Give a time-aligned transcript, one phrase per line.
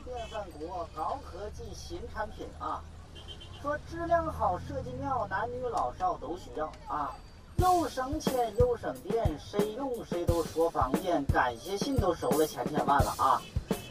[0.00, 2.82] 电饭锅高科技新产品啊！
[3.60, 7.14] 说质量好、设计妙，男女老少都需要啊！
[7.56, 13.40] 又省钱又省电，谁用谁都说方便，感谢信都收了千千万了啊！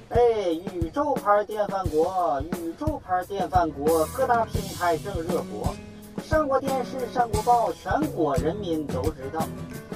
[0.10, 0.20] 哎，
[0.52, 5.74] 宇宙牌电饭锅，宇宙牌电饭锅，各大平台正热播，
[6.24, 9.42] 上过电视，上过报，全国人民都知道。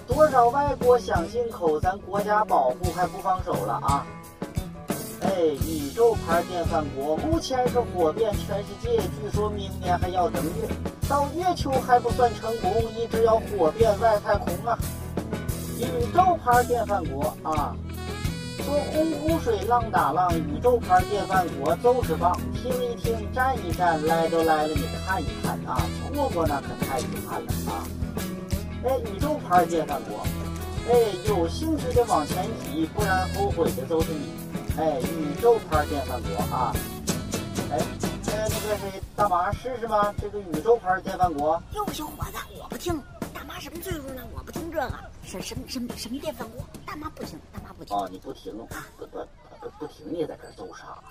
[0.07, 4.07] 多少外国想进口，咱国家保护还不放手了啊！
[5.35, 10.65] 哎，宇宙牌电饭锅目前是火遍全世界，据说明年还要登月，
[11.09, 14.79] 到月球还不算成功，一直要火遍外太空啊！
[15.77, 15.83] 宇
[16.15, 17.75] 宙牌电饭锅啊！
[18.63, 27.83] 说洪湖水浪打浪，宇宙牌电饭锅就是棒，听一听，站一站，来都来了，你看一看啊，错过那可太遗憾了啊！
[28.85, 30.25] 哎，宇宙牌电饭锅，
[30.89, 30.95] 哎，
[31.27, 34.44] 有兴趣的往前挤，不然后悔的都是你。
[34.77, 36.73] 哎，宇宙牌电饭锅啊！
[37.71, 40.13] 哎，呃，那个谁，大妈试试吗？
[40.19, 41.61] 这个宇宙牌电饭锅。
[41.73, 43.01] 哟，小伙子，我不听。
[43.33, 44.27] 大妈什么岁数了？
[44.33, 44.91] 我不听这个。
[45.23, 46.61] 什什什什么电饭锅？
[46.85, 47.95] 大妈不听，大妈不听。
[47.95, 48.51] 哦，你不听，
[48.97, 49.17] 不不
[49.61, 51.01] 不不听，你也在这儿揍啥？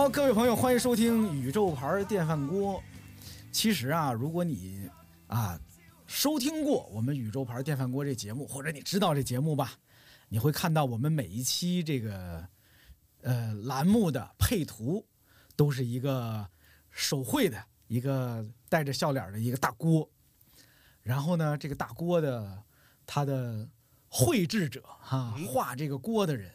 [0.00, 2.82] 好，各位朋友，欢迎收听宇宙牌电饭锅。
[3.52, 4.88] 其实啊，如果你
[5.26, 5.60] 啊
[6.06, 9.74] 收听过我们宇宙牌电饭锅这节目，或者你知道这节目吧，
[10.30, 12.48] 你会看到我们每一期这个
[13.20, 15.06] 呃栏目的配图
[15.54, 16.48] 都是一个
[16.88, 20.08] 手绘的一个带着笑脸的一个大锅。
[21.02, 22.64] 然后呢，这个大锅的
[23.04, 23.68] 它的
[24.08, 26.50] 绘制者哈，画这个锅的人，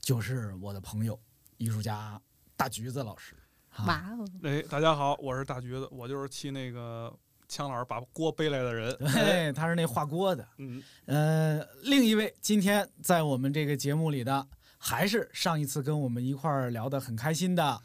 [0.00, 1.20] 就是我的朋友
[1.58, 2.18] 艺术家
[2.64, 3.36] 大橘子老师。
[3.84, 4.26] 哇哦！
[4.42, 7.14] 哎，大家好，我是大橘子，我就是替那个
[7.46, 8.96] 枪老师把锅背来的人。
[8.96, 10.48] 对，他是那画锅的。
[10.56, 14.48] 嗯，呃，另一位今天在我们这个节目里的，
[14.78, 17.82] 还是上一次跟我们一块儿聊得很开心的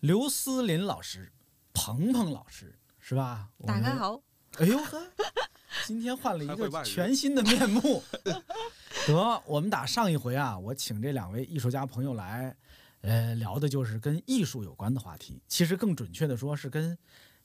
[0.00, 1.30] 刘思林老师、
[1.72, 3.50] 鹏鹏老师，是吧？
[3.64, 3.94] 大家。
[3.94, 4.20] 好，
[4.58, 5.00] 哎呦呵，
[5.86, 8.02] 今天换了一个全新的面目。
[9.06, 12.52] 得，我们打上一回啊，我请这两位艺术家朋友来，
[13.02, 15.42] 呃，聊的就是跟艺术有关的话题。
[15.48, 16.96] 其实更准确的说，是跟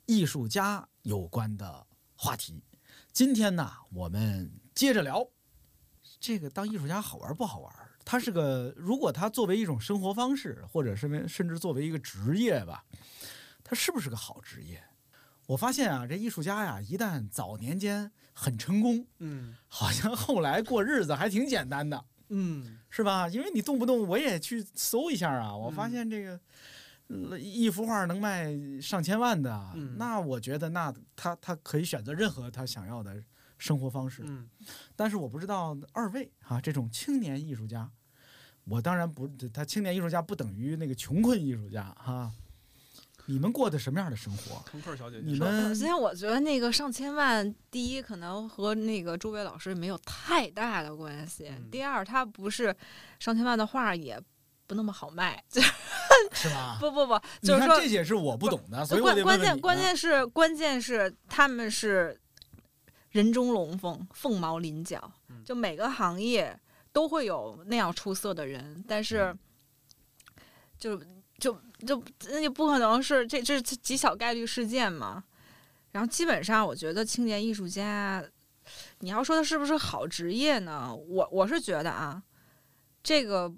[0.06, 1.86] 艺术家有关的
[2.16, 2.64] 话题。
[3.12, 5.28] 今天呢，我们接着聊
[6.20, 7.74] 这个当艺术家好玩不好玩？
[8.06, 12.86] 它是个，如果它作为一种生活方式，或者是甚至作为一个职业吧，
[13.64, 14.84] 它是不是个好职业？
[15.48, 23.28] 我发现啊，这艺术家呀，一旦早年间很成功，嗯好像后来过日子还挺简单的，嗯，是吧？
[23.30, 26.40] 因为你动不动我也去搜一下啊，我发现这个、
[27.08, 29.96] 呃一幅画能卖上千万的，嗯。
[29.98, 33.24] 那我觉得那他他可以选择任何他想要的
[33.58, 34.24] 生活方式。
[34.26, 34.48] 嗯，
[34.96, 37.90] 但是我不知道二位啊，这种青年艺术家，
[38.66, 42.32] 我当然不，他青年艺术家不等于那个穷困艺术家哈、
[43.28, 44.64] 你们过的什么样的生活？
[44.66, 52.76] 腾克小姐姐，你们首先我觉得那个上千万，第一可能和那个诸位老师没有太大的关系，嗯第二他不是
[53.20, 54.20] 上千万的画也
[54.66, 55.44] 不那么好卖，
[56.34, 56.78] 是吗？
[56.80, 62.20] 不 不不，你就是说看这些是我不懂的，所以关关键关键是关键是他们是
[63.12, 65.12] 人中龙凤，凤毛麟角。
[65.30, 66.58] 嗯，就每个行业
[66.94, 69.40] 都会有那样出色的人，但是嗯。
[70.80, 71.02] 就
[71.40, 75.24] 就就那就不可能是这这是极小概率事件嘛。
[75.92, 78.24] 然后基本上，我觉得青年艺术家，
[79.00, 80.94] 你要说他是不是好职业呢？
[80.94, 82.22] 我我是觉得啊，
[83.02, 83.52] 这个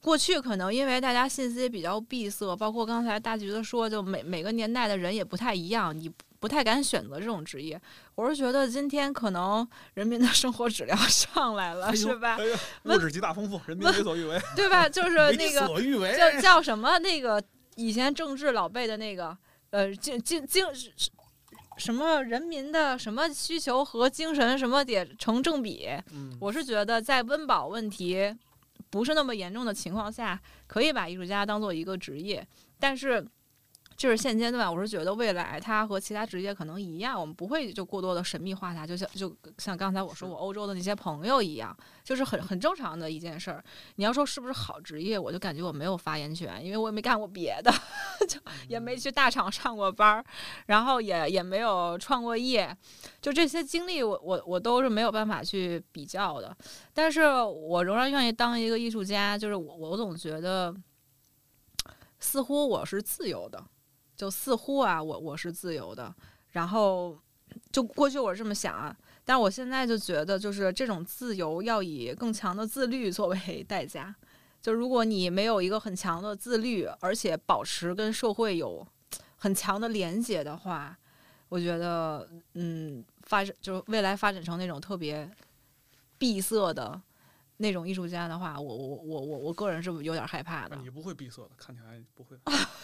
[0.00, 6.10] 过去可能因为大家信息也比较闭塞，包括刚才大橘子说，就每每个年代的人也不太一样，你
[6.42, 7.80] 不太敢选择这种职业。
[8.16, 12.36] 我是觉得今天可能人民的生活质量 上来了，哎是吧？
[12.36, 12.44] 哎，
[12.82, 14.40] 物质极大丰富，人民为所欲为。
[14.56, 14.88] 对吧？
[14.88, 17.40] 就是那个所欲为，叫 叫什么那个
[17.76, 19.38] 以前政治老辈的那个
[19.70, 20.66] 呃精精精
[21.76, 25.90] 什么人民的什么需求和精神什么得成正比。
[26.12, 28.36] 嗯，我是觉得在温饱问题
[28.90, 32.44] 不是那么严重的情况下，可以把艺术家当做一个职业，
[32.80, 33.24] 但是。
[33.96, 43.62] 就是现阶段，我是觉得未来它和其他职业可能一样，我们不会就过多的神秘化它，就像就像刚才我说我欧洲的那些朋友一样，就是很很正常的一件事儿。
[43.96, 47.72] 你要说是不是好职业，我就感觉我没有发言权，因为我也没干过别的，
[48.28, 50.24] 就也没去大厂上过班儿，
[50.66, 52.76] 然后也也没有创过业，
[53.20, 56.56] 就这些经历，我我我都是没有办法去比较的。
[56.92, 60.74] 但是我仍然愿意当一个艺术家，就是我我总觉得，
[62.18, 63.62] 似乎我是自由的。
[64.16, 66.14] 就似乎啊，我我是自由的，
[66.50, 67.18] 然后
[67.70, 74.14] 就过去我是这么想啊，但我现在就觉得，就是这种自由要以更强的自律作为代价。
[74.60, 78.86] 就如果你没有一个很强的自律，而且保持跟社会有
[79.36, 80.96] 很强的连接的话，
[81.48, 85.28] 我觉得，嗯，发展就是未来发展成那种特别
[86.16, 87.00] 闭塞的。
[87.62, 90.74] 那种艺术家的话，我我我我我个人是有点害怕的。
[90.76, 92.36] 你不会闭塞的，看起来不会，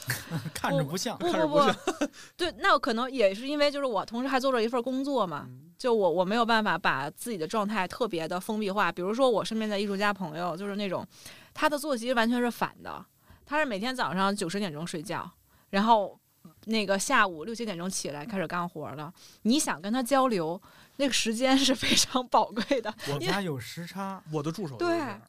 [0.55, 1.61] 看着不像，不不不，
[2.37, 8.93] 对，那可能也是因为就是我同时还做着一份工作嘛，就我我没有办法把自己的状态特别的封闭化。
[8.93, 11.05] 比如说我身边的艺术家朋友，就是那种
[11.53, 13.05] 他的作息完全是反的，
[13.45, 15.29] 他是每天早上九十点钟睡觉，
[15.71, 16.17] 然后
[16.67, 19.13] 那个下午六七点钟起来开始干活了。
[19.43, 20.61] 你想跟他交流？
[20.99, 22.93] 那个时间是非常宝贵的。
[23.13, 25.21] 我家有时差，我的助手对啊，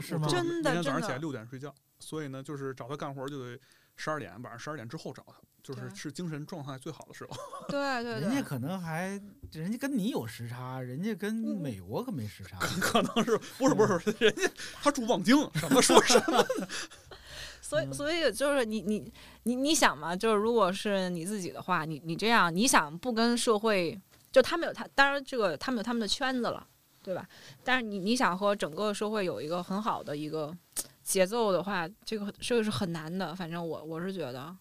[0.00, 0.26] 是吗？
[0.28, 3.58] 真的，每天早上起来六点睡觉，所以呢，就是找他干活就得
[3.96, 7.36] 十二点，晚上十二点之后找他，就是是精神状态最好的时候。
[7.68, 9.20] 对对，人家可能还，
[9.52, 14.16] 人家跟你有时差，人家跟美国可没时差，可 能是不是不是？
[14.18, 14.50] 人家
[14.82, 16.42] 他住望京，什么说什么。
[17.60, 19.12] 所以所以就是你你
[19.42, 24.00] 你你想嘛，就是如果是你自己的话，你你这样，你想不跟社会。
[24.30, 26.66] 就他们有他，当然这个他们有他们的圈子了，
[27.02, 27.26] 对吧？
[27.64, 30.54] 但是你你想和整个社会有一个很好的一个
[31.02, 33.34] 节奏的话，这个这个是很难的。
[33.34, 34.54] 反正我我是觉得，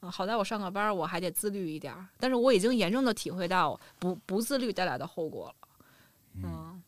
[0.00, 5.68] 嗯，好在我上个班我还得自律一点儿，但是我已经严重的体会到不不自律带来的后果了。
[6.34, 6.82] 嗯，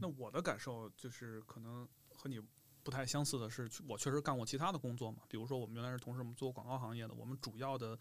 [0.00, 2.40] 那我的感受就是可能和你
[2.82, 7.96] 不太相似的是，我确实干过其他的工作嘛，比如说我们原来是同事，我们做广告行业的，我们主要的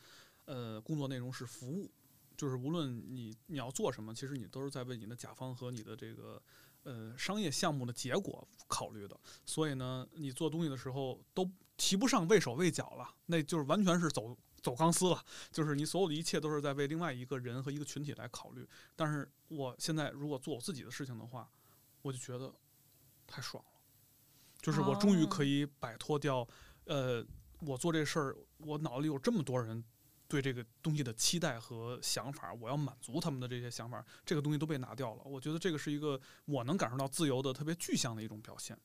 [0.46, 1.92] 呃工作内容是服务。
[2.38, 6.42] 就是无论你你要做什么，其实你都是在为你的甲方和你的这个
[6.84, 9.20] 呃商业项目的结果考虑的。
[9.44, 15.26] 所以呢，你做东西的时候都提不上畏手畏脚了，那就是完全是走走钢丝了。
[15.52, 18.68] 就是你所有的一切都是在为另外一个人和一个群体来考虑。
[18.96, 21.50] 但是我现在如果做我自己的事情的话，
[22.04, 22.54] 我就觉得
[23.26, 23.82] 太爽了。
[24.62, 26.48] 就是我终于可以摆脱掉，
[26.86, 27.26] 呃，
[27.62, 29.84] 我做这事儿，我脑子里有这么多人。
[30.28, 35.22] 对这个东西的期待和想法，我要满足他们的这些想法，这个东西都被拿掉了。
[35.26, 38.78] 我觉得这个是一个我能感受到自由的特别具象的一种表现。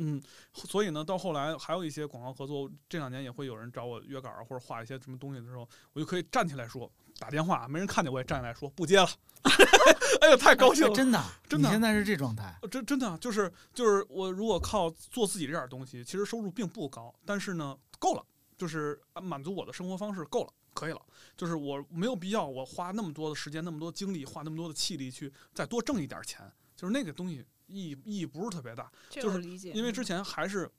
[0.00, 9.08] 嗯，所以呢，到后来还有一些广告合作，这两年也会有人找我约稿或者画一些什么东西的时候，我就可以站起来说，打电话没人看见我也站起来说不接了。
[10.22, 10.94] 哎呀，太高兴了！
[10.94, 12.56] 真的，真的，现在是这状态。
[12.70, 18.24] 真真的就是就是我如果靠做自己这点东西，其实收入并不高，但是呢，够了，
[18.56, 20.52] 就是满足我的生活方式够了。
[20.78, 21.02] 可以了，
[21.36, 29.42] 就是我没有必要我花那么多的时间、那么多精力、花那么多的气力去再多挣一点钱，就是那个东西意义意义不是特别大，就是
[29.74, 30.70] 因为之前还是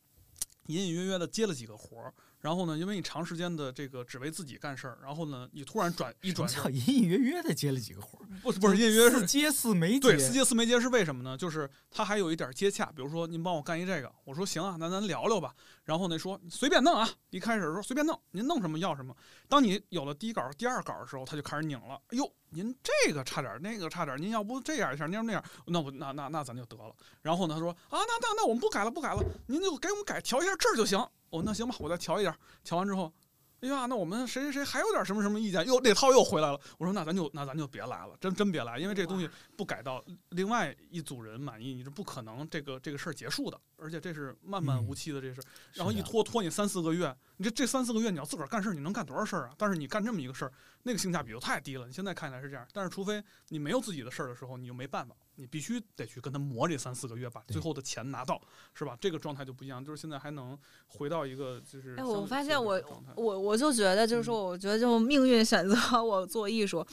[0.68, 2.14] 隐隐约约的接了几个活儿。
[2.40, 2.78] 然后呢？
[2.78, 11.38] 因为你长时间的这个只为自己干事儿，然后呢，你突然转一转，隐隐约约的接了几个活儿，不是不是隐隐约约是接四没接，对，四接四没接是为什么呢？
[11.38, 15.54] 就是他还有一点接洽，比如说您帮我干一这个，我说行啊，那咱聊聊吧。
[15.84, 19.14] 然后呢说随便弄啊，一开始说随便弄，您弄什么要什么。
[19.48, 21.96] 当你有了第一稿、第二稿的时候，他就开始拧了。
[22.08, 26.96] 哎呦，您这个差点，那个差点，您要不这样一下，您要那样，那我那那那咱就得了。
[27.22, 31.00] 然后呢，他说啊，那那那我们不改了，不改了，您就给我们改调一下这儿就行。
[31.30, 33.12] 哦，那行吧，我再调一下，调完之后。
[33.62, 35.66] 哎呀，那我们谁谁谁还有点什么什么意见？
[35.68, 36.60] 又那套又回来了。
[36.78, 43.60] 我说那咱就那咱就别来了，真真别来，因为这东西不改到另外一组人满意，你是不可能这个这个事儿结束的。
[43.82, 45.42] 而且这是漫漫无期的这事，
[45.74, 49.54] 然后一拖拖你三四个月，你这这三四个月你要自个儿干事儿，你能干多少事儿啊？
[49.58, 50.52] 但是你干这么一个事儿，
[50.84, 51.88] 那个性价比就太低了。
[51.88, 58.40] 你现在看起来是这样，但是除非你没有自己的事儿的时候，你就没办法，你必须得去跟他磨这三四个月，把最后的钱拿到，
[58.74, 58.98] 是吧？
[59.00, 59.84] 这个状态就不一样。
[59.84, 62.82] 就是现在还能回到一个就是，哎，我发现我
[63.16, 66.86] 我我就觉得就是说，我觉得就命运选择 我做艺术。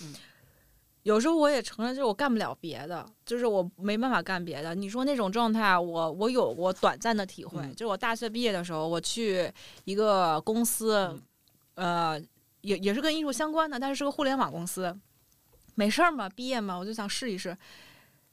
[1.03, 4.77] 有时候我也承认，就是我干不了别的，就是我没办法干别的。
[4.77, 9.53] 你说那种状态，我我有过短暂的体会，就是我大学毕业的时候，我去
[9.85, 11.21] 一个公司，
[11.75, 12.21] 呃，
[12.61, 14.97] 也也是跟艺术相关的，但是是个互联网公司，
[15.77, 17.57] 没事儿嘛，毕业嘛，我就想试一试。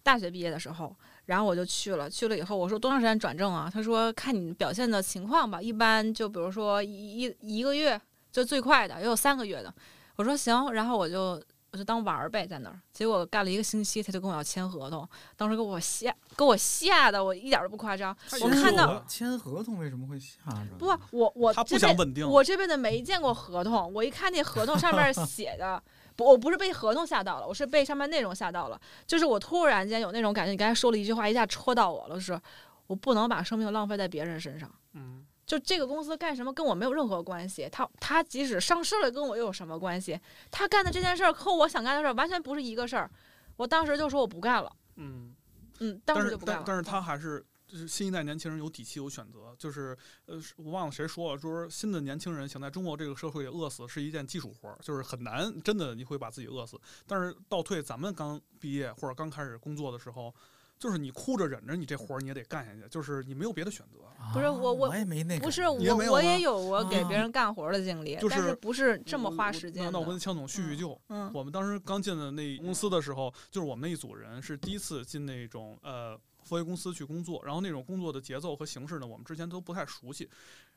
[0.03, 0.95] 大学毕业的时候，
[1.25, 3.72] 然后我就去了，去了以后我说多长时间转正啊？
[3.74, 8.00] 他说看你表现的情况吧，一般就比如说一一一个月
[8.31, 9.74] 就最快的，也有三个月的。
[10.17, 11.41] 我说行，然后我就
[11.72, 12.79] 我就当玩儿呗，在那儿。
[12.91, 18.15] 结果干了一个星期，他就跟我要签合同，当时给我吓，给我吓的，我一点都不夸张。
[18.41, 20.75] 我看到签合同为什么会吓着？
[20.77, 20.86] 不，
[21.17, 25.81] 我我他不想稳定，我这辈子没见过合同，我一看那合同上面 写的，
[26.15, 28.79] 不，我不是被合同吓到了，我是被上面内容吓到了。
[29.05, 32.39] 就是我突然间有那种感觉，你刚才说了一句话，一下戳到我了，就是
[32.88, 34.70] 我不能把生命浪费在别人身上。
[34.93, 40.20] 嗯，就这个公司干什么跟我没有任何关系，他他即使上市了跟我又有什么关系？
[40.51, 43.10] 他干的这件事儿和我想干的事儿完全不是一个事儿。
[43.55, 45.34] 我当时就说我不干了，嗯，
[45.79, 46.63] 嗯，当时就不干了。
[46.65, 47.43] 但但是他还是
[47.88, 56.80] 新一代年轻人有底气有选择，就是呃是我忘了谁说了，说新的年轻人想在中国这个社会里饿死是一件技术活儿，就是很难，真的你会把自己饿死。
[57.08, 60.34] 但是倒退咱们刚毕业或者刚开始工作的时候。
[60.80, 64.03] 就是你哭着忍着，你这活儿你也得干下去，就是你没有别的选择。
[64.22, 69.86] 啊不是我我我也没那不是我我也有我给啊别人干活的经历，就是但是不是这么花时间。
[69.86, 80.29] 那那我跟枪总叙叙旧，嗯我们当时刚进的那公司的时候，就是我们那一组人是第一次进那种呃佛业公司去工作，然后那种工作的节奏和形式呢，我们之前都不太熟悉，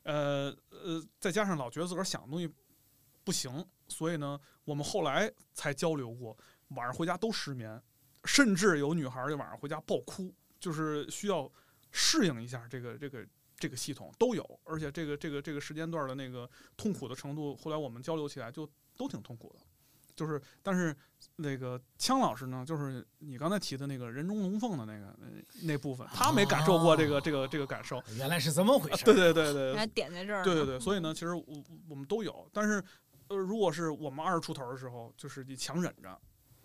[0.05, 2.49] 呃呃，再加上老觉得自个儿想的东西
[3.25, 6.37] 不行，所以呢，我们后来才交流过，
[6.69, 7.83] 晚上回家都失眠，
[8.25, 11.51] 甚至有女孩儿就晚上回家爆哭，就是需要
[11.91, 13.27] 适应一下这个这个。
[13.59, 16.47] 这个系统都有，而且这个这个这个时间段的那个
[16.77, 18.69] 痛苦的程度，后来我们交流起来就
[18.99, 19.61] 都挺痛苦的。
[20.17, 20.97] 就是，但是
[21.37, 25.27] 那个枪老师呢，就是你刚才提的那个人中龙凤的那个那
[25.63, 28.03] 那部分，他没感受过这个、这个这个感受。
[28.17, 29.05] 原来是这么回事儿。
[29.05, 30.43] 对对对对还点在这儿。
[30.43, 31.45] 对对对，所以呢，其实我
[31.89, 32.83] 我们都有，但是
[33.29, 36.19] 呃，如果是我们二十出头的时候，就是你强忍着。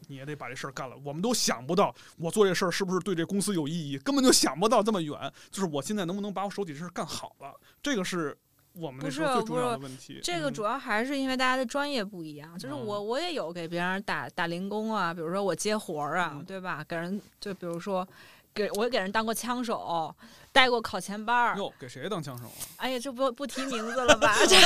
[0.08, 0.98] 你也得把这事儿干了。
[1.05, 5.31] 我们都想不到，我做这事儿是不是对这公司有意义，根本就想不到这么远。
[5.51, 8.36] 就是我现在能不能把我手底这事儿干好了，这个是
[8.74, 10.13] 我们那不时候最重要是不是的问题。
[10.16, 16.84] 嗯这个主要还是因为大家的专业不一样，就是嗯我我也有给别人打打零工啊，比如说我接活儿啊，嗯对吧？
[16.88, 18.08] 给人就比如说
[18.54, 20.13] 给我给人当过枪手，
[20.51, 21.58] 带过考前班儿。
[21.58, 22.62] 哟，给谁当枪手啊？
[22.78, 24.36] 哎呀，这不不提名字了吧？
[24.48, 24.58] 这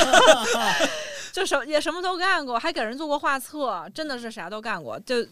[1.32, 4.98] 就什也什么都干过，还给人做过画册，真的是啥都干过。
[5.00, 5.22] 就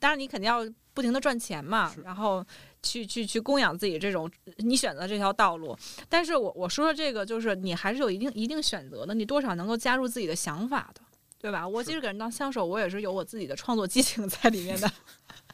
[0.00, 0.60] 当然你肯定要
[0.92, 2.44] 不停的赚钱嘛，然后
[2.84, 5.76] 去去去供养自己这种你选择这条道路。
[6.08, 11.00] 但是我我说的这个就是你还是有一定一定选择的，你多少能够加入自己的想法的。
[11.40, 11.68] 对吧？
[11.68, 14.88] 我是即使给人当枪手，我也是有我自己的创作激情在里面的。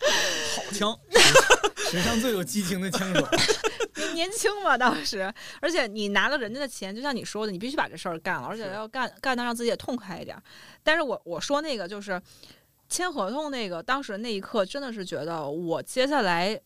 [0.55, 0.97] 好枪，
[1.91, 3.27] 史上最有激情的枪手。
[4.15, 10.43] 年年轻嘛，当时，而且你拿了人家的钱，就像你说的，你必须把这事儿干了，而且要干干的让自己也痛快一点儿。
[10.85, 12.21] 但是我我说那个就是
[12.89, 16.61] 签合同那个，当时那一刻真的是觉得我接下来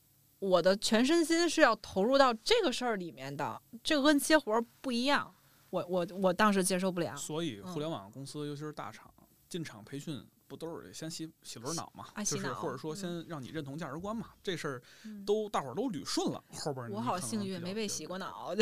[0.44, 5.34] 我的全身心是要投入到这个事儿里面的，这个跟接活儿不一样。
[5.70, 7.16] 我我我当时接受不了。
[7.16, 9.12] 所以嗯互联网公司，尤其是大厂，
[9.48, 12.06] 进厂培训不都是先洗洗轮脑嘛？
[12.14, 14.30] 啊洗脑就是或者说嗯先让你认同价值观嘛？
[14.42, 18.54] 这事儿嗯都大伙儿都捋顺了，后边我好幸运，没被洗过脑。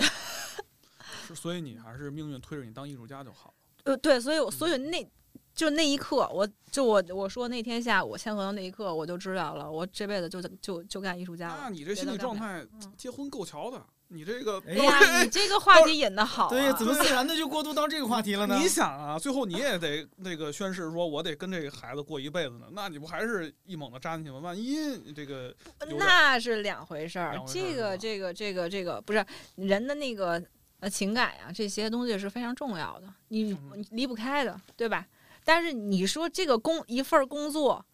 [1.26, 3.54] 是所以你还是命运推着你当艺术家就好了。
[3.84, 5.12] 呃，对，所以我所以嗯那
[5.54, 11.59] 就那一刻，我就我我说那天下午签合同那一刻，我就知道了，我这辈子就就就干艺术家了。
[11.62, 13.82] 那你这心理状态嗯，结婚够瞧的。
[14.14, 18.59] 你这个，哎哎呀，你这个话题引的好、啊，对呀，怎么自然的就过渡到这个话题了呢？
[18.61, 24.38] 你想啊，最后你也得那个宣誓说，我得跟这个孩子过一辈子呢，那你不还是一猛子扎进去吗？
[24.40, 25.54] 万一这个
[25.99, 30.42] 那是两回事儿这个这个这个这个不是人的那个
[30.80, 33.56] 呃情感呀、这些东西是非常重要的，你
[33.92, 35.06] 离不开的，对吧？
[35.44, 37.84] 但是你说这个工一份工作，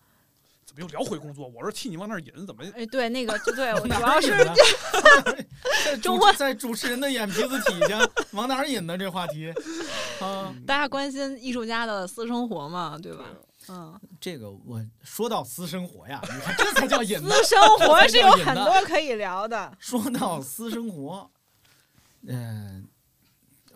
[0.66, 1.48] 怎么又聊回工作？
[1.48, 2.62] 我是替你往那儿引，怎么？
[2.74, 4.36] 哎，对，那个就对 我主要是
[5.84, 7.98] 在主中国在主持人的眼皮子底下
[8.32, 8.96] 往哪儿引呢？
[8.98, 9.52] 这话题
[10.20, 13.24] 啊，大家关心艺术家的私生活嘛，对吧？
[13.70, 17.18] 嗯，这个我说到私生活呀，你看这才叫引。
[17.18, 19.76] 私生活是有很多可以聊的。
[19.78, 21.30] 说到私生活，
[22.26, 22.86] 嗯、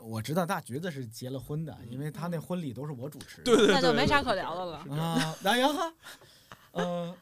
[0.02, 3.44] 我知道大橘子是结了婚的，因为他那婚礼都是我主持的。
[3.44, 4.78] 对对对，那就没啥可聊的了。
[4.96, 5.94] 啊，那呀哈，
[6.72, 7.16] 嗯，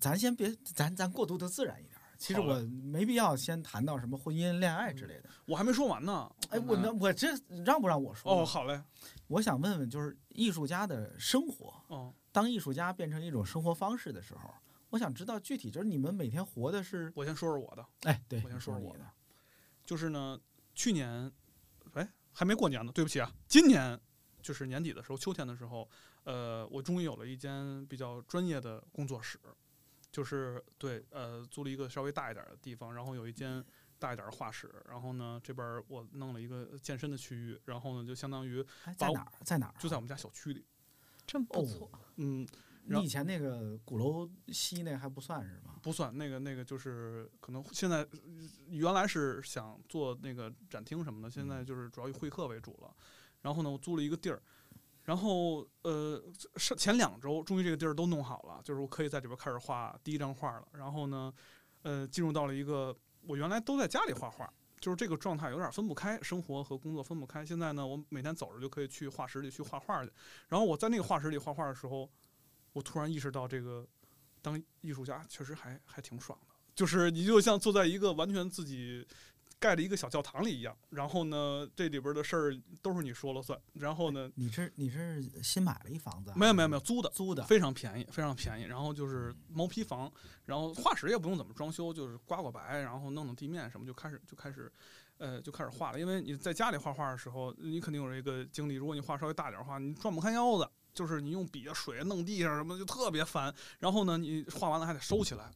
[0.00, 1.94] 咱先别，咱咱过渡的自然一点。
[2.16, 5.28] 其实我没必要先谈到什么婚姻、恋爱之类的。
[5.44, 6.30] 我还没说完呢。
[6.48, 7.28] 哎，我那我这
[7.66, 8.32] 让不让我说？
[8.32, 8.80] 哦，，好嘞，
[9.26, 14.48] 我想问问，就是艺术家的生活，哦，当艺术家变成一种生活方式的时候，
[14.88, 19.04] 我想知道具体就是你们每天活的是，我先说说我的，哎，对，我先说说我的，
[19.84, 20.40] 就是呢，
[20.74, 21.30] 去年，
[21.94, 23.98] 哎，还没过年呢，对不起啊，今年
[24.42, 25.88] 就是年底的时候，秋天的时候，
[26.24, 29.38] 呃，我终于有了一间比较专业的工作室，
[30.10, 33.64] 就是对，呃，租了一个稍微大一点的地方，然后有一间
[33.98, 38.62] 大一点的画室，然后呢，这边儿我弄了一个健身的区域，然后呢，就相当于
[38.96, 39.32] 在哪儿？
[39.44, 39.76] 在哪儿啊？
[39.78, 40.64] 就在我们家小区里，
[41.26, 41.90] 真不错。
[42.16, 42.50] 嗯，然
[42.86, 45.76] 你以前那个鼓楼西那还不算是吗？
[45.82, 48.08] 不算那个那个就是可能现在呃
[48.68, 52.94] 原来是想做那个展厅什么的，现在就是主要以会客为主了。
[53.42, 54.42] 然后呢，我租了一个地儿，
[55.04, 56.22] 然后呃
[56.56, 60.68] 是前两周终于这个地儿都弄好了，就是我可以在里边开始画第一张画了。
[60.72, 61.32] 然后呢，
[61.82, 64.52] 呃进入到了一个我原来都在家里画画。
[64.80, 67.46] 就是这个状态有点分不开，生活和工作分不开。
[67.46, 70.12] 现在呢，我每天走着就可以去画室里去画画去。
[70.48, 72.06] 然后我在那个画室里画画的时候，
[72.74, 73.88] 我突然意识到，这个
[74.42, 76.54] 当艺术家确实还还挺爽的。
[76.74, 79.06] 就是你就像坐在一个完全自己
[79.60, 83.58] 盖了一个小教堂里一样，然后呢，这里边的事儿都是你说了算。
[83.74, 86.32] 然后呢，你是你是新买了一房子？
[86.34, 87.44] 没有没有没有，租的，租的。
[87.44, 88.64] 非常便宜，非常便宜。
[88.64, 90.12] 然后就是毛坯房，
[90.44, 94.70] 然后画室也不用怎么装修，就是刮刮白，然后弄弄地面什么，就开始就开始，
[95.18, 96.00] 呃，就开始画了。
[96.00, 98.74] 因为你在家里画画的时候，你肯定有这个经历。
[98.74, 103.52] 如果你画稍微大点儿的话，你转不开腰子，就是你用笔啊、水啊弄地上什么，就特别烦。
[103.78, 105.50] 然后呢，你画完了还得收起来。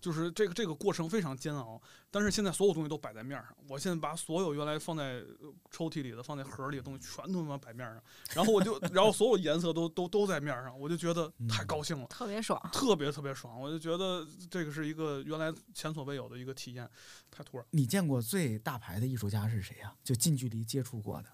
[0.00, 3.48] 就是这个这个过程非常煎熬，但是现在所有东西都摆在面上。
[3.68, 8.00] 我现在把所有原来放在呃抽屉里的、放在盒里的东西全都他妈摆面上，
[8.32, 12.60] 然后我就，然后所有颜色都都都在面上，我就觉得太高兴了，特别爽。
[12.72, 13.60] 特别特别爽。
[13.60, 16.88] 我就觉得这个是一个原来前所未有的一个体验，
[17.28, 17.66] 太突然。
[17.70, 21.28] 你见过最大牌的艺术家是谁呀、就近距离接触过的。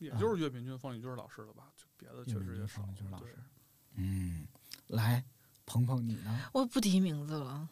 [0.00, 1.68] 也就是岳炳军、方礼军老师了吧？
[1.76, 2.94] 就别的确实也少军方。
[2.96, 3.38] 军老师，
[3.94, 4.46] 嗯，
[4.88, 5.24] 来，
[5.64, 6.40] 鹏鹏你呢？
[6.52, 7.68] 我不提名字了，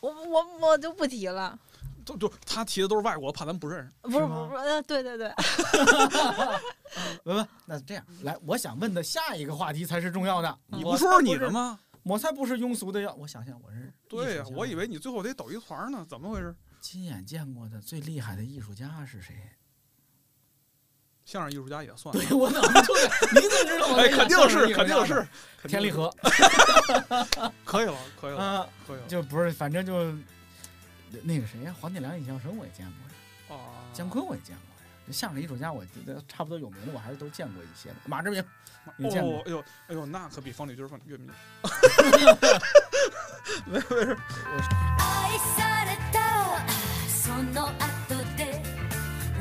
[0.00, 1.56] 我我我就不提了。
[2.04, 3.92] 就就他提的都是外国，怕咱不认识。
[4.02, 5.32] 不是是不是，呃，对对对，
[7.24, 10.58] 文文， 那这样来，我想问的下一个话题才是重要的。
[10.68, 11.36] 你不说是你？
[11.38, 11.80] 的吗？
[12.02, 16.54] 我才不是庸俗的要，我想想，我是对呀、我以为你最后得抖一团呢，怎么回事？
[16.82, 19.34] 亲眼见过的最厉害的艺术家是谁？
[21.25, 22.11] 相声艺术家也算。
[22.15, 22.95] 对我怎么就
[23.33, 25.27] 你怎么知道我哎，在讲肯定是，相声艺术肯定是家呢，
[25.61, 26.13] 肯定是，天理河
[27.65, 29.03] 可以了，可以了，啊，可以了。
[29.07, 30.13] 就不是，反正就
[31.23, 34.65] 那个谁呀，黄铁良、尹笑生我也见过呀，啊，姜昆我也见过呀。
[35.05, 37.95] 这相声艺术家，我觉得差不多有名的，我还是都见过一些的。
[38.05, 38.43] 马志明，
[38.97, 41.29] 你见过哦，哎呦，哎呦，那可比方力军、方岳明。
[44.99, 46.17] 愛された
[47.07, 47.92] その後で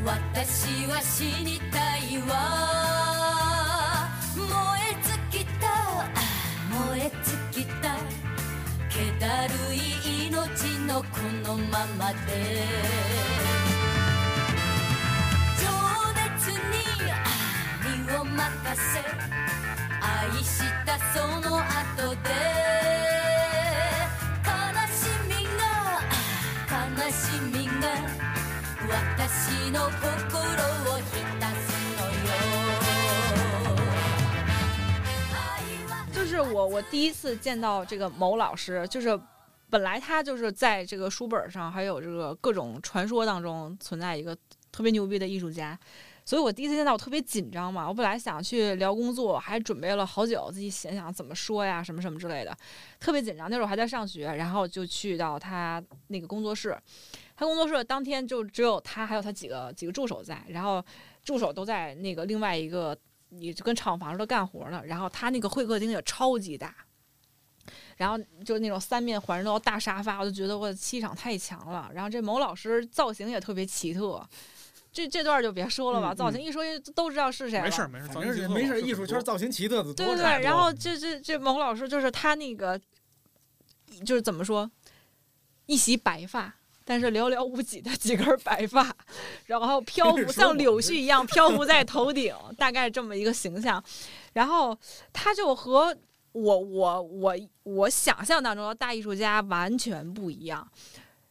[0.06, 4.10] 私は死にたいわ。
[4.36, 4.48] 燃
[4.92, 4.98] え
[5.32, 5.66] 尽きた。
[6.70, 7.12] 燃え
[7.54, 7.96] 尽きた。
[8.90, 10.36] 気だるい命
[10.88, 11.08] のこ
[11.46, 12.68] のままで。
[15.58, 15.64] 情
[16.20, 16.76] 熱に
[17.88, 18.38] 身を任
[18.76, 19.00] せ。
[20.02, 22.93] 愛したその後で。
[36.14, 39.20] 就是我我第一次见到这个某老师，就是
[39.70, 44.36] 本来他就是在这个书本上，还有这个各种传说当中存在一个
[44.72, 45.78] 特别牛逼的艺术家，
[46.24, 47.88] 所以我第一次见到我特别紧张嘛。
[47.88, 52.56] 我本来想去聊工作，还准备了好久，自己想想怎么说呀，什么什么之类的，
[53.00, 53.50] 特别紧张。
[53.50, 56.78] 那时候还在上学，然后就去到他那个工作室。
[57.36, 60.84] 他工作室当天就只有他还有他几个几个助手在，然后
[61.24, 62.98] 助手都在那个另外一个
[63.30, 64.84] 你就跟厂房似的干活呢。
[64.86, 66.76] 然后他那个会客厅也超级大，
[67.98, 71.90] 然后就那种三面环绕大沙发，我就觉得我的气场太强了。
[71.94, 74.24] 然后这某老师造型也特别奇特，
[74.92, 77.66] 这这段就别说了吧，造型一说都知道是谁了。
[77.66, 82.80] 没事儿没事儿，反正没事，艺术圈造型奇特的对对对，然后这这这某老师就是他那个，
[84.06, 84.70] 就是怎么说，
[85.66, 86.54] 一袭白发，
[86.86, 88.96] 但是寥寥无几的几根白发，
[89.46, 93.84] 然后漂浮像柳絮一样漂浮在头顶，大概这么一个形象。
[94.34, 94.78] 然后
[95.12, 95.96] 他就和
[96.32, 100.68] 我我我我想象当中的大艺术家完全不一样。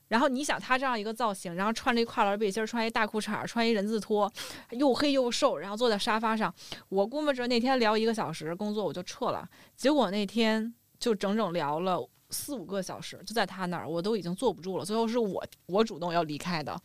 [0.09, 4.31] 然后你想他这样一个造型，然后穿着一跨栏背心儿，穿一大裤衩，穿一人字拖，
[4.71, 6.55] 又黑又瘦，然后坐在沙发上，
[6.91, 16.77] 我估摸着那天聊一个小时工作我就撤了，结果那天就整整聊了四五个小时，就在他那儿，我都已经坐不住了，最后是我我主动要离开的。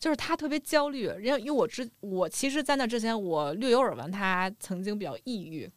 [0.00, 5.68] 就是他特别焦虑，因为因为我之我其实，在那之前我略有耳闻，他曾经比较抑郁，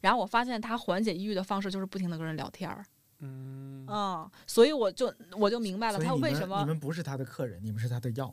[0.00, 2.84] 然后我发现他缓解抑郁的方式就是不停的跟人聊天儿，
[3.18, 8.32] 嗯，嗯，所以我就我就明白了他为什么你们不是他的客人，你们是他的药。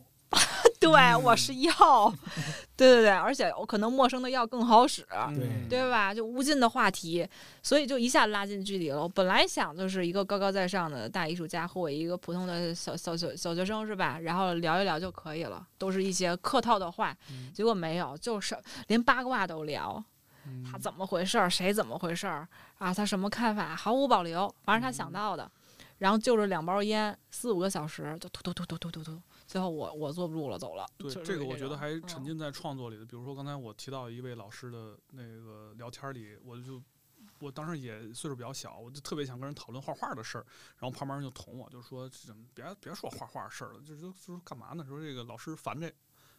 [0.92, 2.14] 对对，我是药，
[2.78, 6.14] 对对对，而且我可能陌生的药更好使，嗯对吧？
[6.14, 7.28] 就无尽的话题，
[7.62, 9.02] 所以就一下拉近距离了。
[9.02, 14.20] 我本来想就是一个高高在上的大艺术家和我一个普通的小小小小学生是吧？
[14.20, 17.16] 然后聊一聊就可以了，都是一些客套的话。
[17.32, 20.04] 嗯结果没有，就是连八卦都聊，
[20.46, 22.48] 嗯他怎么回事儿，谁怎么回事儿
[22.78, 22.94] 啊？
[22.94, 25.50] 他什么看法，毫无保留，反正他想到的。
[25.98, 30.86] 然后就着两包烟，四五个小时就突突突突突突突，最后我我坐不住了，走了。
[30.96, 33.04] 对这个，我觉得还沉嗯浸在创作里的。
[33.04, 36.80] 比如说刚才我提到一位老师的那个聊天里，我就
[37.40, 40.46] 我当时也岁数比较小，我就特别想跟人讨论画画的事儿，
[40.78, 44.86] 然后旁边人就捅我，就说这别别说画画的事儿了，就是就是干嘛呢？
[44.88, 45.92] 说这个老师烦这，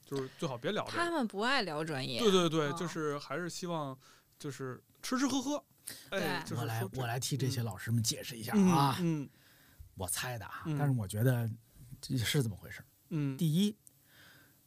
[0.07, 0.99] 就是最好别聊这个。
[0.99, 2.21] 他们不爱聊专业。
[2.21, 3.99] 对对对，嗯就是还是希望
[4.39, 5.65] 就是吃吃喝喝，
[6.11, 9.29] 哎，就是我来我来替这些嗯老师们解释一下嗯啊，嗯
[9.97, 11.51] 我猜的啊，嗯但是我觉得
[12.01, 12.85] 这是这么回事儿。
[13.11, 13.77] 嗯第一，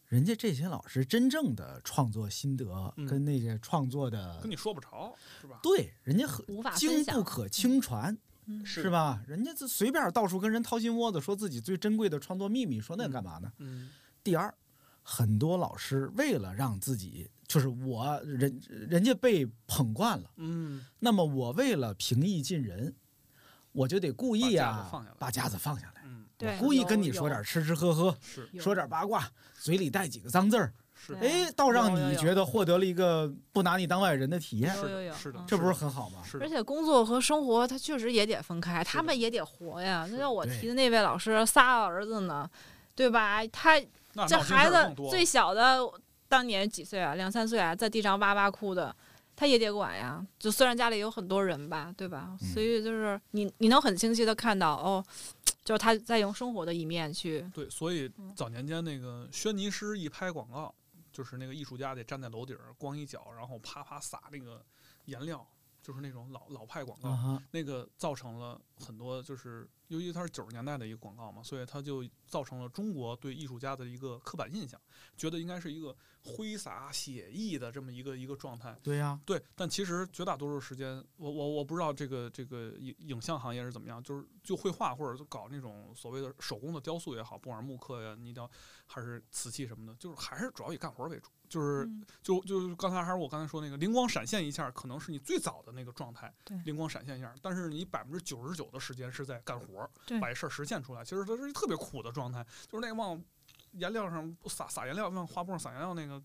[0.08, 5.60] 人家这些老师真正的创作心得嗯跟那些创作的跟你说不着是吧？
[5.63, 9.23] 对，人家很无法经不可轻传，嗯是吧？
[9.27, 13.51] 人家这随便到处跟人掏心窝子，说自己最珍贵的创作秘密，说那干嘛呢？
[13.58, 13.89] 嗯
[14.23, 14.53] 第二，
[15.01, 22.93] 很多老师为了让自己，就是我人人家被捧惯了，嗯那么我为了平易近人，
[23.71, 26.02] 我就得故意啊把架子放下来，
[26.60, 29.27] 故意跟你说点吃吃喝喝，是说点八卦，
[29.60, 36.19] 嘴里带几个脏字儿，是哎，倒让你觉得获得了一个不拿你当外人的体验，是的嗯这不是很好吗？
[36.23, 40.06] 是而且工作和生活，他确实也得分开，他们也得活呀。
[40.08, 42.49] 那是像我提的那位老师，仨儿子呢，
[42.95, 43.45] 对吧？
[43.47, 43.79] 他
[44.27, 45.79] 这孩子最小的
[46.27, 47.15] 当年几岁啊？
[47.15, 48.95] 两三岁啊，在地上哇哇哭的，
[49.35, 50.25] 他也得管呀。
[50.37, 52.37] 就虽然家里有很多人吧，对吧？
[52.41, 55.03] 嗯所以就是你你能很清晰的看到，哦，
[55.63, 60.73] 就是他在用生活的一面去，对，所以嗯早年间那个轩尼诗一拍广告，
[61.11, 64.63] 就是那个艺术家得站在楼顶儿光一脚，然后啪啪撒那个
[65.05, 65.45] 颜料，
[65.81, 74.79] 就是那种老老派广告，啊，那个造成了很多就是由于它是九十年代的一个广告嘛，所以它就造成了中国对艺术家的一个刻板印象，
[75.15, 78.77] 觉得应该是一个挥洒写意的这么一个一个状态。
[78.83, 88.49] 对呀，对，但其实绝大多数时间，我我我不知道这个这个影影像行业是怎么样，就是就绘画或者就搞那种所谓的手工的雕塑也好，不管是木刻呀、泥雕
[88.85, 91.29] 还是瓷器什么的，就是还是主要以干活为主。
[91.49, 101.05] 就是嗯就就刚才还是我刚才说那个灵光闪现一下，可能是你最早的那个状态对，灵光闪现一下，但是你百分之九十九的时间是在干活儿，对把这事儿实现出来。
[101.05, 103.23] 其实它是一特别苦的状态，就是那个往
[103.71, 106.21] 颜料上撒撒颜料，往画布上撒颜料那个。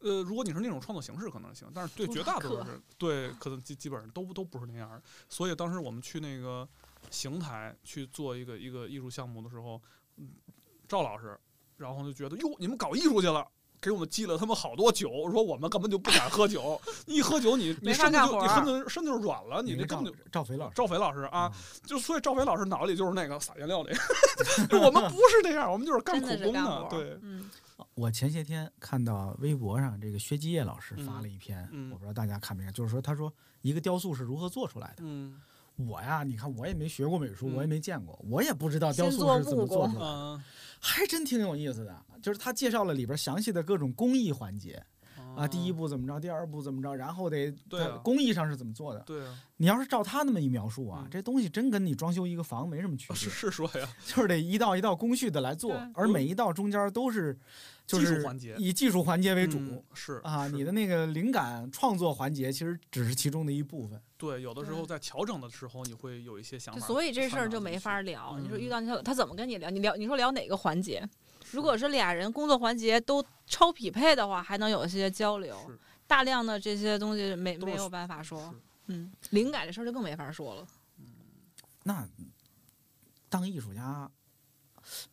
[0.00, 5.02] 呃，如果你是那种创作形式可能行，但是对绝大多数人，对可能基基本上都都不是那样儿。
[5.26, 6.68] 所以当时我们去那个
[7.10, 9.80] 邢台去做一个一个艺术项目的时候，
[10.16, 10.34] 嗯，
[10.86, 11.40] 赵老师，
[11.78, 13.48] 然后就觉得哟，你们搞艺术去了。
[13.86, 21.52] 给我们寄了他们好多酒，说我们根本就不敢喝酒， 一喝酒你你身子就你身子身子就软了，你这根本就赵肥老师赵肥老师啊，啊，
[21.84, 26.86] 就所以赵肥老师脑子里就是那个撒颜料那个， 就我们不是这样，我们就是干苦工的。
[26.90, 27.48] 对，嗯，
[27.94, 34.96] 我前些天看到微博上这个薛基业老师发嗯了一篇，嗯我不知道大家看没看，就是说他说一个雕塑是如何做出来的。
[35.02, 35.40] 嗯
[35.76, 40.42] 我呀，你看我也没学过美术，嗯我也没见过，我也不知道雕塑是怎么做出来的，嗯
[40.80, 41.96] 还真挺有意思的。
[42.22, 44.82] 就是他介绍了里边详细的各种工艺环节
[45.36, 49.00] 啊，第一步，怎么着，第二步怎么着，然后得对啊工艺上是怎么做的。
[49.00, 57.38] 对啊，你要是照他那么一描述啊嗯，这东西真跟你装修一个房没什么区别，是说呀， 就是得一道一道工序的来做，而每一道中间都是
[57.86, 59.58] 就技术是环节以技术环节为主。
[59.58, 64.00] 嗯是啊，是你的那个灵感创作环节其实只是其中的一部分。
[64.18, 68.38] 对，有的时候在调整的时候，你会有一些想法，所以这事儿就没法聊。
[68.38, 69.68] 你说遇嗯到他他怎么跟你聊？
[69.68, 71.06] 你聊你说聊哪个环节？
[71.50, 75.56] 如果是俩人工作环节都超匹配的话，还能有一些交流。
[76.06, 78.54] 大量的这些东西没没有办法说。
[78.86, 80.66] 嗯，灵感这事儿就更没法说了。
[81.82, 82.08] 那
[83.28, 84.08] 当艺术家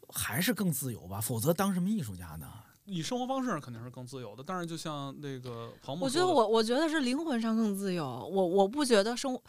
[0.10, 2.48] 还是更自由吧，否则当什么艺术家呢？
[2.86, 8.06] 以生活方式上肯定是更自由的，但是就像那个庞博我觉，得我我觉得是灵魂上更自由。
[8.06, 9.40] 我我不觉得生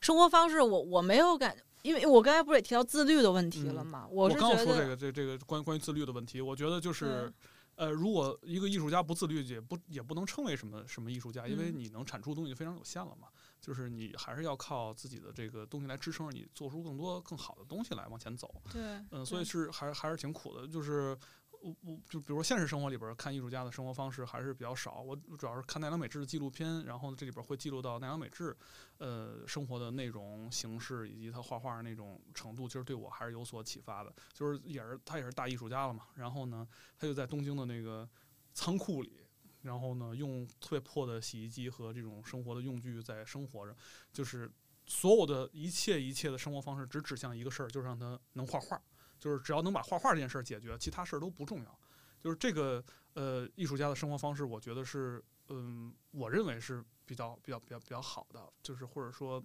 [0.00, 4.06] 生活方式我我没有感，因为我刚才不是也提到自律的问题了嗯吗？
[4.10, 7.32] 我刚要说这个这这个关于关于自律的问题，我觉得就是。
[7.76, 13.28] 呃，如果一个艺术家不自律，也不也不能称为什么什么艺术家，因为嗯你能产出的东西非常有限了嘛。
[13.58, 18.54] 就是你还是要靠自己的这个东西来支撑着你，做出更多更好的东西来往前走。
[18.70, 20.68] 对，嗯，所以是还还是挺苦的。
[20.68, 21.16] 就是
[21.62, 28.56] 我我就比如说现实生活里边看艺术家的生活方式还是比较少，我主要是看奈良美智的纪录片，然后这里边会记录到奈良美智，
[28.98, 34.12] 呃，生活的内容、形式以及他画画那种程度，其实对我还是有所启发的。
[34.32, 36.66] 就是也是他也是大艺术家了嘛，然后呢，
[36.98, 38.08] 他就在东京的那个
[38.52, 39.20] 仓库里，
[39.62, 43.76] 然后呢，用特别破的洗衣机和这种生活的用具在生活着，
[44.12, 44.50] 就是
[44.86, 48.80] 所有的一切一切的生活方式只指向一个事儿，就是让他能画画。
[49.20, 51.78] 就是只要能把画画这件事儿解决，其他事儿都不重要。
[52.20, 52.82] 就是这个
[53.14, 59.42] 呃，艺术家的生活方式，我觉得是嗯，我认为是比较比较比较比较好的，就是或者说，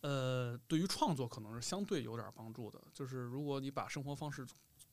[0.00, 2.80] 呃，对于创作可能是相对有点帮助的。
[2.92, 4.46] 就是如果你把生活方式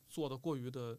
[0.07, 0.97] 做的过于的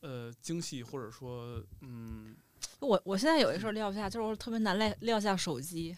[0.00, 2.34] 呃精细，或者说嗯
[2.80, 5.94] 我我现在有一事儿撂不下，就是我特别难撂撂下手机，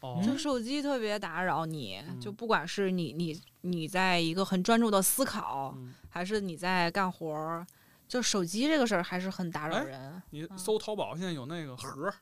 [0.00, 7.66] 哦就手机特别打扰你，嗯就不管是你你你在一个很专注的思考，嗯，还是你在干活儿，
[8.08, 10.22] 就手机这个事儿还是很打扰哎人。
[10.30, 12.14] 你嗯搜淘宝现在有那个盒儿。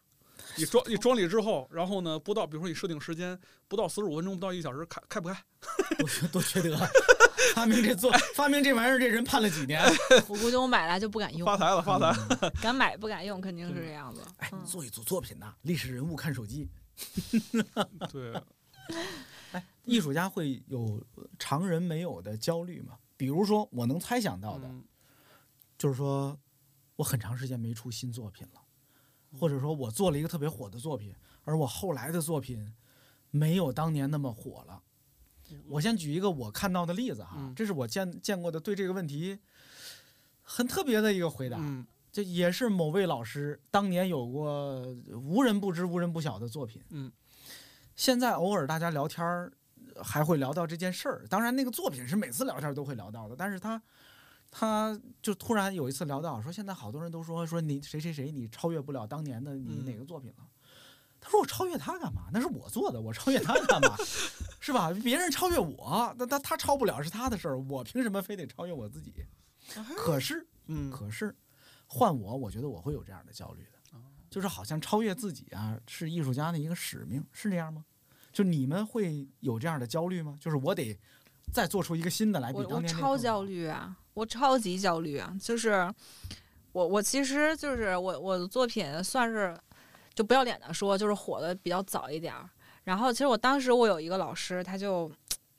[0.56, 3.36] 你装你装里之后，然后呢，不到，比如说你设定时间，
[3.66, 5.36] 不到四十五分钟，不到一个小时，开开不开？
[5.98, 6.76] 多缺多缺德！
[7.54, 9.82] 发明这做发明这玩意儿，这人判了几年？
[10.28, 12.14] 我估计我买来就不敢用，发财了，发财
[12.62, 14.22] 敢买不敢用，肯定是这样子。
[14.38, 16.68] 哎，做一组作品呐，历史人物看手机。
[18.10, 18.32] 对，
[19.52, 21.02] 哎，艺术家会有
[21.38, 22.98] 常人没有的焦虑吗？
[23.16, 24.84] 比如说，我能猜想到的，嗯
[25.78, 26.38] 就是说
[26.96, 28.62] 我很长时间没出新作品了，
[29.38, 32.74] 或者说我做了一个特别火的作品，而我后来的作品
[33.30, 34.82] 没有当年那么火了。
[35.68, 39.38] 我先举一个我看到的例子哈，嗯这是我见见过的对这个问题
[40.42, 41.58] 很特别的一个回答。
[41.60, 44.80] 嗯这也是某位老师当年有过
[45.22, 46.82] 无人不知、无人不晓的作品。
[46.88, 47.12] 嗯，
[47.94, 49.52] 现在偶尔大家聊天儿
[50.02, 51.26] 还会聊到这件事儿。
[51.28, 53.82] 当然，那个作品是每次聊天都会聊到的，但是他
[54.50, 60.46] 他就突然有一次聊到说，现在好多人都说说你谁谁谁你超越不了当年的你嗯哪个作品了。
[61.20, 62.30] 他说：“我超越他干嘛？
[62.32, 63.94] 那是我做的，我超越他干嘛？
[64.58, 64.90] 是吧？
[65.04, 69.12] 别人超越我，那他他超不了是他的事儿，我凭什么非得超越我自己？
[69.98, 71.36] 可是嗯可是
[71.86, 77.84] 换我，我觉得我会有这样的焦虑的哦，就是好像超越自己啊，是艺术家的一个使命，是这样吗？
[78.32, 80.36] 就你们会有这样的焦虑吗？
[80.40, 80.98] 就是我得
[81.52, 83.44] 再做出一个新的来，比我我当年那个超焦。
[83.44, 85.34] 虑啊，我超级焦虑啊！
[85.40, 85.90] 就是
[86.72, 89.58] 我我其实就是我我的作品算是
[90.12, 92.50] 就不要脸的说，就是火的比较早一点儿。
[92.84, 95.10] 然后其实我当时我有一个老师，他就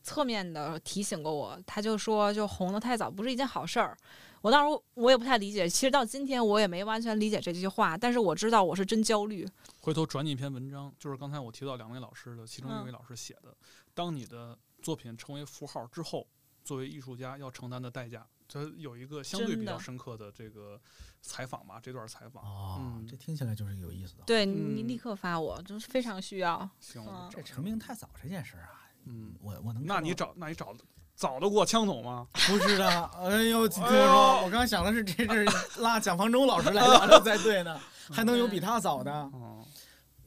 [0.03, 3.97] 侧面的提醒过我，他就说就红的太早不是一件好事儿。
[4.41, 9.47] 我当时我也不太理解，其实到今天我也没完全理解这句话，但是我知道我是真焦虑。
[9.81, 13.55] 回头转你一篇文章，就是刚才我提到两位老师的，其中一嗯位老师写的，
[13.93, 16.27] 当你的作品成为符号之后，
[16.63, 20.79] 作为艺术家要承担的代价，这有一个相对比较深刻的这个
[21.21, 22.43] 采访吧，这段采访。
[22.43, 24.23] 哦嗯，这听起来就是有意思的。
[24.25, 26.69] 对你嗯立刻发我，就是非常需要。
[26.79, 30.75] 行，嗯这成名太早这件事儿啊，嗯，我我能那你找那你找
[31.17, 32.27] 找得过枪总吗？
[32.47, 32.87] 不是的？
[33.23, 35.45] 哎呦，听我哎呦说，我刚刚想的是这是
[35.81, 37.79] 拉蒋方舟老师来聊聊才对呢，
[38.11, 39.11] 还能有比他早的？
[39.11, 39.65] 哦，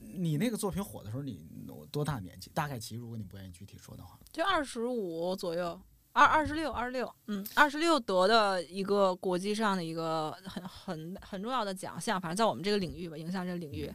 [0.01, 1.41] 你那个作品火的时候，你
[1.93, 2.51] 多大年纪？
[2.53, 4.19] 大概其，如果你不愿意具体说的话。
[4.33, 5.81] 就二十五左右，
[6.13, 13.93] 二二十六，二十六，嗯，二十六得的一个国际上的一个很很很重要的奖项，反正在我们这个领域吧，影响这个领域。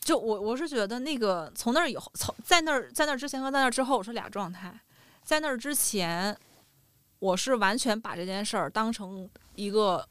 [0.00, 4.78] 就我我是觉得那个从那儿以后，从在那儿在那儿之前和在那儿之后，我是俩状态。
[5.24, 6.36] 在那儿之前，
[7.18, 10.06] 我是完全把这件事儿当成一个，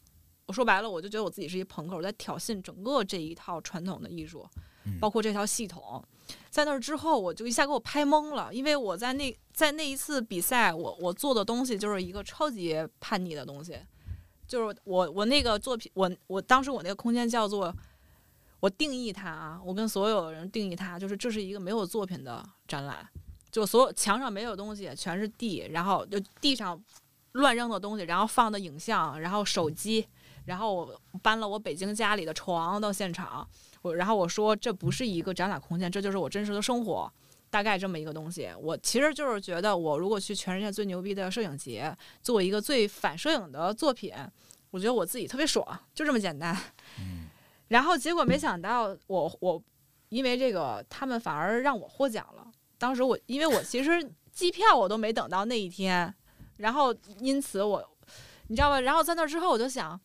[0.46, 4.48] 我说白了，我就觉得我自己是一朋克，我在挑衅整个这一套传统的艺术，
[4.86, 6.04] 嗯包括这套系统。
[6.50, 13.78] 在那儿之后，我就一下给我拍懵了，因为我在那在那一次比赛，我我做的东西就是一个超级叛逆的东西，
[14.48, 17.74] 就是我我那个作品，我我当时我那个空间叫做，
[18.62, 23.06] 我定义它啊，我跟所有人定义它，就是这是一个没有作品的展览，
[23.52, 26.82] 就所有墙上没有东西，全是地，然后就地上
[27.34, 30.08] 乱扔的东西，然后放的影像，然后手机，
[30.46, 33.48] 然后我搬了我北京家里的床到现场。
[33.82, 37.12] 我然后我说这不是一个展览空间，这就是我真实的生活，
[37.50, 38.50] 大概这么一个东西。
[38.60, 44.14] 我其实就是觉得，我如果去全世界最牛逼的摄影节做一个最反摄影的作品，
[44.70, 46.58] 我觉得我自己特别爽，就这么简单。
[47.00, 47.28] 嗯
[47.70, 49.62] 然后结果没想到我我
[50.10, 52.41] 因为这个，他们反而让我获奖了。
[52.82, 56.14] 当时我因为我其实机票我都没等到那一天，
[56.58, 57.82] 然后因此我
[58.48, 58.82] 你知道吧？
[58.82, 60.00] 然后在那之后我就想。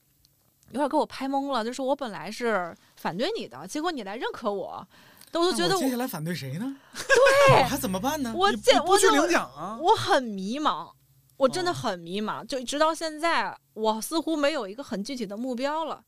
[0.73, 4.85] 有点给我拍懵了，就是我本来是反对你的，结果你来认可我，
[5.31, 6.77] 那我就觉得我我接下来反对谁呢？
[6.93, 8.35] 对， 我还怎么办呢？
[8.37, 9.79] 我你见我去领奖啊？
[9.81, 10.91] 我很迷茫，
[11.37, 16.03] 我真的哦很迷茫，就直到现在，我似乎没有一个很具体的目标了。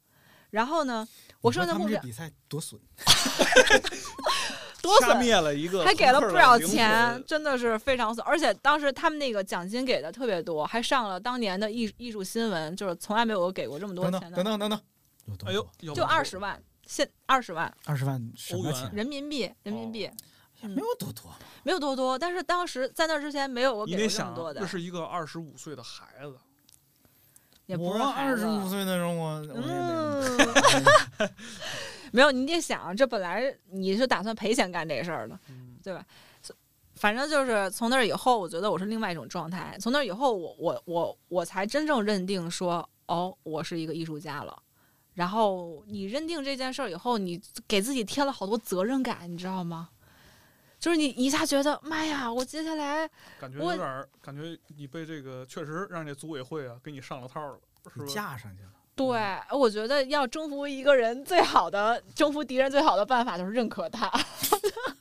[0.50, 1.07] 然后呢，
[1.40, 2.81] 我你说的目标比赛多损，
[4.83, 8.25] 多掐损，灭了一个还给了不少钱，真的是非常损。
[8.27, 14.81] 而且当时他们那个奖金给的特别多，还上了当年的艺艺术新闻，就是从来没有给过这么多等钱的，等等等等等，
[15.27, 18.91] 有多哎呦，就要不二十万，现二十万二十万什么欧元钱？
[18.93, 20.11] 人民币，人民币。
[20.61, 26.37] 也没有多多，没有多多，但是当时在那之前没有我你得给过这么想，多的这，是一个二十五岁的孩子，
[27.67, 29.55] 也不是我二十五岁那时候，我我也得
[31.19, 31.31] 嗯，
[32.12, 36.05] 没有，你得想，这本来你是打算赔钱干这事儿的，嗯，对吧？
[36.94, 39.77] 反正就是从那以后，我觉得我是另外一种状态。
[39.81, 44.61] 从那以后，我我我我才真正认定说，哦，我是一个艺术家了。
[45.14, 49.90] 然后你认定这件事儿以后，你给自己添了好多责任感，你知道吗？
[50.81, 57.59] 就是你一下觉得，妈呀，我接下来感觉我有点儿，感觉你被这个确实让这组委会啊给你上了套了，
[57.92, 58.07] 是吧？
[58.07, 58.71] 架上去了。
[58.98, 64.11] 对，我觉得要征服一个人，最好的征服敌人最好的办法就是认可他。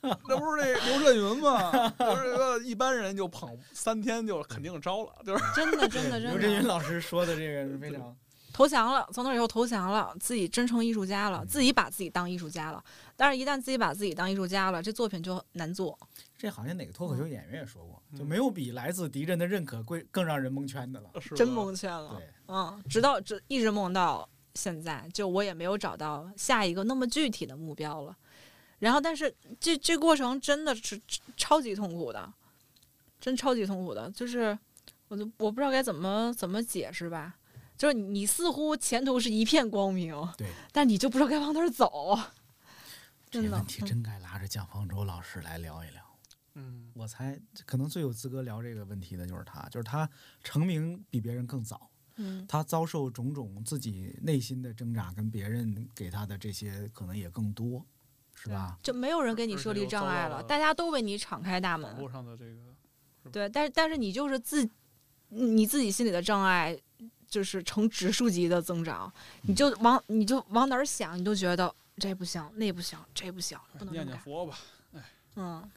[0.00, 1.92] 那不是那刘震云吗？
[1.98, 8.16] 就是个一般人就捧三天就肯定招了，就是真的，真的，真的刘震云，老师说的这个是非常
[8.54, 9.08] 投降了。
[9.12, 12.82] 从那以后投降了，自己真成艺术家了，自己把自己当艺术家了。
[13.16, 15.98] 但是，一旦自己把自己当艺术家了，这作品就难做。
[16.36, 21.10] 这好像哪个脱口秀演员也说过，就嗯没有比来自敌人的认可贵更让人蒙圈的了。
[21.36, 22.16] 真蒙圈了。
[22.16, 28.16] 对，嗯，直到直一直蒙到现在，就我也没有找到下一个那么具体的目标了。
[28.78, 31.00] 然后，但是这这过程真的是
[31.36, 32.32] 超级痛苦的，
[33.20, 34.56] 真超级痛苦的，就是
[35.08, 37.34] 我都我不知道该怎么怎么解释吧。
[37.76, 42.18] 就是你似乎前途是一片光明，对，但你就不知道该往哪儿走。
[43.30, 46.02] 真的这问，题嗯真该拉着蒋方舟老师来聊一聊。
[46.60, 50.08] 嗯，我猜可能最有资格聊这个问题的就是他，就是他
[50.42, 57.86] 成名比别人更早，嗯他遭受种种自己内心的挣扎，跟别人给他的这些可能也更多，
[58.34, 58.76] 是吧？
[58.82, 62.00] 就没有人给你设立障碍了，大家都为你敞开大门网。
[62.00, 64.68] 络上的这个对，但是但是你就是自
[65.28, 66.76] 你自己心里的障碍，
[67.28, 74.18] 就是呈指数级的增长，你就往你就往哪儿想，你都觉得这不行，那不行，这不行，不能这念么干。
[74.18, 74.58] 念佛吧，
[74.94, 75.02] 哎，
[75.36, 75.70] 嗯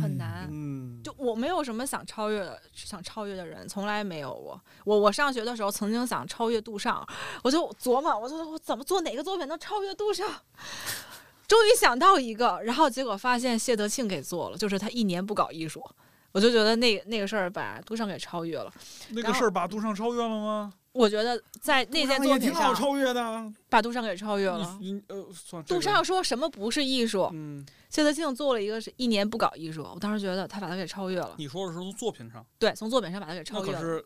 [0.00, 0.48] 很难。
[0.50, 4.60] 嗯，就我没有什么想超越的，想超越的人，从来没有过。
[4.84, 7.06] 我我上学的时候曾经想超越杜尚，
[7.42, 10.28] 我就琢磨，我说我怎么做哪个作品能超越杜尚？
[11.48, 15.84] 终于想到一个，然后结果发现谢德庆给做了，就是他一年不搞艺术，
[16.32, 18.72] 我就觉得那那个事儿把杜尚给超越了。
[19.08, 20.72] 那个事儿把杜尚超越了吗？
[20.92, 23.52] 我觉得在那件作品上超越的。
[23.68, 24.76] 把杜尚给超越了。
[24.80, 27.30] 你你呃，算杜尚说什么不是艺术？
[27.32, 31.34] 嗯，谢德庆做了一个是一年不搞艺术，我当时觉得他把他给超越了。
[31.38, 33.78] 你说的是从作品上，对，从作品上把他给超越了。
[33.78, 34.04] 可是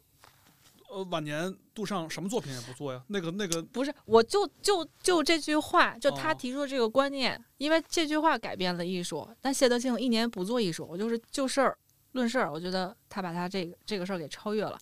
[0.91, 3.03] 呃晚年杜尚什么作品也不做呀？
[3.09, 9.27] 那个那个不是，我就就就这句话，就他哦提出的这个观念，因为这句话改变了艺术。
[9.41, 11.77] 但谢德庆一年不做艺术，我就是就事儿
[12.13, 14.79] 论事儿，我觉得他把他这个这个事儿给超越了。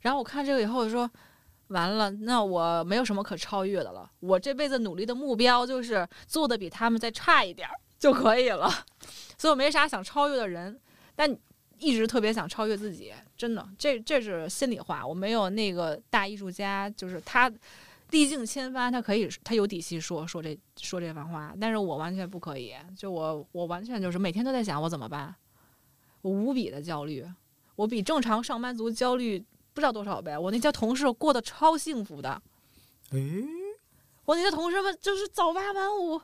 [0.00, 1.08] 然后我看这个以后，我说
[1.72, 4.08] 完了，那我没有什么可超越的了。
[4.20, 8.68] 我这辈子努力的目标就是做的比他们再差一点儿就可以了，
[9.36, 10.78] 所以我没啥想超越的人，
[11.16, 11.36] 但
[11.78, 15.04] 一直特别想超越自己，真的，这这是心里话。
[15.04, 17.50] 我没有那个大艺术家，就是他
[18.10, 22.74] 历尽千帆，他可以他有底气说说这说这番话，但是我完全不可以。
[22.96, 25.34] 就我我完全就是每天都在想我怎么办，
[26.20, 27.26] 我无比的焦虑，
[27.74, 29.42] 我比正常上班族焦虑
[29.74, 30.36] 不知道多少倍。
[30.36, 32.42] 我那些同事过得超幸福的，
[33.10, 33.18] 哎，
[34.24, 36.20] 我那些同事们就是早八晚五，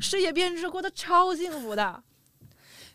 [0.00, 2.02] 事业编制，过得超幸福的。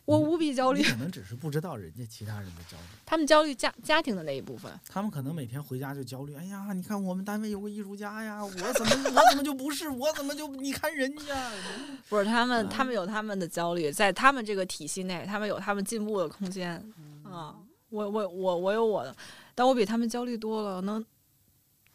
[0.06, 4.72] 我无比焦虑你，可能只是不知道人家其他人的焦虑，他们焦虑家家庭的那一部分。
[4.88, 6.36] 他们可能每天回家就焦虑。
[6.36, 9.88] 哎呀，你看我们单位有个艺术家呀，我怎么我怎么就不是？
[9.88, 11.52] 我怎么就你看人家？
[12.10, 16.84] 不是他们，他们有他们的焦虑，在他们这个体系内，他们有他们进步的空间
[17.24, 17.56] 啊。
[17.90, 19.16] 我我我我有我的，
[19.56, 20.82] 但我比他们焦虑多了。
[20.82, 21.04] 能，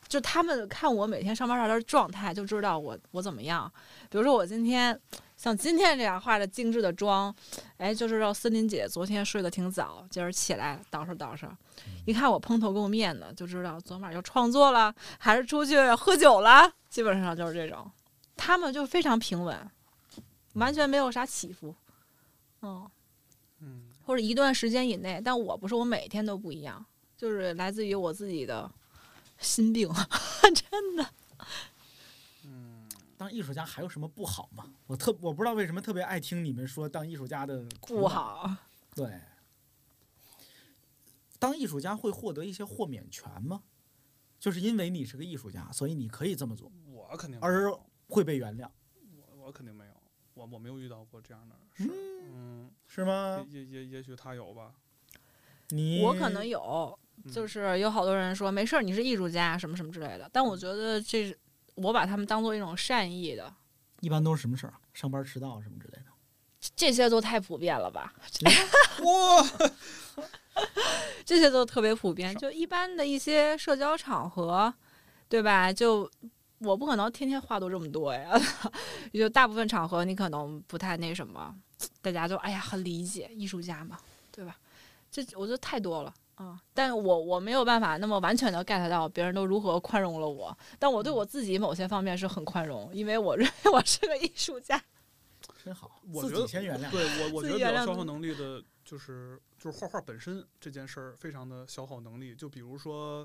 [0.08, 3.70] 就他们看我每天上班上的状态，就知道我我怎么样。
[4.10, 4.98] 比如说我今天
[5.36, 7.34] 像今天这样化着精致的妆，
[7.76, 11.48] 哎，就知道森林姐昨天睡得挺早，今儿起来捯饬捯饬。
[12.06, 16.70] 一看我蓬头垢面的，就知道昨晚又创作了，还是出去喝酒了。
[16.90, 17.90] 基本上就是这种，
[18.36, 19.70] 他们就非常平稳。
[20.54, 21.74] 完全没有啥起伏，
[22.62, 22.88] 嗯，
[23.58, 26.84] 嗯或者一段时间以内，但我不是，我每天都不一样，
[27.16, 28.70] 就是来自于我自己的
[29.38, 29.88] 心病，
[30.70, 31.10] 真的。
[32.44, 34.72] 嗯，当艺术家还有什么不好吗？
[34.86, 37.64] 我特我不知道为什么特别爱听你们说当艺术家的。
[37.80, 38.54] 不好，
[38.94, 39.20] 对，
[41.38, 43.62] 当艺术家会获得一些豁免权吗？
[44.38, 47.74] 就是因为你是个艺术家，所以你可以这么做，我肯定而
[48.08, 48.68] 会被原谅，
[49.16, 49.94] 我我肯定没有，
[50.34, 51.86] 我我没有遇到过这样的事儿。
[51.88, 53.44] 嗯，是吗？
[53.50, 54.72] 也也也也许他有吧。
[55.70, 61.38] 你我可能有，嗯就是有好多人说没事儿，你是艺术家什么什么之类的，但我觉得这是
[61.74, 63.52] 我把他们当做一种善意的，
[64.00, 64.80] 一般都是什么事儿啊？
[64.92, 66.04] 上班迟到什么之类的。
[66.76, 68.14] 这些都太普遍了吧？
[69.04, 69.68] 哇，
[71.24, 74.72] 这些都特别普遍，就一般的一些社交场合，
[75.28, 75.72] 对吧？
[75.72, 76.10] 就
[76.58, 78.32] 我不可能天天话都这么多呀，
[79.12, 81.54] 就大部分场合你可能不太那什么，
[82.00, 83.98] 大家就哎呀很理解艺术家嘛，
[84.30, 84.56] 对吧？
[85.10, 86.14] 这我觉得太多了。
[86.36, 94.82] 啊、但我我没有办法那么完全的 get 到别人都如何宽容了我，但我对我自己某些方面是很宽容，因为我认为我是个艺术家。
[95.64, 96.90] 真好，我觉得己先原谅。
[96.90, 102.34] 对我 我觉得比较消耗能力的，就是就是画画本身这件事儿非常的消耗能力。
[102.34, 103.24] 就比如说，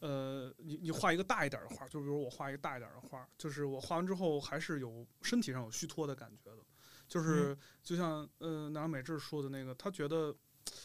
[0.00, 6.64] 呃，你你画一个大一点的画，就比如我画一个大一点的画，就是我画完之后还是有身体上有虚脱的感觉的。
[7.08, 10.34] 就是就像呃南美智说的那个，他觉得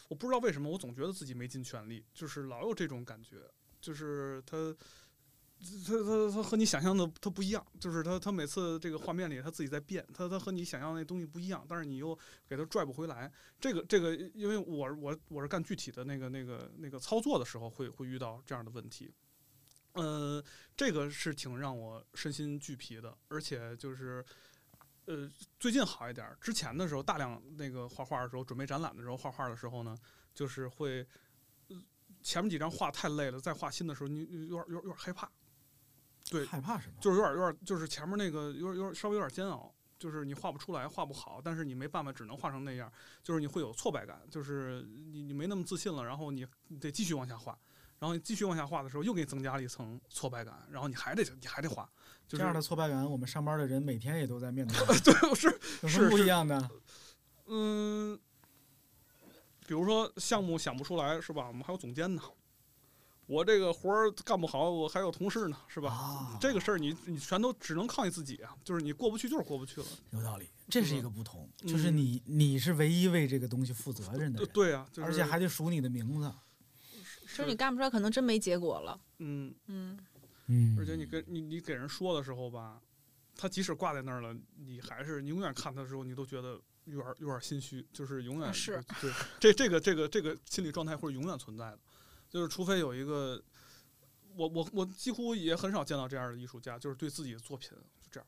[0.08, 3.38] 我不知道为什么我总觉得自己没尽全力，就是老有这种感觉，
[3.82, 4.76] 就是他。
[5.86, 13.32] 他他他和你想象的他不一样，就是他他每次这个画面里他自己在变，他他和你想象那东西不一样，但是你又给他拽不回来。
[13.60, 19.14] 这个这个，因为我我我是干具体的那个那个那个操作的时候会会遇到这样的问题，
[19.94, 20.44] 呃，
[20.78, 24.24] 这个是挺让我身心俱疲的，而且就是。
[25.08, 26.36] 呃，最近好一点。
[26.42, 29.96] 之前的时候，大量那个画画的时候，准备展览的时候，画画的时候呢，
[30.34, 31.06] 就是会，
[32.24, 35.30] 前面几张画太累了，再画新的时候，你有点有点有点害怕。
[36.30, 36.96] 对，害怕什么？
[37.00, 42.92] 就是有点有点，就是前面那个有点有点稍微有点煎熬，就是你画不出来，画不好，但是你没办法，只能画成那样，
[43.24, 47.58] 就是你会有挫败感，就是你你没那么自信了，然后你你得继续往下画，
[48.00, 51.90] 然后你继续往下画的时候，又给你增加了一层挫败感，然后你还得你还得画，
[52.28, 55.48] 就是这样的挫败感，我们上班的人每天也都在面对， 对是
[55.84, 56.70] 有什么不一样的？
[57.48, 58.20] 嗯，
[59.68, 61.48] 比如说项目想不出来是吧？
[61.48, 62.22] 我们还有总监呢，
[63.28, 65.90] 我这个活儿干不好，我还有同事呢，是吧？
[65.92, 69.88] 啊这个事儿你你全都只能靠你自己啊，就是你过不去就是过不去了。
[70.12, 76.32] 有道理，这是一个不同，嗯就是你你是唯一为这个东西负责任的人，对对啊，就是、而且还得数你的名字。
[77.36, 79.00] 就是你干不出来，可能真没结果了。
[79.18, 79.98] 嗯，嗯，
[80.46, 82.80] 嗯而且你跟你你给人说的时候吧，
[83.36, 91.80] 他即使挂在那儿了，你还是你永远看他的时候，你都觉得有点有点心虚，就是永远啊是对这这个这个这个心理状态会永远存在的，
[92.36, 93.42] 就是除非有一个，
[94.36, 98.28] 我我我几乎也很少见到这样的艺术家，就是对自己的作品就这样。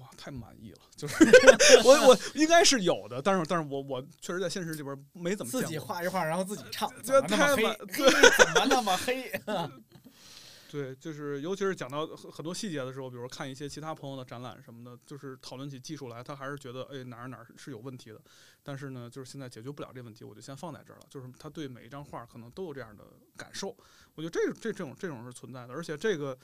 [0.00, 0.78] 哇，太满意了！
[0.96, 1.14] 就是
[1.84, 5.76] 我我应该是有的，但是但是我我确实在现实里边没怎么自己。
[5.76, 7.62] 画一画，然后自己唱，这怎么那么黑？
[7.62, 9.30] 太满对怎么那么黑？
[10.74, 18.20] 对，就是尤其是讲到很很多细节的时候，比如看一些其他朋友的展览什么的，就是讨论起技术来，他还是觉得哎哪儿哪儿是有问题的。
[18.60, 21.06] 但是呢，就是现在解决不了这问题，我就先放在这儿了。
[21.08, 23.04] 就是他对每一张画可能都有这样的
[23.36, 23.68] 感受，
[24.16, 26.36] 我觉得这这这种这种是存在的，而且这个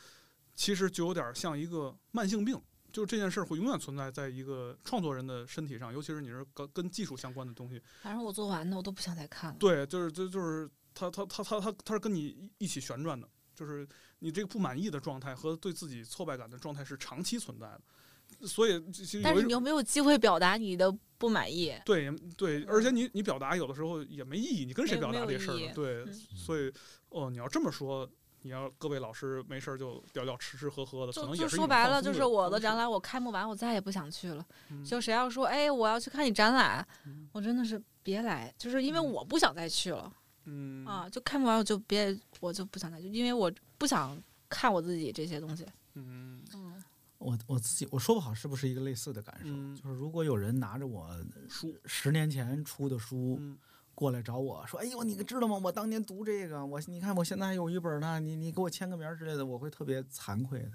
[0.55, 2.57] 其实就有点像一个慢性病。
[2.93, 7.83] 就这件事儿会永远存在在一个创作人的身体上，尤其是你是跟跟技术相关的东西。
[8.03, 9.57] 反正我做完的我都不想再看了。
[9.59, 13.89] 对，就是就就是他他他他他他是跟你一一起旋转的，就是
[14.21, 18.83] 你这个不满意的状态和对自己挫败感的状态是长期存在的，所以
[19.23, 21.75] 但是你又没有机会表达你的不满意。
[21.85, 25.73] 对对，而且你你表达有的时候也没意义，你跟谁表达这事儿呢？
[25.75, 26.73] 对，嗯所以
[27.09, 28.09] 哦，你要这么说。
[28.43, 34.43] 你要各位老师没事儿就聊聊吃吃喝喝的，可能也就是说白了，就是我的展览我开幕完，我再也不想去了。
[34.71, 40.11] 嗯就谁要说，哎，我要去看你展览嗯，我真的是别来，就是因为嗯我不想再去了
[40.45, 41.09] 嗯啊。
[41.09, 45.66] 就看不完我就别，我就不想再去，因为我不想看我自己这些东西。
[45.95, 46.82] 嗯嗯，
[47.18, 51.09] 我我自己我说不好是不是一个类似的感受，嗯就是如果有人拿着我
[51.49, 53.59] 书十年前出的书嗯
[53.93, 55.61] 过来找我说：“哎呦，你知道吗？
[55.62, 60.72] 我当年读这个，我你看我现在还有一本呢，你你给我签个名之类的，我会特别惭愧的，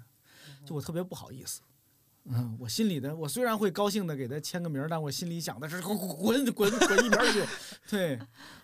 [0.64, 1.60] 就我特别不好意思。
[2.28, 7.44] 嗯，我心里的我虽然会高兴的给他签个名，但我心里想的是滚滚滚滚一边去。
[7.88, 8.18] 对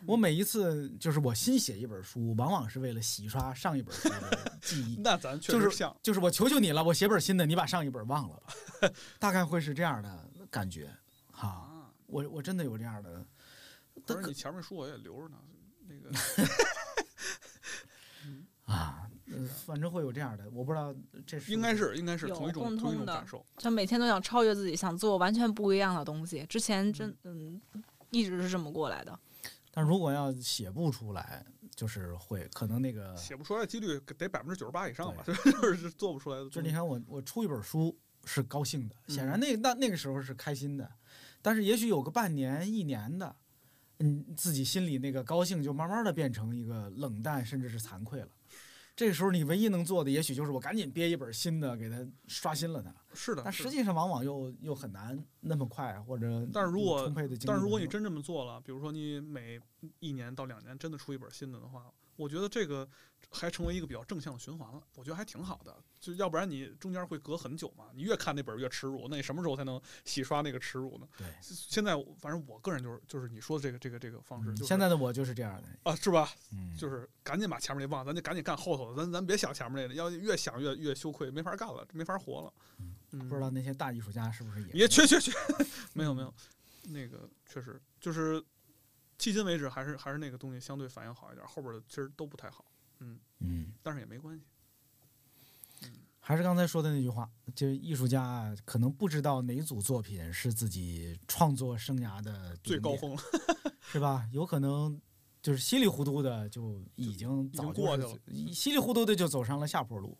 [0.04, 4.96] 我每一次就是我新写一本书，往往是为了洗刷上一本书的记忆。
[5.00, 8.36] 那咱确就是实像，就是我求求你了，我写本新的，你把上一本忘了
[8.80, 8.90] 吧，
[9.20, 10.90] 大概会是这样的感觉
[11.30, 11.48] 哈。
[11.48, 13.24] 啊，我我真的有这样的，
[14.04, 15.38] 不是你前面书我也留着呢，
[15.86, 16.10] 那个
[18.72, 19.01] 啊，
[19.34, 20.94] 呃反正会有这样的，我不知道
[21.26, 23.44] 这是应该是应该是有同一种共同一种通的感受。
[23.58, 26.44] 就每天都想超越自己，想做完全不一样的东西。
[26.46, 27.60] 之前真嗯，
[28.10, 29.18] 一直是这么过来的。
[29.74, 36.44] 但如果要写不出来，就是会可能那个，写不出来的几率得百分之九十八以上吧， 就是做不出来的。
[36.44, 40.90] 就是你看我我出一本书是高兴的，显然嗯那那那个时候是开心的，
[41.40, 43.34] 但是也许有个半年一年的，
[44.00, 48.28] 嗯，自己心里那个高兴就慢慢的变成一个冷淡，甚至是惭愧了。
[48.94, 52.94] 这个时候你唯一能做的，也许就是我赶紧憋一本新的，给它刷新了它。
[53.14, 57.10] 是的，但实际上往往又又很难那么快，或者但是如果
[57.46, 59.58] 但是如果你真这么做了，比如说你每
[59.98, 62.88] 一年到两年真的出一本新的的话，我觉得这个
[63.30, 65.74] 还成为一个比较正向的循环了，我觉得还挺好的。
[66.00, 71.06] 就要不然你中间会隔很久嘛，你越看那本越耻辱，那你什么时候才能洗刷那个耻辱呢？
[71.16, 76.28] 对，现在反正我个人就是就是你说的这个这个这个方式，嗯就是现在的我就是这样的，啊是吧？
[76.52, 82.52] 嗯，就是赶紧把前面那忘，咱就赶紧干后头的，咱咱别想前面那个，要越想越越羞愧，没法干了，没法活了。
[83.12, 85.30] 嗯，不知道那些大艺术家是不是也也去去去，
[85.92, 86.34] 没有没有，
[86.88, 88.42] 那个确实就是
[89.22, 92.64] 迄今为止还是还是那个东西相对反应好一点，后边的其实都不太好，
[92.98, 93.72] 嗯嗯。
[93.80, 94.42] 但是也没关系。
[96.18, 103.22] 还是刚才说的那句话，就是艺术家啊可能不知道哪组作品是自己创作生涯的，最高峰了，
[103.80, 104.28] 是吧？
[104.32, 105.00] 有可能
[105.40, 110.18] 就是稀里糊涂的就已经早过去了稀里糊涂的就走上了下坡路，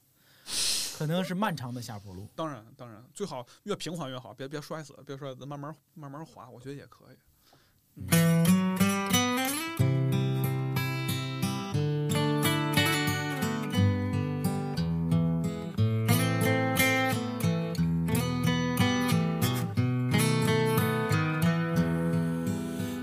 [0.97, 2.29] 可能是漫长的下坡路。
[2.37, 7.17] 当然当然最好越平缓越好，别别摔死，别摔死，慢慢慢慢滑，我觉得也可以。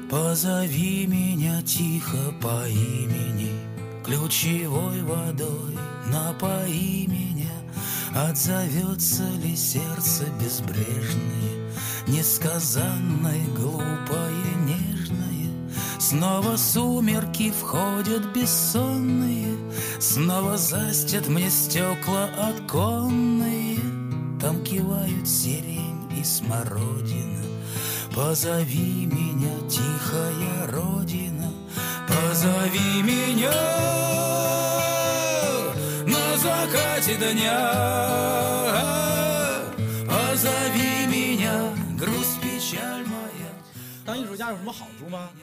[0.10, 3.52] Позови меня тихо по имени,
[4.04, 5.78] Ключевой водой
[6.08, 7.52] напои меня.
[8.16, 11.59] Отзовется ли сердце безбрежное,
[12.10, 15.47] Несказанное, глупое, нежное?
[15.99, 19.55] Снова сумерки входят бессонные,
[19.99, 23.78] Снова застят мне стекла оконные,
[24.41, 27.43] Там кивают сирень и смородина.
[28.16, 31.53] Позови меня, тихая родина,
[32.07, 33.53] позови меня
[36.07, 39.09] на закате дня.
[44.40, 45.34] 家有什么好处吗？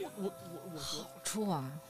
[0.00, 1.80] 我我我好处啊，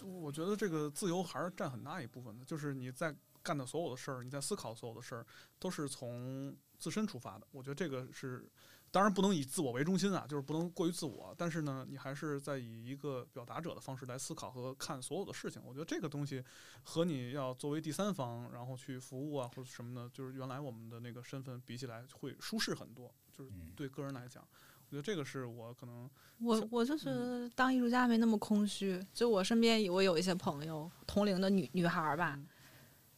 [0.00, 5.26] 我觉得这个自由还是占很大一部分的，就是你在干的所有的事儿，你在思考所有的事儿，
[5.58, 7.46] 都是从自身出发的。
[7.50, 8.48] 我觉得这个是，
[8.92, 15.60] 当然不能以自我为中心啊，就是不能过于自我，但是呢，你还是在以一个表达者的方式来思考和看所有的事情。
[15.64, 16.44] 我觉得这个东西
[16.84, 24.42] 和你要作为第三方，然后去服务啊或者什么的，就是原来我们的那个身份比起来会舒适很多，就是嗯对个人来讲。
[24.88, 26.08] 我觉得这个是我可能
[26.38, 29.02] 我我就觉得当艺术家没那么空虚。
[29.14, 32.46] 就我身边我有一些朋友，同龄的女女孩吧嗯，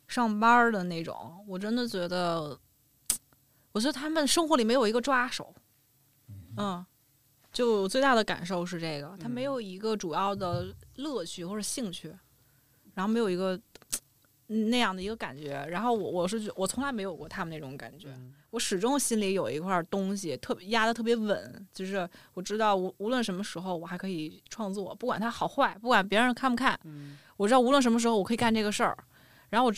[0.07, 2.57] 上班的那种，我真的觉得，
[3.73, 5.53] 我觉得他们生活里没有一个抓手。
[6.57, 6.87] 嗯，
[7.53, 12.15] 就最大的感受是这个，他没嗯有一个主要的乐趣或者兴趣，
[12.95, 13.63] 然后没有一个嗯
[14.47, 15.67] 那样的一个感觉。
[15.71, 18.09] 然后我我是觉我从来没有过他们那种感觉。
[18.11, 28.97] 嗯我始终心里有一块东西特别压的特别稳，就是我知道无无论什么时候我还可以创作，不管它好坏，不管别人看不看，嗯我知道无论什么时候我可以干这个事儿，
[29.51, 29.75] 然后我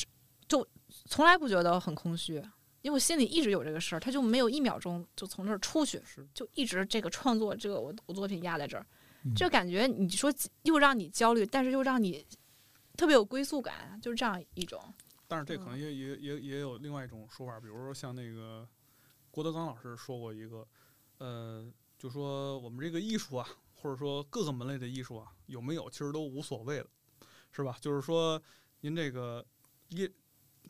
[0.46, 0.68] 就
[1.06, 2.34] 从来不觉得很空虚，
[2.82, 5.98] 因为我心里一直有这个事儿，它就没有一秒钟就从这儿出去，
[6.34, 8.84] 就一直这个创作这个我我作品压在这儿，
[9.24, 10.30] 嗯就感觉你说
[10.64, 12.22] 又让你焦虑，但是又让你
[12.96, 14.82] 特别有归宿感，就是这样一种。
[15.28, 18.66] 但是这可能也也也也有另外一种说法，比如说像那个
[19.30, 20.66] 郭德纲老师说过一个，
[21.18, 26.86] 呃，就说我们这个艺术啊，或者说各个门类的艺术啊，有没有其实都无所谓了，
[27.52, 27.76] 是吧？
[27.80, 28.40] 就是说
[28.80, 29.44] 您这个
[29.88, 30.10] 一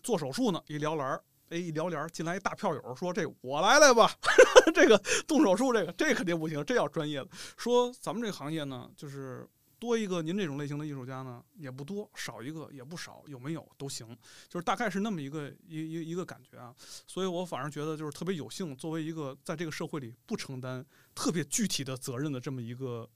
[0.03, 1.23] 做手术呢，一聊帘儿。
[1.49, 4.11] 哎，一聊帘儿进来一大票友说：“这我来来吧，
[4.75, 4.99] 这个
[5.29, 7.29] 动手术这个这肯定不行，这要专业的。
[7.57, 9.49] 说咱们这个行业呢，就是
[9.79, 14.17] 多一个您这种类型的艺术家呢也不多，少一个也不少，有没有都行。
[14.49, 16.75] 就是大概是那么一个一一一个感觉啊，
[17.07, 23.09] 所以我反而觉得就是特别有幸，作为一个在这个社会里不承担特别具体的责任的这么一个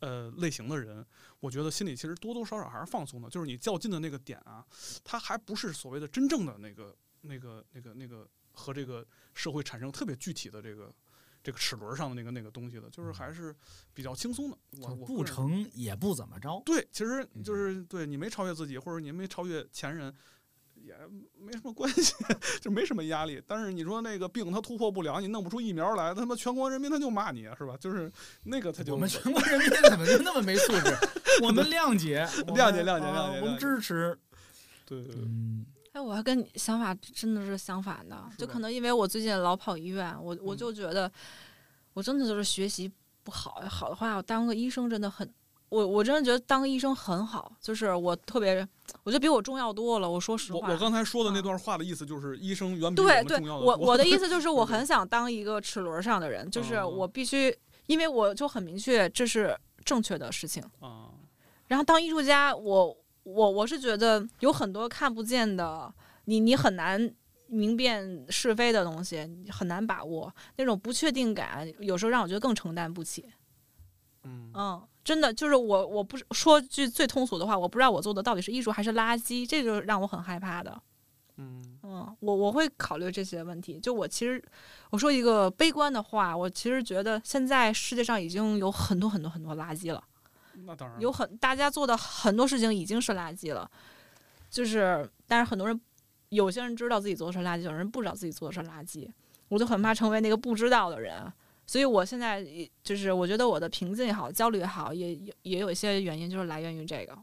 [0.00, 1.04] 呃类型的人，
[1.40, 3.30] 我觉得心里其实多多少少还是放松的。
[3.30, 4.64] 就是你较劲的那个点啊，
[5.02, 10.94] 它还不是所谓的真正的那个那个那个那个和这个社会产生特别具体的这个。
[11.44, 13.54] 这个齿轮上的那个那个东西的，就是还是
[13.92, 14.56] 比较轻松的。
[14.80, 16.60] 我就不成也不怎么着。
[16.64, 20.12] 对，其实就是对你没超越自己，或者你没超越前人，
[20.74, 20.94] 也
[21.38, 22.14] 没什么关系，
[22.62, 23.42] 就没什么压力。
[23.46, 27.76] 但是你说那个病它突破不了，你弄不出疫苗来，他妈全国人民他就骂你，是吧？
[27.78, 28.10] 就是
[28.44, 30.96] 那个他就我们全国人民怎么就那么没素质？
[31.44, 32.24] 我们谅解，
[32.54, 34.18] 谅解谅解谅解啊我们支持。
[34.86, 41.10] 对对对，嗯，哎，我还跟你想法真的是相反的，就可能因为我最近老跑医院，我我嗯就觉得
[41.92, 42.90] 我真的就是学习
[43.22, 45.32] 不好，好的话我当个医生真的很，
[45.68, 48.66] 我我真的觉得当个医生很好，就是我特别，
[49.04, 50.10] 我觉得比我重要多了。
[50.10, 60.60] 我说实话，我我刚才说的那啊段话的意思就是，医生远比我对对们重要，的我多我的意思 就是我很想当一个齿轮上的人，就是哦我必须，因为我就很明确这是正确的事情。
[60.80, 61.06] 啊，
[61.68, 65.92] 然后当艺术家，我我我是觉得有很多看不见的，
[66.26, 67.12] 你你很难
[67.46, 73.24] 明辨是非的东西，很难把握那种不确定感，有时候让我觉得更承担不起。
[74.24, 80.80] 嗯嗯，真的就是我我不是说句最通俗的话，我不知道我做的到底是艺术还是垃圾，这就让我很害怕的。
[81.36, 83.78] 嗯嗯，我我会考虑这些问题。
[83.80, 84.42] 就我其实
[84.90, 90.02] 我说一个悲观的话，我其实觉得现在世界上已经有很多很多很多垃圾了。
[90.64, 93.70] 那当然有很大家做的很多事情已经是垃圾了，
[94.50, 95.80] 就是但是很多人
[96.28, 99.08] 有些人知道自己做的是垃圾，有人不知道自己做的是垃圾，
[99.48, 101.32] 我就很怕成为那个不知道的人。
[101.66, 102.46] 所以我现在
[102.82, 107.16] 就是我觉得我的平静也好，焦虑也好，也也也有一些原因，就是来源于这个。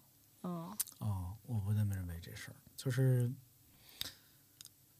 [0.43, 0.67] 嗯
[0.97, 3.31] 哦，我不那么认为这事儿，就是，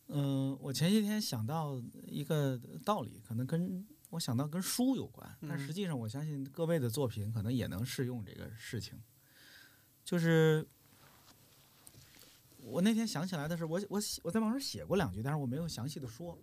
[0.09, 9.01] 嗯、我前些天想到一个道理，可能跟我想到跟书有关，但嗯实际上我相信各位的作品可能也能适用这个事情。
[10.05, 10.65] 就是
[12.57, 16.37] 我那天想起来的是，我我写我在网上写过两句，但是我没有详细的说。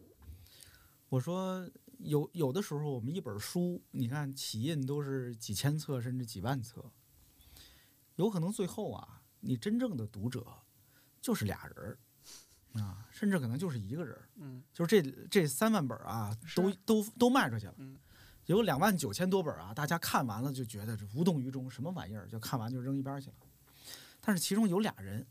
[1.10, 1.66] 我说
[1.98, 6.84] 有有的时候我们一本书，你看起印都是几千册甚至几万册，
[8.16, 10.46] 有可能最后啊，你真正的读者
[11.20, 11.98] 就是俩人儿
[12.80, 17.96] 啊，甚至可能就是一个人，嗯就是这这三万本啊，都都都卖出去了嗯，
[18.46, 23.36] 有两万九千多本啊，大家看完了就觉得无动于衷，什么玩意儿，就看完就扔一边去了。
[24.20, 25.26] 但是其中有俩人，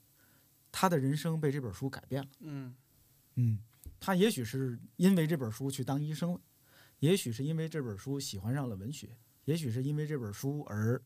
[0.72, 2.30] 他的人生被这本书改变了。
[2.40, 2.76] 嗯
[3.36, 3.60] 嗯，
[4.00, 6.40] 他也许是因为这本书去当医生了，
[7.00, 11.00] 也许是因为这本书喜欢上了文学，也许是因为这本书而，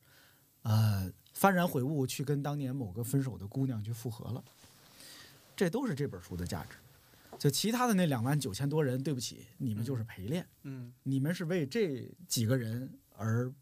[0.61, 4.43] 呃，幡然悔悟，去跟当年某个分手的姑娘去复合了。
[5.61, 6.75] 这都是这本书的价值。
[7.37, 13.53] 就其他的那两万九千多人，对不起，你们就是陪练，嗯你们是为这几个人而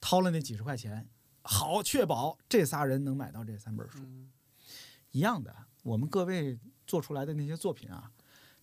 [0.00, 1.04] 掏了那几十块钱，
[1.42, 3.98] 好确保这仨人能买到这三本书。
[4.04, 4.30] 嗯
[5.10, 8.08] 一样的，我们各位做出来的那些作品啊，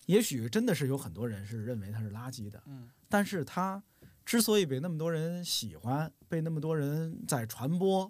[0.06, 3.84] 也许真的是有很多人是认为它是垃圾的，嗯但是它
[4.26, 8.10] 之所以被那么多人喜欢，被那么多人在传播，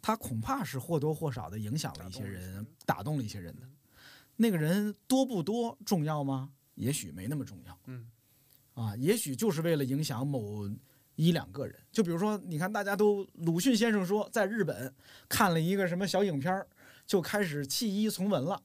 [0.00, 3.68] 它恐怕是或多或少的影响了一些人，打动了一些人的。
[4.36, 6.50] 那个人多不多重要吗？
[6.74, 8.06] 也许没那么重要嗯
[8.74, 10.68] 啊，也许就是为了影响某
[11.14, 11.74] 一两个人。
[11.90, 14.94] 就比如说，你看，大家都鲁迅先生说，在日本
[15.28, 16.66] 看了一个什么小影片儿，
[17.06, 18.62] 就开始弃医从文了。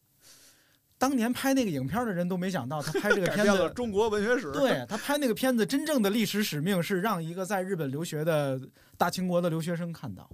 [0.97, 4.51] 当年拍那个影片儿的人都没想到，他拍这个 片子，中国文学史。
[4.51, 8.59] 对他拍那个片子真正的历史使命是让一个在日本留学的
[8.97, 10.29] 大清国的留学生看到，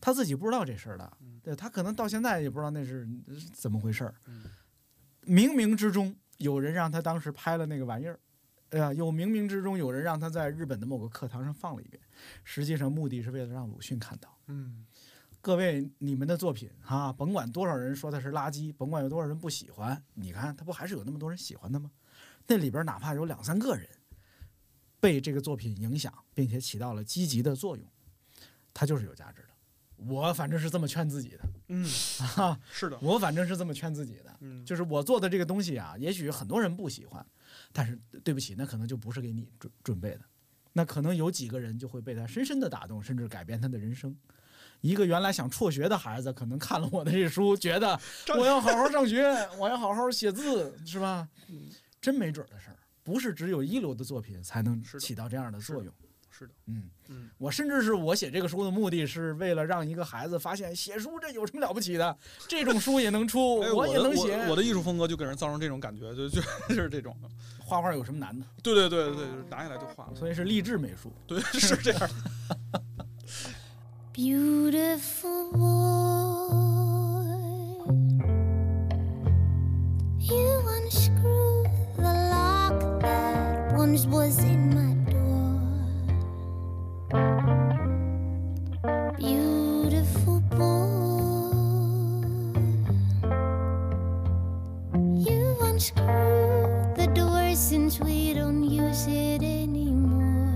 [0.00, 3.08] 他自己不知道这事儿的嗯，对他可能到现在也不知道那是
[3.54, 4.14] 怎么回事儿。
[4.26, 4.44] 嗯
[5.22, 8.20] 冥冥之中有人让他当时拍了那个玩意儿，
[8.68, 12.02] 哎呀，有冥冥之中有人让他在日本的某个课堂上放了一遍，
[12.44, 14.38] 实际上目的是为了让鲁迅看到。
[14.48, 14.84] 嗯
[15.40, 21.90] 各位，你们的作品哈、甭管多少人说它是垃圾，甭管有多少人不喜欢，你看他不还是有那么多人喜欢的吗？
[22.46, 23.88] 那里边哪怕有两三个人
[25.00, 27.86] 被这个作品影响，并且起到了积极的作用，
[28.74, 29.47] 它就是有价值的。
[30.06, 31.84] 我反正是这么劝自己的嗯，
[32.36, 34.36] 啊，是的，我反正是这么劝自己的。
[34.40, 37.24] 嗯就是我做的这个东西啊，也许很多人不喜欢，
[37.72, 40.20] 但是对不起，那可能就不是给你准准备的，
[40.72, 44.16] 那可能有几个人就会被他深深的打动，甚至改变他的人生。
[44.80, 47.98] 一个原来想辍学的孩子，可能看了我的这书，觉得
[48.38, 49.26] 我要好好上学，
[49.58, 51.28] 我要好好写字，是吧？
[51.48, 51.68] 嗯
[52.00, 55.92] 真没准的事儿，不是只有一流的作品才能起到这样的作用。
[56.38, 62.16] 是的，嗯，嗯我甚至是我写这个书的目的是为了让一个孩子发现写书这有什么了不起的，
[62.46, 64.36] 这种书也能出，哎，的也能写。
[64.44, 67.28] 我我的艺术风格就给人造成这种感觉，就就就是这种的。
[67.58, 68.46] 画画有什么难的？
[68.62, 70.14] 对对对对，就是拿下来就画了。
[70.14, 71.12] 所以是励志美术。
[71.26, 72.08] 对，是这样。
[74.14, 75.68] Beautiful boy,
[80.18, 81.64] you unscrew
[81.96, 84.87] the lock that once was in my
[98.38, 100.54] don't use it anymore.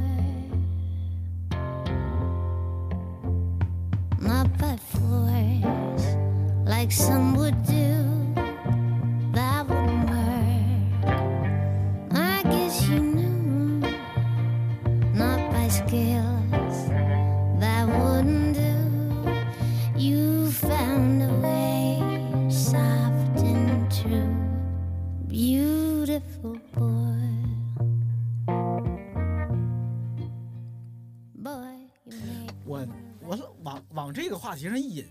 [4.21, 6.07] Not by force,
[6.65, 7.32] like some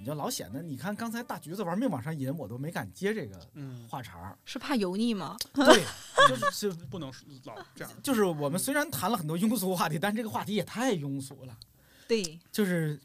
[0.01, 4.37] 题上一引，就老显得你看刚才大橘子玩命往上引，我都没敢接这个嗯，话茬儿。
[4.45, 5.37] 是怕油腻吗？
[5.53, 5.83] 对，
[6.27, 7.11] 就是就不能
[7.45, 7.93] 老这样。
[8.01, 11.57] 就是我们虽然谈了很多庸俗话题，但这个话题也太庸俗了。
[12.07, 12.99] 对，就是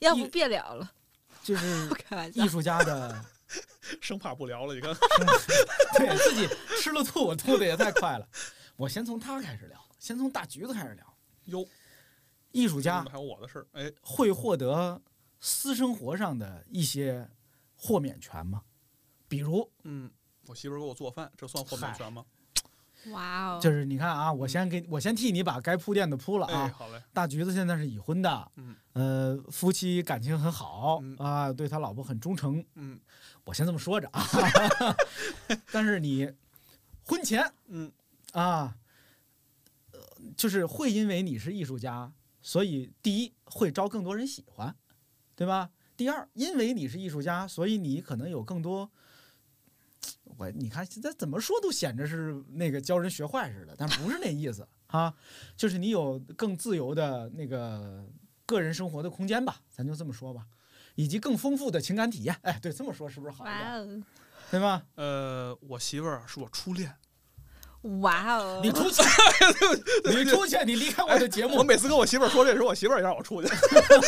[0.00, 0.90] 要不别聊了，
[1.42, 2.48] 就是 不开玩笑艺。
[2.48, 3.24] 术家的，
[4.00, 4.94] 生怕不聊了，你看，
[5.96, 6.48] 对自己
[6.80, 8.28] 吃了吐，我吐的也太快了。
[8.76, 11.14] 我先从他开始聊，先从大橘子开始聊。
[11.46, 11.66] 哟，
[12.52, 15.00] 艺术家还有我的事儿，哎，会获得
[15.40, 17.28] 私生活上的一些
[17.76, 18.62] 豁免权吗？
[19.28, 20.10] 比如，嗯，
[20.46, 22.24] 我媳妇儿给我做饭，这算豁免权吗？
[23.12, 26.74] 哇哦，就是你看啊，我先给我先替你把该铺垫的铺了哎，啊。
[26.76, 32.64] 好嘞，大橘子现在是已婚的，嗯呃，夫妻感情很好嗯啊，对他老婆很忠诚。
[32.74, 32.98] 嗯
[33.44, 34.20] 我先这么说着啊，
[35.72, 36.30] 但是你
[37.04, 37.90] 婚前嗯
[38.32, 38.76] 啊，
[39.92, 40.00] 呃，
[40.36, 42.12] 就是会因为你是艺术家，
[42.42, 44.74] 所以第一会招更多人喜欢，
[45.38, 45.70] 对吧？
[45.96, 48.90] 第二，因为你是艺术家，所以你可能有更多。
[50.36, 55.14] 我你看现在怎么说都显着是那个教人学坏似的，但不是那意思啊，
[55.56, 58.04] 就是你有更自由的那个
[58.44, 60.44] 个人生活的空间吧，咱就这么说吧，
[60.96, 62.36] 以及更丰富的情感体验。
[62.42, 63.70] 哎，对，这么说是不是好一点？
[63.70, 64.02] 哦，
[64.50, 64.84] 对吧？
[64.96, 66.92] 呃，我媳妇儿是我初恋，
[68.00, 69.02] 哇哦，你出去，
[70.10, 71.62] 你出去，你离开我的节目我。
[71.62, 73.48] 每次跟我媳妇儿说这时候，我媳妇儿也让我出去。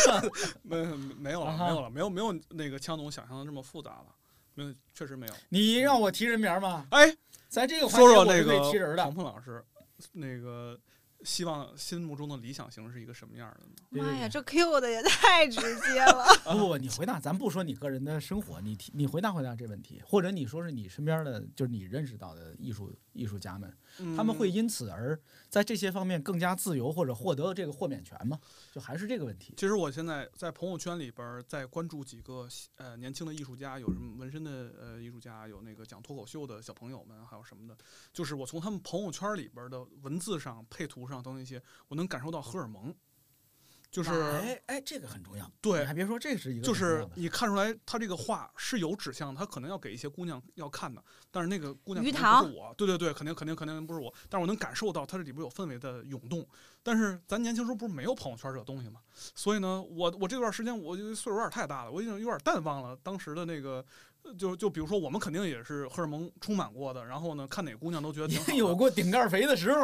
[0.61, 0.83] 没
[1.17, 4.07] 没有了，没有了，没有没有那个枪总想象的这么复杂了，
[4.55, 5.33] 没有，确实没有。
[5.49, 6.85] 你让我提人名吗？
[6.91, 7.15] 哎，
[7.47, 9.13] 在这个环说节我是可说那个以提人的黄。
[9.13, 9.63] 鹏老师，
[10.11, 10.77] 那个
[11.23, 13.65] 希望心目中的理想型是一个什么样的
[13.99, 14.03] 呢？
[14.03, 16.25] 妈呀，这 Q 的也太直接了。
[16.43, 23.71] 不 不不，你回答，咱不说你个人的生活，你提你回答回答这问题，或者你说是你身边的，就是你认识到的艺术艺术家们，
[24.15, 25.19] 他们会嗯因此而
[25.49, 28.39] 在这些方面更加自由，或者获得这个豁免权吗？
[28.71, 29.53] 就还是这个问题。
[29.57, 37.77] 其实我现在在朋友圈里边儿在关注几个呃年轻的艺术家，有什么纹身的呃艺术家，有那个讲脱口秀的小朋友们，还有什么的，
[38.13, 42.93] 就是我从他们朋友圈里边的文字上、配图上等一些，我能感受到荷尔蒙，
[43.91, 45.51] 就是哎哎，这个很重要。
[45.59, 56.47] 对你还别说，这是一个就是你看出来他这个画是有指向，他可能要给一些姑娘要看的，但是那个姑娘不是我，对对对，肯定肯定肯定不是我，但是我能感受到它这里边有氛围的涌动。
[56.81, 59.01] 但是咱年轻时候不是没有朋友圈这东西嘛，
[59.35, 63.85] 所以呢，我我这段时间我就岁数有点太大了，我已经有点淡忘了当时的那个。
[64.23, 69.79] 呃就就比如说，我们肯定也是荷尔蒙充满过的，然后呢，看哪个姑娘都觉得挺好有过顶盖肥的时候，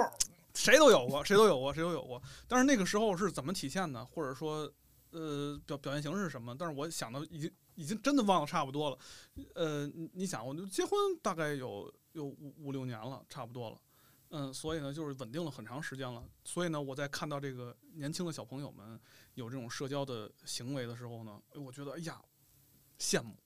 [0.57, 2.19] 谁都有过，谁都有过，谁都有过。
[2.47, 4.03] 但是那个时候是怎么体现呢？
[4.03, 4.69] 或者说，
[5.11, 6.55] 呃，表表现形式是什么？
[6.57, 8.97] 但是我想的已经已经真的忘了差不多了。
[9.53, 10.91] 呃，你想，我就结婚
[11.21, 13.77] 大概有有五五六年了，差不多了。
[14.29, 16.21] 嗯，所以呢，就是稳定了很长时间了。
[16.43, 18.99] 所以呢，我在看到这个年轻的小朋友们
[19.35, 22.19] 有这种社交的行为的时候呢，我觉得哎呀，
[22.99, 23.37] 羡慕，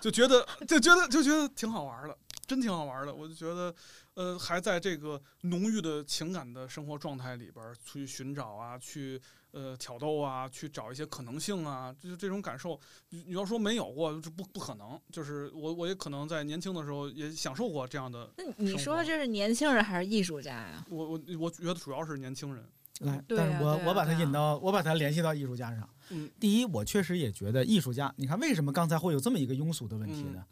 [0.00, 3.14] 就觉得就觉得就觉得挺好玩的，真挺好玩的。
[3.14, 3.74] 我就觉得，
[4.14, 9.20] 呃，还在这个浓郁的情感的生活状态里边儿去寻找啊，去
[9.52, 12.78] 呃挑逗啊，去找一些可能性啊，就是这种感受。
[13.10, 15.00] 你你要说没有过，就不不可能。
[15.10, 18.30] 就是我我也可能在年轻的时候也享受过这样的。
[18.36, 20.84] 那你说这是年轻人还是艺术家呀？
[20.88, 22.64] 我我我觉得主要是年轻人，
[23.00, 25.88] 来，但是我、啊啊我把它引到，我把它联系到艺术家上。
[26.10, 30.44] 嗯，第一，我确实也觉得艺术家，你看为什么刚才会有这么一个庸俗的问题呢？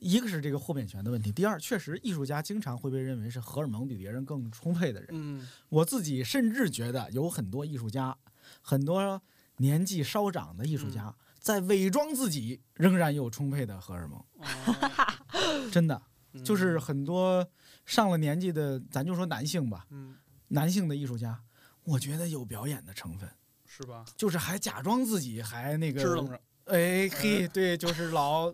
[0.00, 5.08] 一个是这个豁免权的问题，第二，确实艺术家经常会被认为是荷尔蒙比别人更充沛的人。
[5.12, 8.16] 嗯我自己甚至觉得有很多艺术家，
[8.60, 9.20] 很多
[9.56, 16.00] 年纪稍长的艺术家，在伪装自己仍然有充沛的荷尔蒙，哦真的
[16.32, 17.46] 嗯就是很多
[17.84, 20.16] 上了年纪的，咱就说男性吧，嗯，
[20.48, 21.40] 男性的艺术家，
[21.84, 23.28] 我觉得有表演的成分。
[23.70, 24.04] 是吧？
[24.16, 28.52] 就是还假装自己还那个支棱着，哎嘿，对，就是老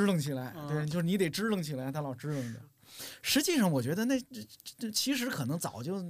[0.00, 2.60] 支棱起来，对，嗯就是你得支棱起来，他老支棱着。
[3.20, 4.46] 实际上，我觉得那这
[4.78, 6.00] 这其实可能早就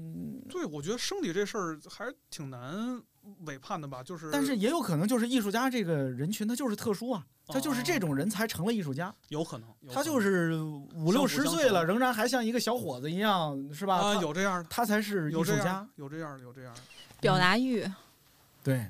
[0.48, 3.00] 对，我觉得生理这事儿还挺难
[3.46, 10.60] 委判的吧，就是但是也有可能就是艺术家这个人群他就是特殊啊，他就是这种人才成了艺术家，有可能，他就是
[10.94, 13.96] 五六十岁了，仍然还像一个小伙子一样，是吧？
[13.96, 16.74] 啊，他有这样的，他才是艺有这样术家，，有这样的，有这样。
[16.74, 16.80] 的。
[17.20, 17.88] 表达欲，
[18.64, 18.84] 对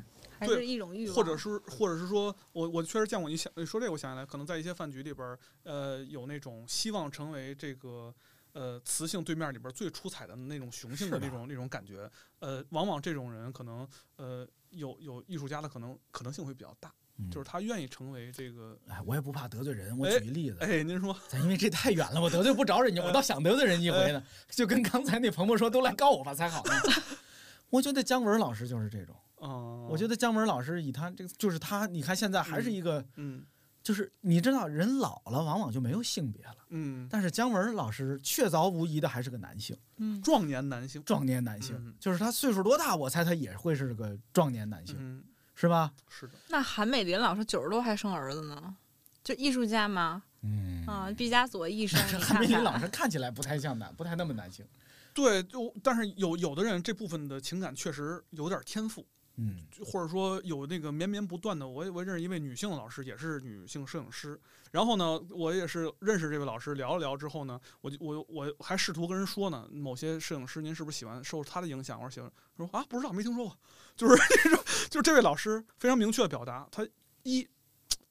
[0.47, 8.15] 还是一种欲望，或者是，或者是说，我我确实见过你想你说这个，我想起来，可能在一些饭局里边儿，呃，有那种希望成为这个
[8.53, 13.87] 呃雌性对面里边儿最出彩的那种雄性的那种那种感觉，呃，往往这种人可能
[14.17, 24.23] 呃有有艺术家的可能可能性会比较大，嗯就是他愿意成为这个，哎，我也不怕得罪人，我哎举一例子，哎，您说，咱因为这太远了，我得罪不着人家，我倒想得罪人一回呢。
[24.49, 26.73] 就跟刚才那鹏鹏说，都来告我吧才好呢。
[27.71, 33.45] 我觉得姜文老师就是这种，嗯，我觉得姜文老师以他这个，就是他，你看现在还是一个，嗯
[33.83, 41.93] 就是你知道人老了往往就没有性别了，嗯，但是姜文老师确凿无疑的还是个男性，嗯，壮年男性，壮年男性，嗯。
[41.99, 45.25] 就是他岁数多大，我猜他也会是个壮年男性，嗯，
[45.57, 45.93] 是吧？
[46.09, 48.77] 是的，那韩美林老师九十多还生儿子呢，
[49.25, 50.87] 就艺术家嘛，嗯。
[50.87, 54.65] 啊，毕加索一生， 你韩美林老师看起来不太像男，不太那么男性。
[55.13, 59.05] 对，就但是有有的人这部分的情感确实有点天赋，
[59.37, 64.39] 嗯或者说有那个绵绵不断的，我我认识一位女性的老师，也是女性摄影师。
[64.71, 72.01] 然后呢，我也是认识这位老师，聊了聊之后呢，我就我我还试图跟人说呢，某些摄影师您是不是喜欢受他的影响？
[72.01, 73.59] 我说喜欢，说啊不知道没听说过，
[73.97, 76.87] 就是这种就是这位老师非常明确的表达，他
[77.23, 77.47] 一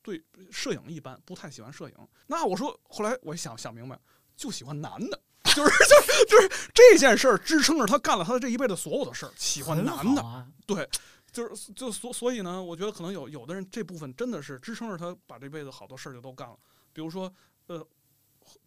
[0.04, 1.96] 对摄影一般，不太喜欢摄影。
[2.28, 4.00] 那我说后来我想想明白，
[4.36, 5.22] 就喜欢男的。
[5.54, 10.88] 就是就是就是这件事儿支撑着他干了他的这一辈子所有的事儿，喜欢男的，啊，对，
[11.32, 16.58] 就是就所所以呢，我觉得可能有有的人这部分真的是支撑着他把这辈子好多事儿就都干了。
[16.94, 17.34] 比如说，
[17.68, 17.86] 呃，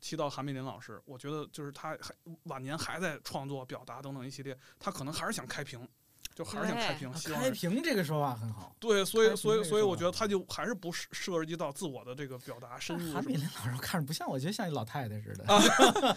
[0.00, 2.14] 提到韩美林老师，我觉得就是他还
[2.44, 5.86] 晚年还在创作、表达等等一系列，他可能还是想开屏，
[6.34, 8.74] 就还是想开屏，希望开屏这个说法很好。
[8.80, 13.22] 对，所以所以所以我觉得他就还是不涉涉及到自我的这个表达深入韩。
[13.24, 16.16] 美林老师看着不像，我觉得像一老太太似的。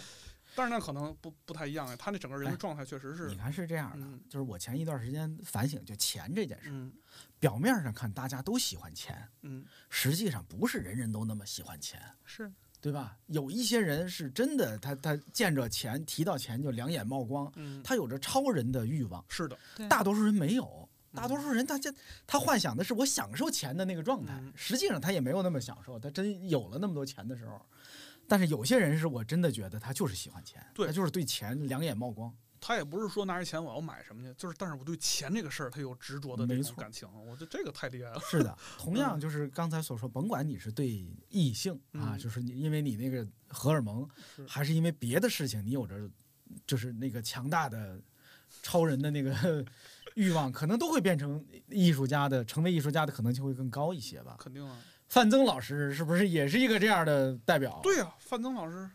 [0.58, 4.20] 但是那可能不不太一样啊，他那整个人的哎状态确实是你，看是这样的，嗯。
[4.28, 6.92] 就是我前一段时间反省，就钱这件事，嗯。
[7.38, 12.50] 表面上看大家都喜欢钱，嗯，实际上不是人人都那么喜欢钱，是，
[12.80, 13.16] 对吧？
[13.28, 19.56] 有一些人是真的，他他见着钱，提到钱就两眼冒光，嗯，他有着超人的欲望，是的，
[19.88, 20.88] 大多数人没有。
[21.14, 21.90] 大嗯多数人他这
[22.26, 25.98] 他幻想的是我享受钱的那个状态嗯，实际上他也没有那么享受。
[25.98, 27.64] 他真有了那么多钱的时候，
[28.28, 32.32] 但是有些人是我真的觉得他就是喜欢钱，对他就是对钱两眼冒光。
[32.60, 38.20] 他也不是说拿着钱我要买什么去，就是但是我对钱这个事儿他有执着的这没错种感情，我觉得这个太厉害了。
[38.20, 46.10] 是的， 同样就是刚才所说，甭管你是对异性啊，嗯就是你因为你那个荷尔蒙是，还是因为别的事情，你有着
[46.66, 48.00] 就是那个强大的
[48.62, 49.64] 超人的那个
[50.16, 54.36] 欲望，可能都会变成艺术家的，成为艺术家的可能性会更高一些吧。
[54.36, 54.76] 肯定啊，
[55.08, 57.80] 范增老师是不是也是一个这样的代表？
[57.82, 58.88] 对呀、范增老师，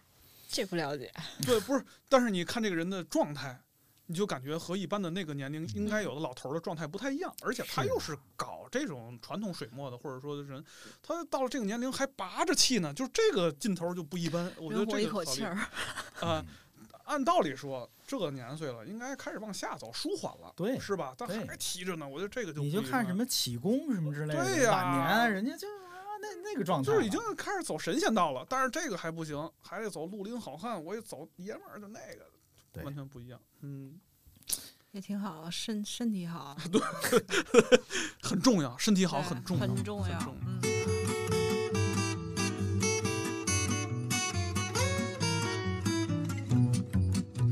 [0.47, 1.11] 这不了解，
[1.45, 3.59] 对，不是，但是你看这个人的状态，
[4.05, 10.64] 你就感觉和一般的那个年龄应该有的老头儿的状态不太一样，而且他又是搞这种传统水墨的，或者说的人，
[11.01, 14.51] 他到了这个年龄还拔着气呢，就是这个劲头就不一般。
[14.57, 15.57] 我觉得这一口气儿，
[16.20, 16.45] 啊、
[17.05, 21.16] 按道理说，这个年岁了，应该开始往下走，舒缓了，对是吧？
[21.18, 25.93] 但对还提着呢，我觉得这个就你就看什么启功什么之类的，对呀晚年人家就啊
[26.23, 32.27] 那那个状态了，就是已经开始走神仙道了，但是这个还不行，还得走绿林好汉，我也走爷们儿的那个，
[32.73, 33.41] 对完全不一样。
[33.61, 33.99] 嗯，
[34.93, 36.57] 也挺好，身身体好，
[38.23, 40.61] 很重要，身体好对很重要，很重要，重嗯。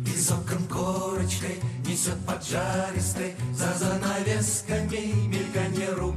[0.06, 6.16] Из окон корочкой несет поджаристый За занавесками мельканье рук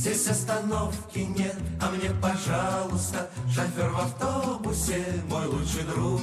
[0.00, 6.20] Здесь остановки нет, а мне, пожалуйста Шофер в автобусе, мой лучший друг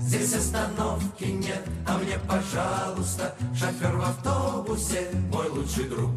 [0.00, 6.10] Здесь остановки нет, а мне, пожалуйста Шофер в автобусе, мой лучший друг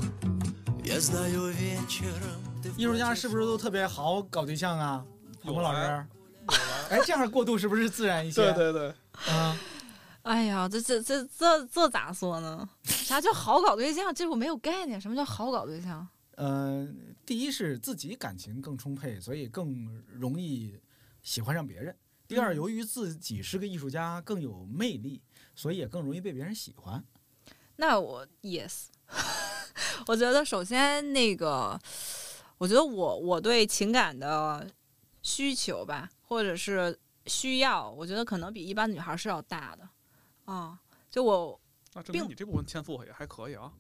[0.84, 5.04] Я знаю вечером ты в 艺术家是不是都特别好搞对象啊？
[5.44, 6.06] 有鹏鹏老来师，
[6.90, 8.52] 哎，这样过渡是不是自然一些？
[8.52, 8.94] 对对对，
[9.34, 9.56] 啊，
[10.24, 12.68] 哎呀，这这这这这咋说呢？
[12.84, 14.14] 啥叫好搞对象？
[14.14, 15.00] 这我没有概念。
[15.00, 16.06] 什么叫好搞对象？
[16.37, 16.89] 呃，
[17.25, 20.81] 第一是自己感情更充沛，所以更容易
[21.23, 21.95] 喜欢上别人；
[22.27, 25.23] 第二，嗯由于自己是个艺术家，更有魅力，
[25.55, 27.05] 所以也更容易被别人喜欢。
[27.77, 28.87] 那我 yes，
[30.07, 31.81] 我觉得首先那个，
[32.59, 34.69] 我觉得我我对情感的
[35.23, 39.89] 需求吧，或者是需要，我觉得可能比一般女孩是要大的
[40.45, 40.81] 啊。
[41.11, 41.61] 就我
[41.95, 43.73] 那证明并你这部分天赋也还可以啊。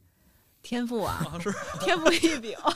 [0.64, 1.54] 天赋啊，啊，是
[1.84, 2.56] 天赋异禀。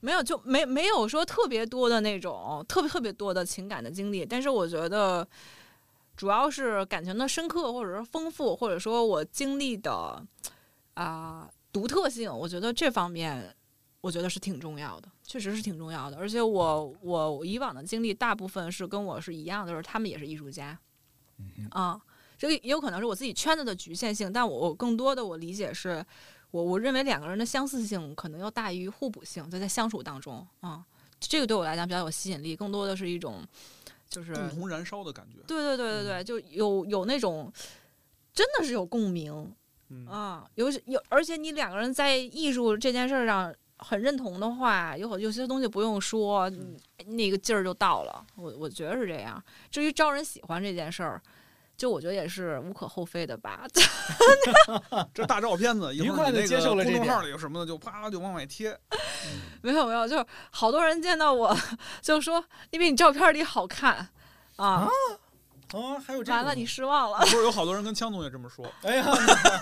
[0.00, 5.26] 没有，就没没有说特别多的那种特别特别多的情感的经历，但是我觉得
[6.16, 10.22] 主要是感情的深刻，或者是丰富，或者说我经历的
[10.94, 13.52] 啊、独特性，我觉得这方面
[14.02, 16.16] 我觉得是挺重要的，确实是挺重要的。
[16.18, 20.78] 而且我我以往的经历大部分是跟我是一样的，就是他们也是艺术家，
[21.70, 21.98] 啊，
[22.38, 26.04] 这个也有可能是我自己圈子的局限性，但我我更多的我理解是。
[26.50, 30.84] 我我认为两个人的相似性可能要大于互补性，在在相处当中啊、
[31.20, 33.42] 这个对我来讲比较有吸引力，更多的是一种
[34.08, 35.38] 就是共同燃烧的感觉。
[35.46, 37.52] 对对对对对，就有有那种
[38.32, 39.52] 真的是有共鸣
[39.88, 46.76] 嗯，啊，有有，而且你两个人在艺术这件事儿上很认同的话，有有些东西不用说，嗯
[47.06, 48.26] 那个劲儿就到了。
[48.34, 49.42] 我我觉得是这样。
[49.70, 51.22] 至于招人喜欢这件事儿，
[51.76, 53.66] 就我觉得也是无可厚非的吧。
[55.12, 58.76] 这大照片子，一会愉快地接受了这点号里有什么的，就啪就往外贴。
[59.62, 61.56] 没有没有，就是好多人见到我
[62.00, 64.08] 就说你比你照片里好看
[64.56, 64.88] 啊，
[65.74, 67.18] 哦，还有这完了你失望了。
[67.18, 68.64] 不是有好多人跟枪总也这么说。
[68.82, 69.04] 哎呀，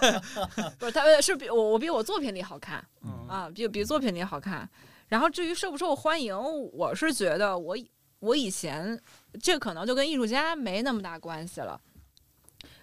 [0.78, 4.68] 不是他呃是比我我比我作品里好看嗯啊，比比作品里好看。
[5.08, 6.36] 然后至于受不受欢迎，
[6.72, 7.90] 我是觉得我以
[8.20, 8.98] 我以前
[9.42, 11.80] 这可能就跟艺术家没那么大关系了。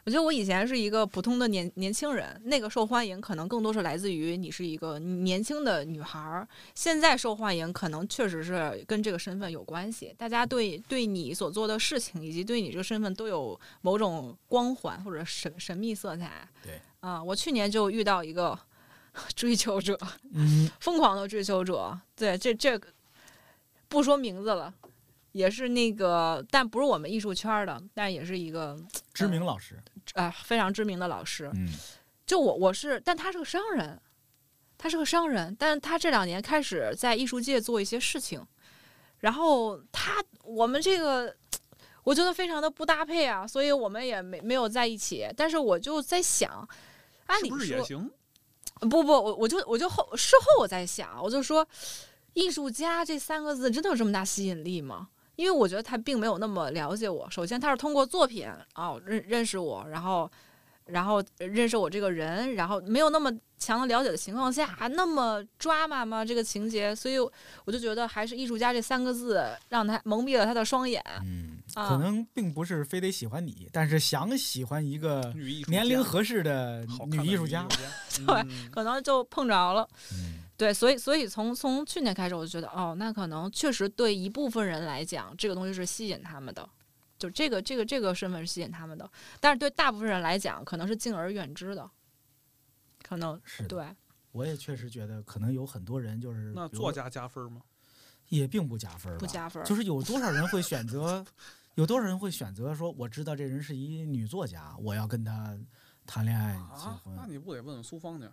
[0.03, 6.47] 我觉得我以前是一个普通的年年轻人，那个受欢迎可能更多是来自于你是一个年轻的女孩儿。
[6.73, 16.47] 现在受欢迎可能确实是跟这个身份有关系，大家对对你所做的事情以及对你这个身份都有某种光环或者神神秘色彩。
[16.63, 18.57] 对啊，我去年就遇到一个
[19.35, 19.97] 追求者，
[20.33, 21.99] 嗯，疯狂的追求者。
[22.15, 22.87] 对，这这个
[23.87, 24.73] 不说名字了，
[25.31, 28.77] 也是那个，但不是我们艺术圈的，但也是一个
[29.13, 29.79] 知名老师，
[30.13, 31.49] 啊、非常知名的老师。
[31.53, 31.67] 嗯，
[32.25, 33.99] 就我我是，但他是个商人，
[34.77, 38.45] 他是个商人，但是他这两年开始在艺术界做一些事情，
[39.19, 41.35] 然后他我们这个。
[42.03, 45.31] 我觉得非常的不搭配啊，所以我们也没没有在一起。
[45.37, 46.67] 但是我就在想，
[47.27, 48.11] 按理是不是也说行？
[48.89, 51.63] 不不，我我就我就后事后我在想，我就说，
[52.33, 55.09] 艺术家这三个字真的有这么大吸引力吗？
[55.41, 57.27] 因为我觉得他并没有那么了解我。
[57.31, 60.29] 首先，他是通过作品啊认认识我，然后
[60.85, 66.23] 然后认识我这个人，然后没有那么强的了解的情况下，还那么抓马吗？
[66.23, 67.17] 这个情节，所以
[67.65, 71.03] 我就觉得还是艺术家这三个字让他蒙蔽了他的双眼。
[71.73, 77.65] 可能并不是非得喜欢你，但是想喜欢一个女艺年龄合适的女艺术家。
[78.27, 79.87] 对嗯可能就碰着了。
[80.13, 86.69] 嗯，对，所以所以从从去年开始，我就觉得哦，那可能确实对一部分人来讲，这个东西是吸引他们的，
[87.17, 89.09] 就这个这个这个身份是吸引他们的。
[89.39, 91.89] 但是对大部分人来讲，可能是敬而远之的，
[93.01, 93.87] 可能是，对
[94.31, 97.61] 我也确实觉得可能有很多人就是那作家加分吗？
[98.29, 101.25] 也并不加分，不加分就是有多少人会选择，
[101.73, 105.57] 有多少人会选择说，我知道这人是一女作家，我要跟她
[106.05, 107.25] 谈恋爱、结啊，那。
[107.25, 108.27] 你不得问问苏芳去？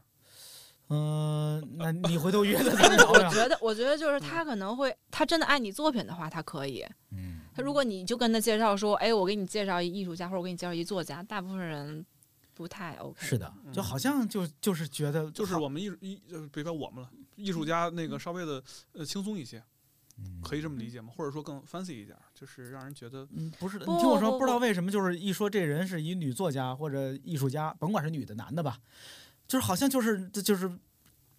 [0.91, 3.29] 嗯、那 你回头约他咱们聊聊。
[3.29, 6.85] 我觉得，我觉得就是他可能会，他真的爱你作品的话，他可以。
[7.11, 12.05] 嗯，他如果你就跟他介绍说，哎，我给你介绍一艺术家，或者我给你介绍一作家，大部分人
[12.55, 13.17] 不太 OK。
[13.21, 18.63] 是的，就好像就就是觉得就是我们艺术艺，就是别说我们了，艺术家那个稍微的
[18.93, 19.63] 呃轻松一些，
[20.19, 21.13] 嗯可以这么理解吗？
[21.15, 28.79] 或者说更 fancy 一点，就是让人觉得嗯，不是的，你听我说，不不知道为什么，就是一说这人是一女作家或者艺术家，甭管是女的男的吧，
[29.49, 30.71] 就是好像就是这就是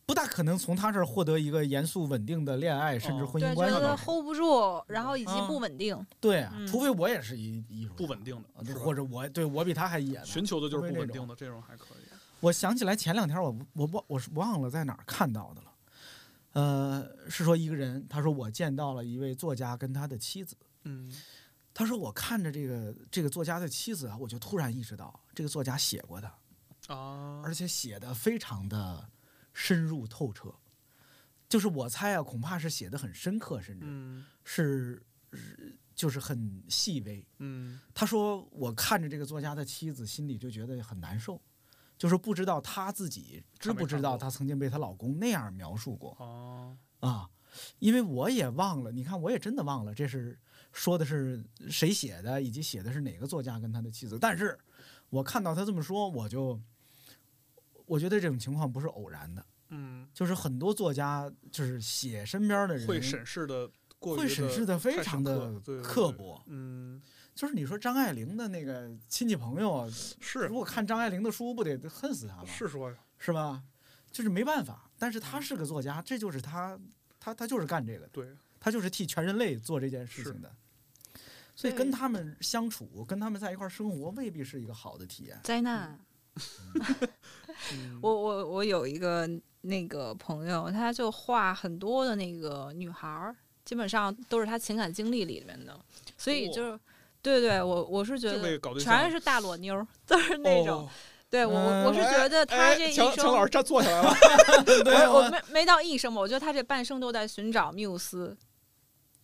[0.06, 3.76] 不大可能从他这儿获得一个严肃稳定的恋爱甚至婚姻关系。
[3.76, 6.06] 觉得 hold 不住，然后以及啊不稳定。
[6.20, 8.36] 对除非我也是一艺术不稳定
[8.66, 10.26] 的或者我对我比他还野呢。
[10.26, 12.10] 寻求的就是不稳定的，这种还可以。
[12.40, 15.72] 我想起来前两天我我忘我是忘了在哪儿看到的了，
[16.54, 20.56] 呃，是说一个人他说我见到了一位作家跟他的妻子，
[20.86, 21.14] 嗯
[21.74, 26.34] 他说我看着这个这个作家的妻子啊，我就突然意识到这个作家写过他。
[26.90, 29.10] 啊，而且写的非常的
[29.54, 30.54] 深入透彻。
[31.48, 35.02] 就是我猜啊，恐怕是写的很深刻，甚至嗯是
[35.34, 37.26] 是就是很细微。
[37.40, 41.42] 嗯他说，我看着这个作家的妻子，心里就觉得很难受，
[41.98, 47.30] 就是不知道他自己知不知道，看没看过她曾经被她老公那样描述过啊，啊。
[47.80, 50.38] 因为我也忘了，你看，我也真的忘了，这是
[50.72, 54.20] 说的是谁写的，以及写的是哪个作家跟他的妻子。
[54.20, 54.56] 但是
[55.10, 56.62] 我看到他这么说，我就
[57.90, 59.44] 我觉得这种情况不是偶然的。
[59.70, 66.42] 嗯，就是很多作家就是写身边的人会审视的过于会审视的非常的对对对刻薄。
[66.46, 67.02] 嗯，
[67.34, 72.46] 就是你说张爱玲的那个亲戚朋友，是如果看张爱玲的书，不得恨死他吗？
[72.46, 73.64] 是说呀，是吧？
[74.12, 74.90] 就是没办法。
[74.98, 76.80] 但是他是个作家，这就是他，
[77.20, 78.28] 他他就是干这个的，对，
[78.60, 80.52] 他就是替全人类做这件事情的。
[81.56, 85.40] 所以跟他们相处，跟他们在一块儿生活，未必是一个好的体验。
[85.44, 86.00] 灾难。
[86.36, 86.82] 嗯
[88.02, 89.30] 我我我有一个
[89.62, 93.36] 那个朋友，他就画很多的那个女孩儿，
[93.66, 95.78] 基本上都是他情感经历里面的，
[96.18, 96.80] 所以就是，
[97.22, 100.84] 对对，我我是觉得全是大裸妞儿，都是那种。
[100.84, 100.90] 哦
[101.32, 104.10] 对我我我是嗯觉得他哎这一生，强强老师站坐下来了，
[105.14, 108.36] 我我没没到一生吧，我觉得他这半生都在寻找缪斯。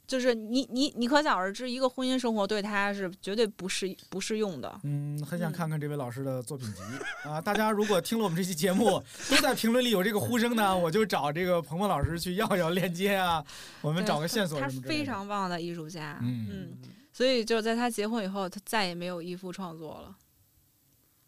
[0.08, 4.80] 就是你你你可想而知，一个婚姻生活对他是绝对不适不适用的。
[4.84, 6.82] 嗯，很想嗯看看这位老师的作品集
[7.24, 7.41] 啊！
[7.41, 13.43] 大家如果听了我们这期节目，都在评论里有这个呼声呢，我就找这个鹏鹏老师去要要链接啊，
[13.82, 14.60] 我们找个线索。
[14.84, 16.78] 非常棒的艺术家，嗯嗯，
[17.12, 20.16] 所以就在他结婚以后，他再也没有依附创作了。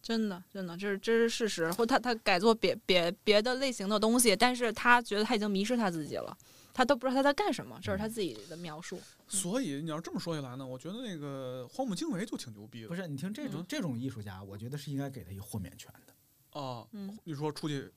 [0.01, 1.71] 真的，真的，这是这是事实。
[1.73, 6.35] 或他他改做别别别的类型的东西，但是他觉得他已经迷失他自己了，
[6.77, 9.01] 他都不知道他在干什么，这是他自己的描述。
[9.27, 12.87] 所以你要这么说起来呢，我觉得那个荒木经惟就挺牛逼的。
[12.87, 17.91] 不是，你听这种嗯这种艺术家，我觉得是应该给他一个豁免权的，啊，嗯你说出去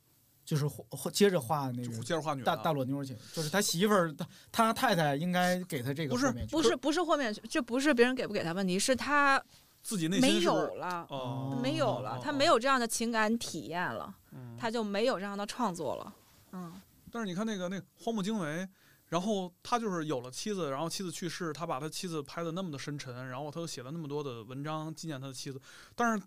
[0.46, 0.66] 就是
[1.12, 6.58] 接着画那就个接着画女的大大裸妞去，就是他媳妇儿，他他太太应该给他这个不是豁免权。
[6.58, 9.38] 不是不是豁免权，这不是别人给不给他问题，是他
[9.82, 16.14] 自己内没心没有了，哦，没有了，他没有这样的情感体验了，嗯他就没有这样的创作了。
[16.52, 16.72] 嗯，
[17.10, 18.68] 但是你看那个那个荒木经惟，
[19.08, 25.60] 然后他就是有了妻子，然后妻子去世，他把他妻子拍的那么的深沉，然后他又写了那么多的文章纪念他的妻子，
[25.96, 26.24] 但是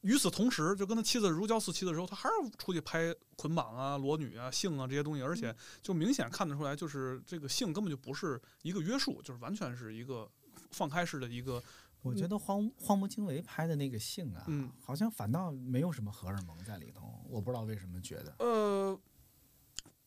[0.00, 10.30] 与此同时，就跟他妻子如胶似漆的时候，他还是出去拍捆绑啊、裸女啊、性啊这些东西，而且就明显看得出来，就是这个性根本就不是一个约束，就是完全是一个
[10.70, 11.62] 放开式的一个，
[12.02, 18.34] 我觉得荒荒木经惟拍的那个性啊，嗯好像反倒没有什么荷尔蒙在里头，我不知道为什么觉得。
[18.38, 18.98] 呃。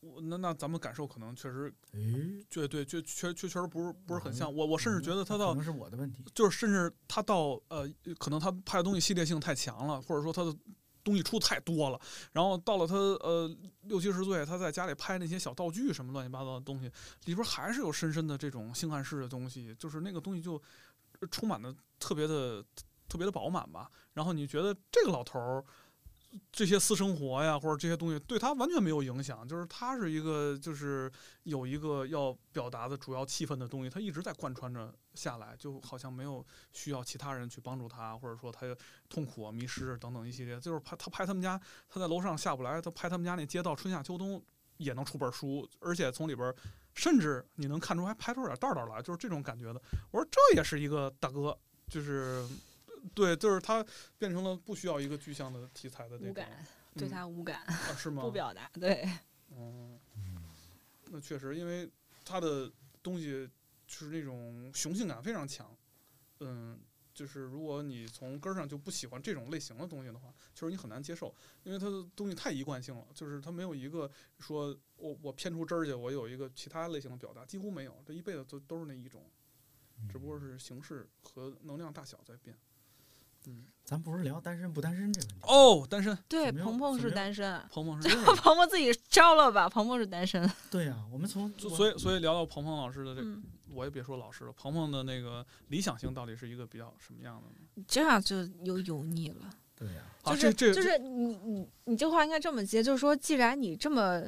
[0.00, 4.52] 我那那咱们感受可能确实，诶，对对，确确确确实不是不是很像。
[4.54, 6.24] 我我甚至觉得他到可能是我的问题。
[6.34, 7.88] 就是甚至他到呃，
[8.18, 10.56] 可能他拍的东西系列性太强了，或者说他的
[11.02, 16.86] 东西出太多了，然后到了他呃六七十岁，他在家里拍那些小道具什么乱七八糟的东西，
[17.24, 20.54] 里边还是有深深的这种性暗示的东西，就是那个东西就
[21.18, 22.64] 呃充满的特别的
[23.08, 23.90] 特别的饱满吧。
[24.12, 25.64] 然后你觉得这个老头儿。
[26.52, 31.10] 这些私生活呀，或者这些东西对他完全没有影响，就是他是一个，就是
[31.44, 38.66] 有一个要表达的主要气氛的东西，他一直在贯穿着下来，就好像没有需要其他人去帮助他，或者说他
[39.08, 40.60] 痛苦啊、迷失等等一系列。
[40.60, 41.58] 就是拍他拍他们家，
[41.88, 44.42] 他在楼上下不来，他拍他们家那街道春夏秋冬
[44.76, 46.54] 也能出本书，而且从里边
[46.94, 49.80] 甚至你能看出还拍出点道道来，就是这种感觉的。
[50.10, 51.56] 我说这也是一个大哥，
[51.88, 52.46] 就是
[53.14, 53.84] 对，就是它
[54.18, 58.22] 变成了不需要一个具象的题材的这种无感，对嗯他无感，啊是 吗？
[58.22, 58.70] 不表达。
[58.74, 59.08] 对，
[59.50, 59.98] 嗯，
[61.10, 61.90] 那确实，因为
[62.24, 62.70] 他的
[63.02, 63.48] 东西
[63.86, 65.74] 就是那种雄性感非常强，
[66.40, 66.78] 嗯，
[67.14, 79.24] 就是如果你从根儿上就不喜欢这种类型的东西的话，其实你很难接受，因为它的东西太一贯性了，就是它没有一个说我我偏出汁儿去，我有一个其他类型的表达，几乎没有，这一辈子都都是那一种，
[80.10, 82.56] 只不过是形式和能量大小在变。
[83.48, 85.46] 嗯，咱不是聊单身不单身这个问题。
[85.48, 89.66] 哦，单身，对，鹏鹏是单身，鹏鹏这是，鹏鹏自己招了吧？
[89.66, 90.48] 鹏鹏是单身。
[90.70, 93.42] 对呀、我们从所所以所以聊到鹏鹏老师的这嗯，
[93.72, 97.84] 我也别说老师了，鹏鹏的那个理想型到底是一个比较什么样的呢？
[97.88, 99.48] 这样就有油腻了。
[99.74, 104.22] 对呀、啊，就是这这就是你你你这话应该这么接，就是说，既然你这么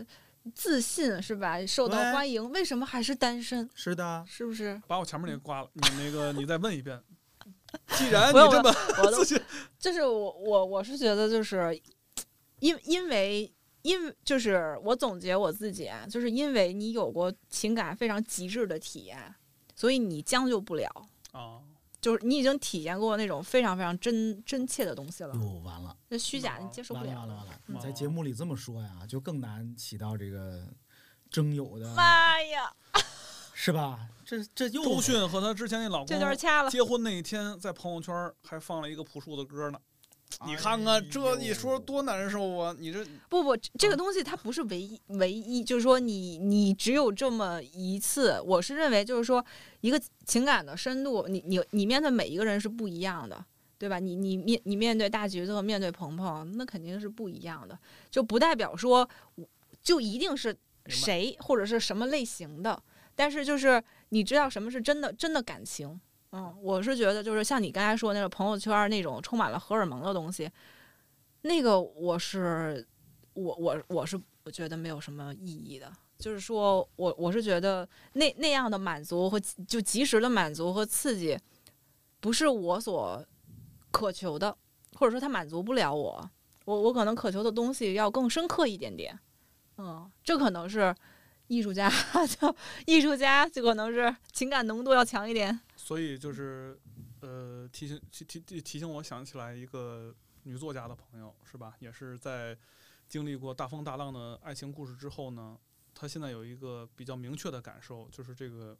[0.54, 3.68] 自信是吧，受到欢迎，为什么还是单身？
[3.74, 4.80] 是的，是不是？
[4.86, 6.98] 把我前面那个挂了，你那个你再问一遍。
[7.96, 9.40] 既然你这么我都自信，
[9.78, 11.78] 就是我我我是觉得就是
[12.60, 13.52] 因因为
[13.82, 19.34] 因就是我总结我自己啊，就是因为你有过情感非常极致的体验，
[19.74, 20.90] 所以你将就不了。
[21.32, 21.60] 啊，
[22.00, 27.60] 就是你已经体验过那种非常非常真真切的东西了，哟，完了，那虚假你接受不了完了，完了，完了！
[27.68, 30.66] 嗯你在节目里这么说呀，就更难起到这个
[31.30, 32.74] 征友的，妈呀，
[33.62, 34.08] 是吧？
[34.24, 36.70] 这这又周迅和她之前那老公这段公掐了。
[36.70, 39.78] 结婚那一天，在朋友圈还放了一个朴树的歌呢。
[40.46, 42.74] 你看哎看这，你说多难受啊！
[42.78, 48.40] 你这不不，这这个东西它不是唯一唯一，就是说你你只有这么一次。
[48.40, 49.44] 我是认为，就是说
[49.82, 53.44] 一个情感的深度，你你你面对每一个人是不一样的，
[53.76, 53.98] 对吧？
[53.98, 57.78] 你你面你面对大橘子和面对鹏鹏，那肯定是不一样的，
[58.10, 59.46] 就不代表说我
[59.82, 60.56] 就一定是
[60.86, 62.82] 谁或者是什么类型的，
[63.20, 66.00] 但是就是你知道什么是真的真的感情。
[66.32, 70.50] 嗯，我是觉得就是像你刚才说那个朋友圈那种充满了荷尔蒙的东西，
[71.42, 72.82] 那个我是
[73.34, 75.92] 我我我是我觉得没有什么意义的。
[76.18, 79.38] 就是说我我是觉得那那样的满足和
[79.68, 81.38] 就及时的满足和刺激，
[82.20, 83.22] 不是我所
[83.90, 84.56] 渴求的，
[84.94, 86.30] 或者说它满足不了我。
[86.64, 89.18] 我我可能渴求的东西要更深刻一点点。
[89.76, 90.94] 嗯，这可能是
[91.50, 91.90] 艺术家
[92.40, 92.56] 就
[92.86, 95.58] 艺术家，就可能是情感浓度要强一点。
[95.74, 96.78] 所以就是
[97.22, 100.14] 呃提醒提提提提醒我想起来一个
[100.44, 101.74] 女作家的朋友是吧？
[101.80, 102.56] 也是在
[103.08, 105.58] 经历过大风大浪的爱情故事之后呢，
[105.92, 108.78] 她现在有一个比较明确的感受，就是这个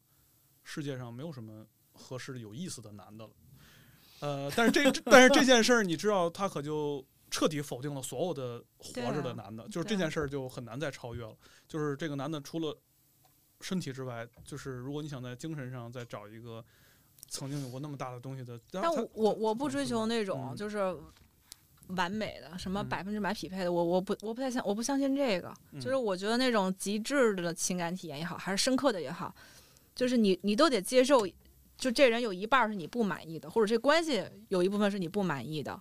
[0.62, 3.32] 世界上没有什么合适有意思的男的了。
[4.20, 11.34] 呃，但是这但是这件事儿，你知道，他可就彻底否定了所有的活着的男的，就是这件事儿就很难再超越了。
[11.68, 12.76] 就是这个男的除了
[13.60, 16.64] 身体之外，就是如果你想在精神上再找一个
[17.28, 20.96] 曾经有过那么大的东西的，但我我我不追求那种嗯就是
[21.88, 25.52] 完美的，什么嗯百分之百匹配的，我我不我不太相我不相信这个。
[25.72, 29.34] 嗯就是我觉得那种极致的情感体验也好，还是深刻的也好，
[29.94, 31.26] 就是你你都得接受，
[31.76, 35.78] 就这人有一半儿是你不满意的，或者这关系有一部分是你不满意的，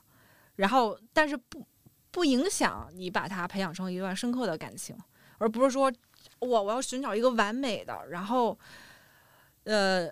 [0.60, 1.66] 然后但是不
[2.12, 4.94] 不影响你把它培养成一段深刻的感情，
[5.38, 5.92] 而不是说
[6.40, 8.58] 我我要寻找一个完美的，然后
[9.64, 10.10] 呃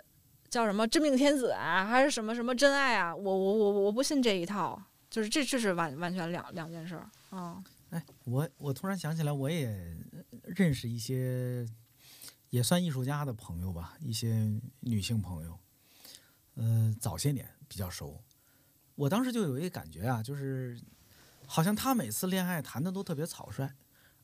[0.48, 7.62] 叫什么真命天子啊，还是什么什么真爱啊，我我我我不信这一套，就是这这是完完全两两件事儿，嗯。
[7.90, 9.96] 哎，我我突然想起来，我也
[10.44, 11.66] 认识一些
[12.48, 14.50] 也算艺术家的朋友吧，一些
[14.80, 15.58] 女性朋友，
[16.54, 18.22] 呃，早些年比较熟。
[18.98, 20.76] 我当时就有一个感觉啊，就是
[21.46, 23.72] 好像他每次恋爱谈的都特别草率，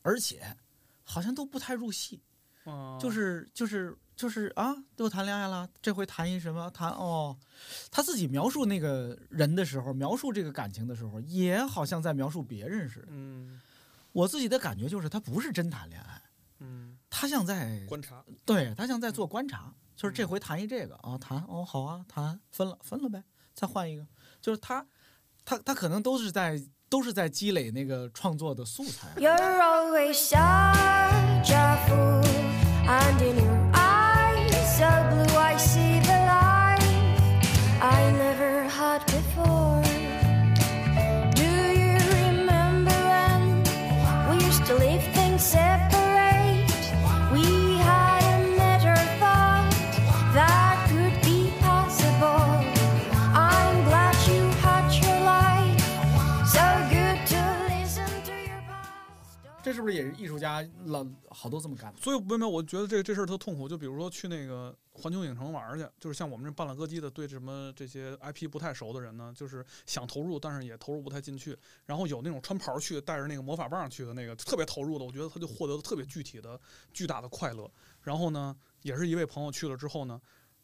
[0.01, 0.57] 而且
[1.03, 2.21] 好像都不太入戏，
[2.65, 6.69] 嗯就是就是就是啊，又谈恋爱了，这回谈一什么？
[6.71, 7.37] 谈哦，
[7.89, 13.07] 他自己描述那个人的时候，描述这个感情的时候，也好像在描述别人似的。
[13.11, 13.61] 嗯
[14.11, 16.21] 我自己的感觉就是，他不是真谈恋爱，
[16.59, 23.23] 嗯他像在观察，对他像在做观察，就是这回谈一这个啊，谈哦好啊，谈分了分了呗，
[23.53, 24.05] 再换一个，
[24.45, 24.85] 就是他
[25.43, 29.07] 他他可能都是在都是在积累那个创作的素材。
[59.85, 61.93] 不是也是艺术家老好多这么干？
[61.95, 63.69] 所以没有，我觉得这这事儿特痛苦。
[63.69, 71.55] 就比如说去那个环球影城玩去，就是像我们这半拉歌姬的，对什么这些 IP 不太熟的人呢，就是想投入，但是也投入不太进去。
[71.85, 76.59] 然后有那种穿袍去，带着那个魔法棒去的那个特别投入的，我觉得他就获得了特别具体的、
[76.91, 77.69] 巨大的快乐。
[78.01, 80.19] 然后呢，也是一位朋友去了之后呢，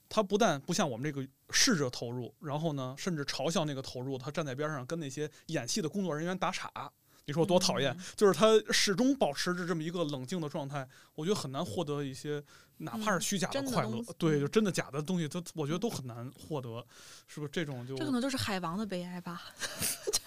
[0.10, 6.92] 他不但不像我们这个试着投入，然后呢，甚至嘲笑那个投入，他站在边上跟那些演戏的工作人员打岔。
[7.26, 7.96] 你说我多讨厌？
[8.16, 12.44] 就是他始终保持着这么一个冷静的状态，我觉得很难获得一些
[12.78, 16.86] 哪怕是虚假的快乐，对，嗯就真的假的东西，都我觉得都很难获得，
[17.28, 17.52] 是不是？
[17.52, 19.44] 这种就这可能就是海王的悲哀吧。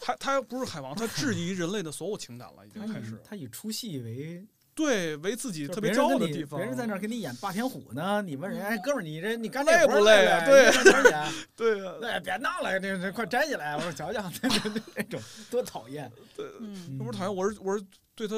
[0.01, 11.33] 他他不是海王，他质疑人类的所有情感了，已经开始他以出戏为对为自己特别骄傲的地方，别人在那儿给你演霸天虎呢，你问人哎哥们儿你这你干累这活儿不累啊对对啊，
[12.01, 13.77] 对，别闹了，这这快摘起来！
[13.77, 15.21] 我说瞧瞧，这这这种
[15.51, 16.11] 多讨厌。
[16.61, 17.85] 嗯，这不是讨厌，我是我是
[18.17, 18.35] 对他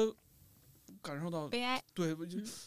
[1.01, 1.81] 感受到悲哀。
[1.93, 2.13] 对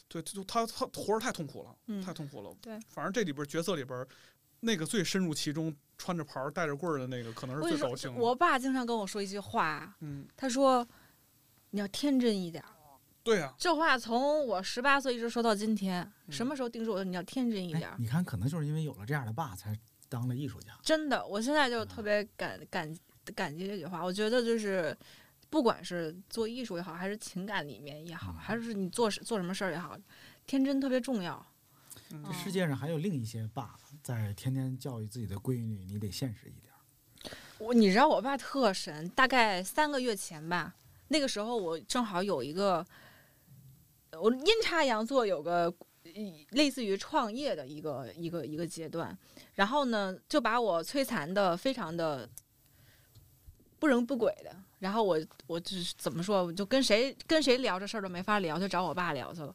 [0.09, 2.53] 对就他他活着太痛苦了，嗯太痛苦了。
[2.61, 4.05] 对，反正这里边角色里边，
[4.59, 8.21] 那个最深入其中，穿着袍儿带着棍儿的那个，可能是最高兴，的。
[8.21, 10.85] 我爸经常跟我说一句话，嗯，他说
[11.71, 12.71] ：“你要天真一点儿。
[13.23, 17.05] 对呀、”这话从我十八岁一直说到今天，嗯什么时候定住我的？
[17.05, 19.79] 你要天真一点你看，可能就是因为有了这样的爸，才
[20.09, 20.73] 当了艺术家。
[20.83, 22.97] 真的，我现在就特别感感
[23.35, 24.03] 感激这句话。
[24.03, 24.97] 我觉得就是，
[25.49, 29.97] 不管是做艺术也好，还是情感里面也好，嗯还是你做做什么事儿也好，
[30.47, 31.45] 天真特别重要。
[32.13, 36.79] 嗯这世界上还有另一些爸，在天天教育自己的闺女，你得现实一点儿。
[37.59, 40.75] 我你知道我爸特神，大概三个月前吧，
[41.09, 42.85] 那个时候我正好有一个，
[44.19, 45.73] 我阴差阳错有个
[46.51, 49.17] 类似于创业的一个一个一个阶段，
[49.55, 52.29] 然后呢就把我摧残的非常的
[53.79, 59.55] 不人不鬼的，然后我我就是怎么说，我就跟谁跟谁聊这事儿都没法聊，就找我爸聊去了。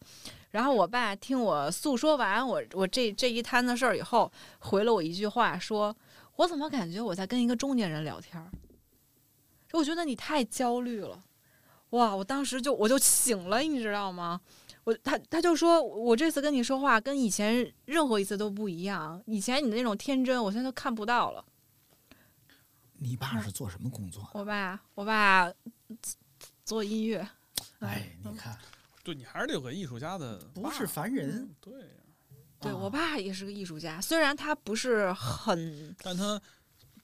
[0.51, 5.95] 然后我爸听我诉说完我我这这一摊子事儿以后，回了我一句话说。
[6.37, 8.45] 我怎么感觉我在跟一个中年人聊天？
[9.71, 11.23] 我觉得你太焦虑了。
[11.91, 12.15] 哇！
[12.15, 14.39] 我当时就我就醒了，你知道吗？
[14.83, 21.43] 我他他就说我这次跟你说话跟以前任何一次都不一样，以前你的那种天真，我现在都看不到了。
[22.97, 24.29] 你爸是做什么工作的？
[24.39, 25.51] 我爸我爸
[26.63, 27.27] 做音乐，
[27.79, 28.57] 哎，你看，
[29.03, 31.87] 对你还是得有个艺术家的不是凡人嗯，对呀，
[32.59, 36.41] 啊对我爸也是个艺术家，虽然他不是很但他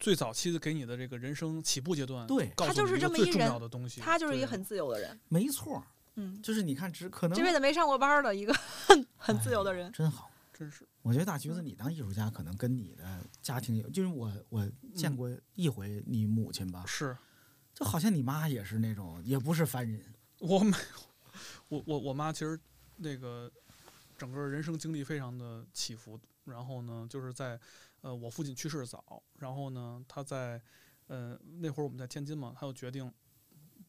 [0.02, 5.84] 最早期的给你的这个人生起步阶段，对告诉他就是你最重这么一人要的东西，他就是一个很自由的人，没错儿，
[6.16, 9.90] 嗯，就是你看，只可能这辈子没上过班的一个很很自由的人。
[9.94, 10.30] 真好。
[10.54, 17.18] 真是我觉得大橘子，你当艺术家可能跟你的家庭有，就是我我见嗯过一回你母亲吧，是
[17.74, 21.36] 就好像你妈也是那种，也不是凡人，我没有，
[21.70, 22.60] 我我我妈其实
[22.98, 23.52] 那个
[24.16, 27.60] 整个人生经历非常的起伏，然后呢，就是在
[28.02, 30.62] 呃我父亲去世得早，然后呢，他在
[31.08, 33.12] 呃那会儿我们在天津嘛，他就决定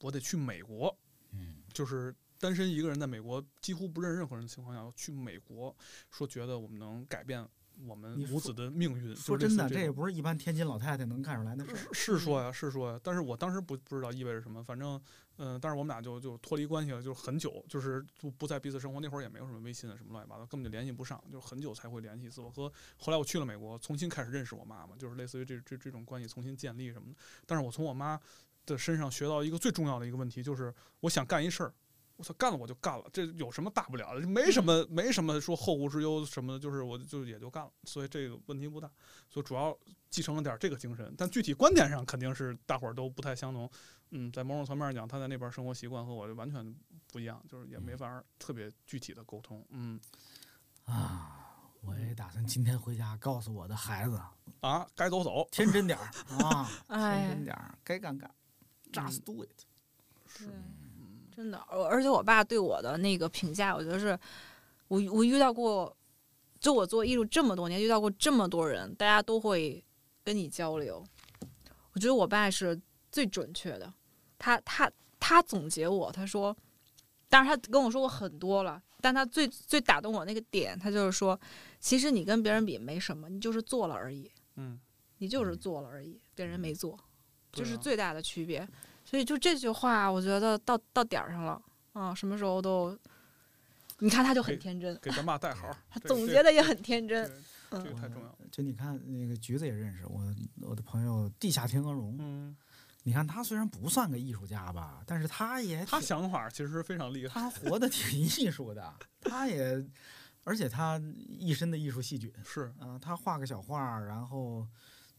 [0.01, 0.97] 我得去美国，
[1.33, 5.75] 嗯，就是单身一个人在美国几乎不认识任何人的情况下，去美国，
[6.11, 7.47] 说觉得我们能改变
[7.87, 9.15] 我们母子的命运。
[9.17, 11.93] 说真的，这也不是一般天津老太太能干出来的事儿。
[11.93, 15.01] 是说呀，是说呀，但是我当时不不知道意味着什么，反正，
[15.45, 19.01] 嗯、但是我们俩就就脱离关系了，就很久，就是就不在彼此生活。
[19.01, 22.41] 那会儿也没有什么微信啊什么乱七八糟，根本就联系不上，就很久才会联系一次。
[22.41, 27.17] 我和后来我去了美国，重新开始认识我妈妈，就是类似于这这这种关系重新建立什么的。
[27.45, 28.21] 但是我从我妈
[28.67, 31.75] 的身上学到一个最重要的一个问题，就是我想干一事儿。
[32.23, 34.25] 我操，干了我就干了，这有什么大不了的？
[34.25, 38.89] 没什么，没什么说后顾之忧什么的，就是我就也就干了，所以这个问题不大。
[39.29, 39.77] 所以主要
[40.09, 43.69] 继承了点儿这个精神，但具体观点上肯定是大伙儿都不太相同。
[44.11, 46.73] 嗯，在某种层面上讲，他在那边儿生活习惯和我就完全
[47.11, 49.67] 不一样，就是也没法儿特别具体的沟通。
[49.71, 49.99] 嗯
[50.85, 54.21] 啊，我也打算今天回家告诉我的孩子，
[54.61, 56.05] 啊，该走走，天真点儿
[56.45, 58.31] 啊， 天哎真，点儿，该干干
[58.93, 59.65] ，just do it。
[60.39, 60.47] 对，
[61.35, 64.19] 真的，而而且我爸对我的那个评价，我觉得是，
[64.89, 65.97] 我我遇到过，
[66.61, 69.83] 就我做艺术这么多年，遇到过这么多人，大家都会
[70.23, 71.03] 跟你交流。
[71.95, 72.79] 我觉得我爸是
[73.11, 73.93] 最准确的，
[74.39, 76.57] 他他他总结我，他说，
[77.29, 81.39] 当然他跟我说过很多了，但他最最打动我那个点，他就是说，
[81.81, 84.79] 其实你跟别人比没什么，你就是做了而已，嗯，
[85.19, 86.99] 你就是做了而已，别人没做，
[87.51, 88.69] 这对啊是最大的区别。
[89.13, 91.61] 所以就这句话，我觉得到到点儿上了
[91.93, 92.99] 啊，什么时候都，
[93.99, 95.69] 你看他就很天真，给咱爸带好。
[95.91, 97.29] 他总结的也很天真。
[97.29, 97.43] 嗯
[97.85, 98.39] 这个太重要了。
[98.51, 100.23] 就你看那个橘子也认识我，
[100.63, 102.17] 我的朋友地下天鹅绒。
[102.21, 102.57] 嗯，
[103.03, 107.35] 你看他虽然不算个艺术家吧，但是他也他想法其实非常厉害。
[107.35, 109.85] 他活得挺艺术的，他也，
[110.45, 110.99] 而且他
[111.29, 114.67] 一身的艺术细菌是，啊、他画个小画儿，然后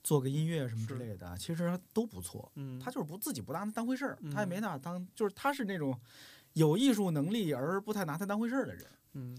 [0.04, 2.52] 做个音乐什么之类的，其实都不错。
[2.56, 5.98] 嗯，他就是不自己不拿他当回事儿，他也没嗯拿当，就是他是那种
[6.54, 8.86] 有艺术能力而不太拿他当回事儿的人。
[9.14, 9.38] 嗯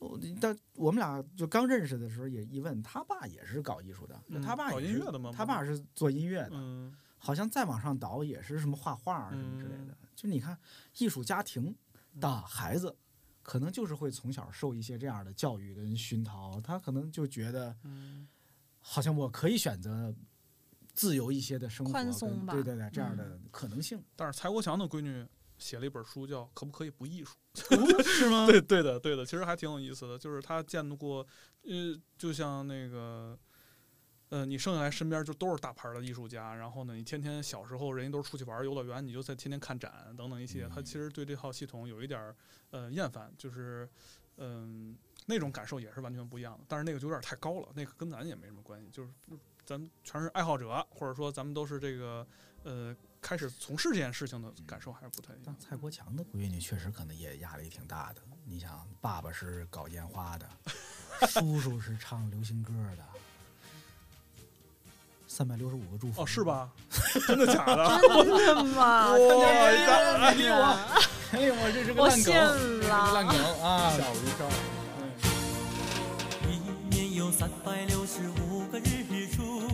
[0.00, 9.96] 我但我们俩就刚认识的时候也一问，他爸也是搞艺术的，他爸也是音乐的吗他爸是做音乐的，嗯好像再往上倒也是什么画画啊什么之类的。
[10.14, 10.58] 就你看，
[10.98, 11.74] 艺术家庭
[12.20, 12.94] 的孩子，
[13.42, 18.28] 可能就是会从小受一些这样的教育跟熏陶，他可能就觉得嗯
[18.86, 20.14] 好像我可以选择
[20.92, 27.34] 自由一些的生活，宽松吧对对对，这样的可能性，但是蔡国强的闺女写了一本书，叫《可不可以不艺术》。
[28.04, 28.44] 是吗？
[28.50, 30.18] 对对的对的，其实还挺有意思的。
[30.18, 31.26] 就是他见到过，
[31.62, 33.38] 呃，就像那个，
[34.28, 40.68] 呃，你生下来身边就都是大牌的艺术家，然后呢，你天天小时候人家都是出去玩游乐园，你就在天天看展等等一系列。
[40.68, 42.36] 他其实对这套系统有一点儿
[42.70, 43.88] 呃厌烦，就是
[44.36, 46.64] 嗯、那种感受也是完全不一样的。
[46.68, 49.08] 但是那个就有点太高了，那个跟咱也没什么关系，就是
[49.64, 52.26] 咱们全是爱好者，或者说咱们都是这个
[52.62, 55.44] 呃开始从事这件事情的感受还是不太一样。
[55.46, 58.20] 但蔡国强的闺女确实可能也压力挺大的。
[58.44, 60.46] 你想，爸爸是搞烟花的，
[61.26, 63.02] 叔叔是唱流行歌的，
[65.26, 66.44] 三百六十五个祝福哦，是？
[66.44, 66.70] 吧？
[67.26, 67.98] 真的假的？
[68.22, 69.12] 真的吗？
[69.12, 69.74] 哇真别
[70.34, 70.64] 理的我
[71.32, 73.32] 哎，我这是个我烂梗，信这是个烂了。
[73.32, 73.90] 梗啊！
[73.96, 74.83] 吓我一跳。
[77.36, 79.66] 三百六十五个日出，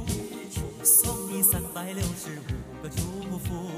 [0.82, 3.68] 送你三百六十五个祝福，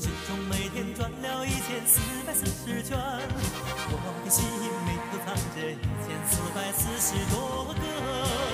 [0.00, 3.94] 时钟每天转了一千四百四十圈，我
[4.24, 8.51] 的心里头藏着一千四百四十多个。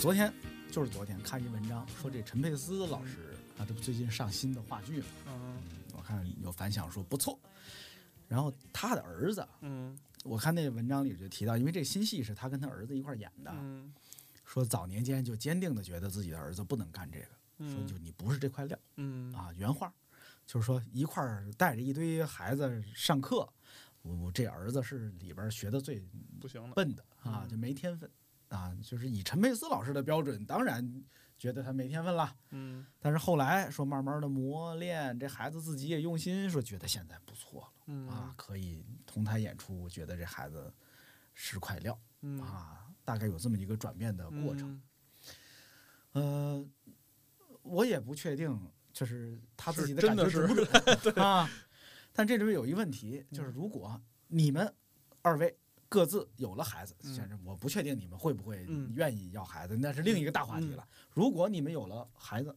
[0.00, 0.32] 昨天
[0.70, 5.56] 就是昨天看一文章，说这陈佩斯老师啊，这不最近上新的话剧嘛，嗯。
[5.92, 7.38] 我看有反响说不错。
[8.28, 9.98] 然后他的儿子，嗯。
[10.24, 13.92] 我看那文章里就提到，因为这新戏是他跟他儿子一块演的，嗯。
[14.44, 19.32] 说早年间就坚定的觉得自己的儿子不能干这个，说就嗯你不是这块料嗯。
[19.34, 19.92] 啊，原话
[20.46, 23.48] 就是说一块儿带着一堆孩子上课，
[24.02, 26.00] 我我这儿子是里边学的最
[26.40, 27.48] 不行的，笨的啊，嗯。
[27.48, 28.08] 就没天分
[28.48, 31.04] 啊，就是以陈佩斯老师的标准，当然
[31.38, 32.34] 觉得他没天分了。
[32.50, 40.72] 嗯但是后来说慢慢的磨练，这孩子自己也用心，说觉得现在不错了嗯啊，可以同台演出，觉得这孩子
[41.34, 44.70] 是块料嗯啊，大概有这么一个转变的过程。
[44.70, 44.82] 嗯
[46.12, 46.68] 呃，
[47.62, 48.58] 我也不确定，
[48.92, 51.48] 就是他自己的感觉准 不准啊。
[52.12, 54.74] 但这里面有一个问题，就是如果你们
[55.22, 55.56] 二位
[55.88, 60.86] 各自有了孩子，嗯先生，我不确定你们会不会嗯愿意要孩子，那是另一个大话题了。
[61.10, 62.54] 如果你们有了孩子，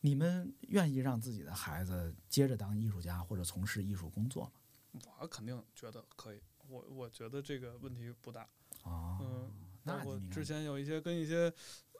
[0.00, 5.00] 你们愿意让自己的孩子接着当艺术家或者从事艺术工作吗？
[5.20, 8.48] 我肯定觉得可以，我我觉得这个问题不大。
[8.84, 9.50] 啊，嗯，
[9.82, 11.52] 那你你看之前有一些跟一些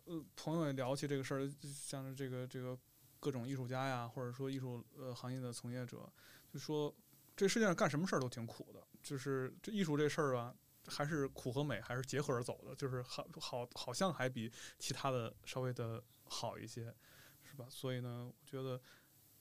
[0.04, 2.78] 呃朋友也聊起这个事儿，像是这个这个
[3.20, 6.10] 各种艺术家呀，或者说艺术呃行业的从业者，
[6.52, 6.94] 就说
[7.36, 10.54] 这世界上干什么事儿都挺苦的，就是这艺术这事儿吧，
[10.86, 16.94] 还是苦和美还是结合着走的，就是好好好像还比其他的稍微的好一些，
[17.42, 17.66] 是吧？
[17.70, 18.78] 所以呢，我觉得。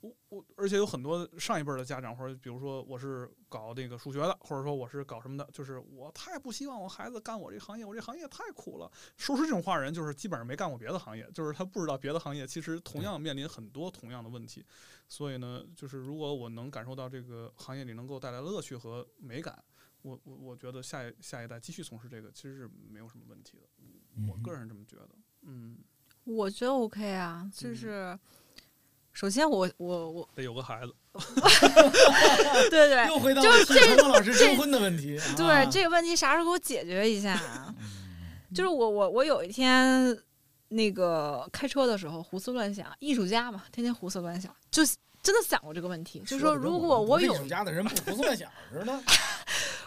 [0.08, 8.90] 我我，而且有很多上一辈的家长，或者比如说我是搞那个数学的，或者说我是搞什么的，就是我太不希望我孩子干我这行业，我这行业太苦了。
[9.18, 14.66] 说出这种话的人，就是基本上没干过别的行业，就是他不知道别的行业其实同样面临很多同样的问题。
[15.10, 19.62] 所以呢，就是如果我能感受到这个行业里能够带来乐趣和美感，
[20.02, 23.68] 我我我觉得下一下一代继续从事这个其实是没有什么问题的。
[24.30, 25.10] 我个人这么觉得。
[25.42, 25.78] 嗯，
[26.24, 28.20] 我觉得 OK 啊，就嗯是。
[29.18, 30.94] 首先我，我我得有个孩子。
[32.70, 35.18] 对对，又回到就是了陈峰老师征婚的问题。
[35.18, 37.74] 啊对这个问题啥时候给我解决一下啊？
[38.54, 40.16] 就是我我我有一天
[40.68, 44.86] 那个开车的时候胡思乱想，艺术家嘛，天天胡思乱想，就
[45.24, 49.00] 真的想过这个问题，就是说如果我们不是艺术家的人不胡思乱想似的。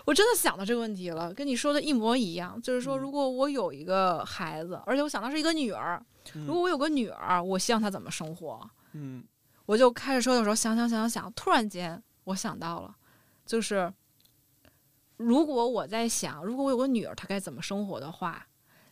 [0.05, 2.61] 我真的想到这个问题了，跟你说的一模一样。
[2.61, 6.03] 就是说，嗯如果我有一个孩子，而且我想到是一个女儿，
[6.35, 8.69] 嗯如果我有个女儿，我希望她怎么生活？
[8.93, 9.25] 嗯
[9.67, 12.97] 我就开着车的时候想想想想想，突然间我想到了，
[13.47, 13.93] 就是
[15.17, 18.47] 如果我在想，如果我有个女儿，她该怎么生活的话，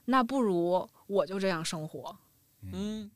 [0.05, 2.17] 那不如我就这样生活，
[2.63, 3.11] 嗯，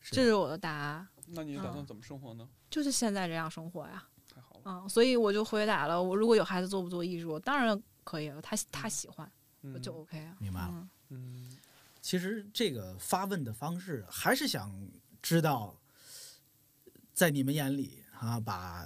[0.00, 2.48] 这是我的答案，那你打算嗯怎么生活呢？
[2.70, 4.02] 就是现在这样生活呀。
[4.34, 4.62] 太好了。
[4.64, 9.30] 嗯，所以我就回答了，我如果有孩子做不做艺术，当然可以了，他他喜欢，
[9.60, 10.36] 我嗯就 OK 啊。
[10.38, 11.58] 明白了嗯嗯
[12.00, 14.70] 其实这个发问的方式，还是想
[15.22, 15.74] 知道，
[17.14, 18.84] 在你们眼里啊，把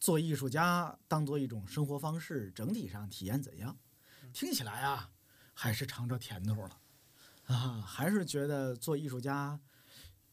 [0.00, 3.76] 做艺术家当做一种生活方式，整体上体验怎样？
[4.32, 5.10] 听起来啊，
[5.52, 6.80] 还是尝着甜头了
[7.44, 9.60] 啊，还是觉得做艺术家，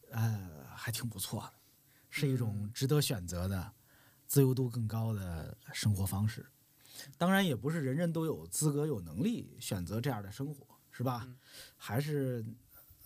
[0.10, 1.54] 呃，还挺不错的，
[2.10, 3.74] 是一种值得选择的、
[4.26, 6.46] 自由度更高的生活方式。
[7.18, 11.24] 当然，也不是人人都有资格、有能力选择这样的生活，是吧？
[11.26, 11.38] 嗯
[11.76, 12.46] 还是，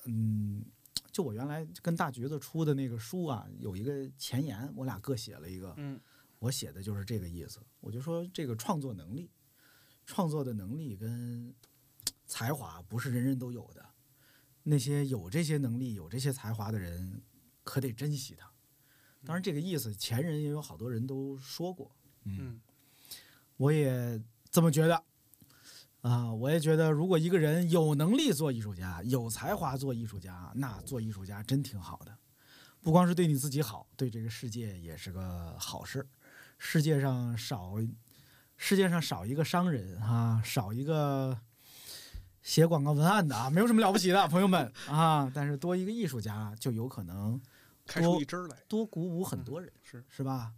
[0.06, 0.64] 嗯，
[1.12, 6.00] 就我原来跟大橘子出的那个书啊，有一个前言，我俩各写了一个，嗯
[6.40, 7.60] 我写的就是这个意思。
[7.80, 9.32] 我就说这个创作能力，
[10.06, 11.54] 创作的能力跟
[12.26, 13.84] 才华不是人人都有的，
[14.64, 17.22] 那些有这些能力、有这些才华的人，
[17.64, 18.52] 可得珍惜它。
[19.26, 21.96] 当然，这个意思前人也有好多人都说过，
[22.26, 22.62] 嗯，嗯
[23.58, 25.04] 我也这么觉得。
[26.08, 32.18] 啊，我也觉得，如果一个人有能力做艺术家，有才华做艺术家，那做艺术家真挺好的。
[32.82, 36.08] 不光是对你自己好，对这个世界也是个好事。
[36.58, 37.74] 世界上少，
[38.56, 41.38] 世界上少一个商人啊，少一个
[42.42, 45.30] 写广告文案的啊，没有什么了不起的，朋友们啊。
[45.36, 47.42] 但是多一个艺术家，就有可能
[47.86, 48.56] 开出一支来。
[48.70, 50.54] 多鼓舞很多人，是是吧？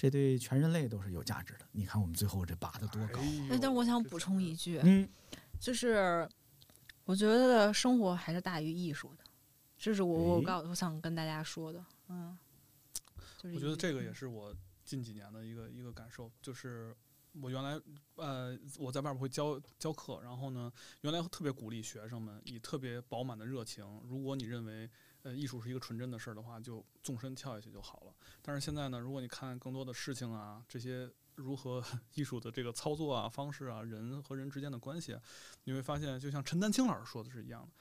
[0.00, 1.66] 这对全人类都是有价值的。
[1.72, 3.20] 你看我们最后这拔的多高
[3.60, 5.06] 但我想补充一句，嗯，
[5.60, 6.26] 就是
[7.04, 9.24] 我觉得生活还是大于艺术的，
[9.76, 12.38] 这是我我哎告我想跟大家说的，嗯。
[13.36, 14.54] 就是我觉得这个也是我
[14.86, 16.96] 近几年的一个一个感受，就是
[17.40, 17.78] 我原来
[18.16, 20.72] 呃我在外边会教教课，然后呢，
[21.02, 24.88] 原来特别鼓励学生们以特别饱满的热情，如果你认为
[25.22, 28.14] 呃艺术是一个纯真的事儿的话，就纵身跳下去就好了。
[28.42, 31.82] 但是现在呢，如果你看更多的事情啊，这些如何
[32.14, 35.22] 艺术的这个操作啊、方式啊、人和人之间的关系啊，
[35.64, 37.72] 你会发现，就像陈丹青老师说的是一样的。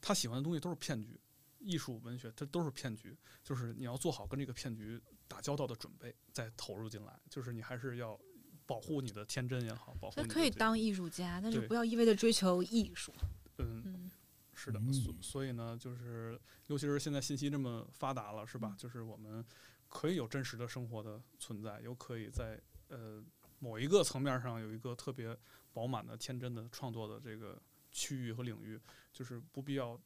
[0.00, 1.18] 他喜欢的东西都是骗局，
[1.58, 8.18] 艺术文学它都是骗局，就是你要做好跟这个骗局打交道的准备，再投入进来，就是你还是要
[8.66, 13.14] 保护你的天真也好，保护他你的这个可以当艺术家，但是不要一味的追求艺术。
[13.58, 14.10] 嗯。
[14.54, 18.74] 嗯，是的，嗯所所以呢，就是尤其是现在信息这么发达了，是吧？
[18.78, 19.44] 就是我们
[19.88, 23.22] 可以有真实的生活的存在，又可以在呃
[23.58, 25.36] 某一个层面上有一个特别
[25.72, 27.60] 饱满的、天真的创作的这个
[27.90, 28.80] 区域和领域，
[29.12, 30.00] 就是不必要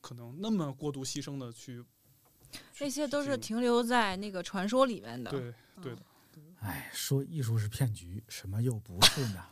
[0.00, 1.84] 可能那么过度牺牲的去。
[2.78, 5.30] 那些都是停留在那个传说里面的。
[5.30, 5.52] 对
[5.82, 6.02] 对的，
[6.60, 9.44] 哎，说艺术是骗局，什么又不是呢？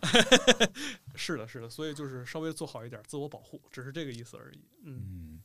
[1.15, 4.65] 是的，是的，所以就是稍微做好一点自我保护，只是这个意思而已。
[4.85, 5.41] 嗯，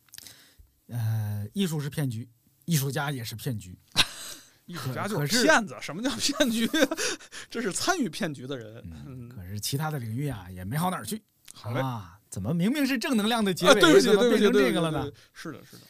[0.88, 2.30] 嗯，呃，艺术是骗局，
[2.65, 3.77] 艺术家也是骗局。
[4.65, 6.69] 艺术家就是是骗子，什么叫骗局？
[7.49, 8.84] 这是参与骗局的人。
[8.85, 11.22] 嗯，嗯，可是其他的领域啊，也没好哪儿去。
[11.53, 11.80] 好嘞。
[11.80, 15.11] 啊，怎么明明是正能量的结啊，尾，对不起，怎么对不起，这个了呢？
[15.34, 15.84] 是的，是的，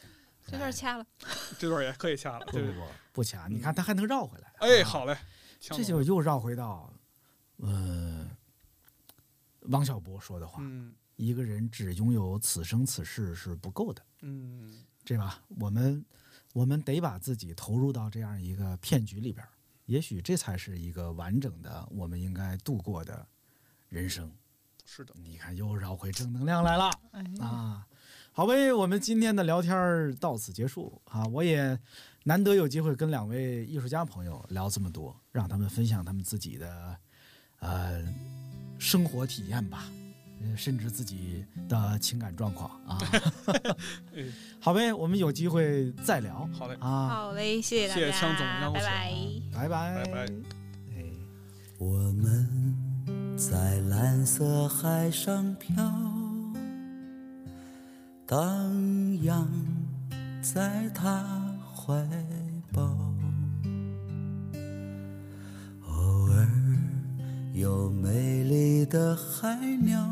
[0.46, 1.06] 这段掐了。
[1.58, 2.46] 这段也可以掐了。
[2.46, 4.54] 不对不，不不掐，你看他还能绕回来。
[4.60, 5.18] 哎，啊好嘞，
[5.60, 6.94] 这就又绕回到，
[7.58, 8.17] 呃，
[9.68, 14.72] 王小波说的话：嗯一个人只拥有此生此世是不够的，嗯，
[15.04, 15.42] 对吧？
[15.60, 16.06] 我们
[16.54, 19.44] 我们得把自己投入到这样一个骗局里边，
[19.86, 23.28] 也许这才是一个完整的我们应该度过的
[23.90, 24.32] 人生。
[24.86, 26.92] 是的，你看，又绕回正能量来了。
[27.12, 27.88] 哎啊，
[28.32, 31.26] 好呗，我们今天的聊天儿到此结束啊！
[31.26, 31.78] 我也
[32.24, 36.98] 难得有机会跟两位艺术家朋友聊这么多，让他们分享他们自己的
[37.60, 38.02] 呃
[38.80, 39.86] 生活体验吧，
[40.42, 42.98] 呃甚至自己的情感状况啊。
[44.14, 44.24] 哎
[44.60, 47.08] 好呗，我们有机会再聊好嘞，啊！
[47.08, 49.14] 好嘞，谢谢大家，谢谢枪总拜拜。
[49.54, 50.20] 拜拜拜拜。
[50.96, 51.04] 哎。
[51.80, 52.76] 我们
[53.38, 55.76] 在蓝色海上飘，
[58.26, 59.48] 荡漾
[60.42, 61.24] 在他
[61.76, 61.94] 怀
[62.74, 63.17] 抱。
[67.60, 70.08] 有美丽的海鸟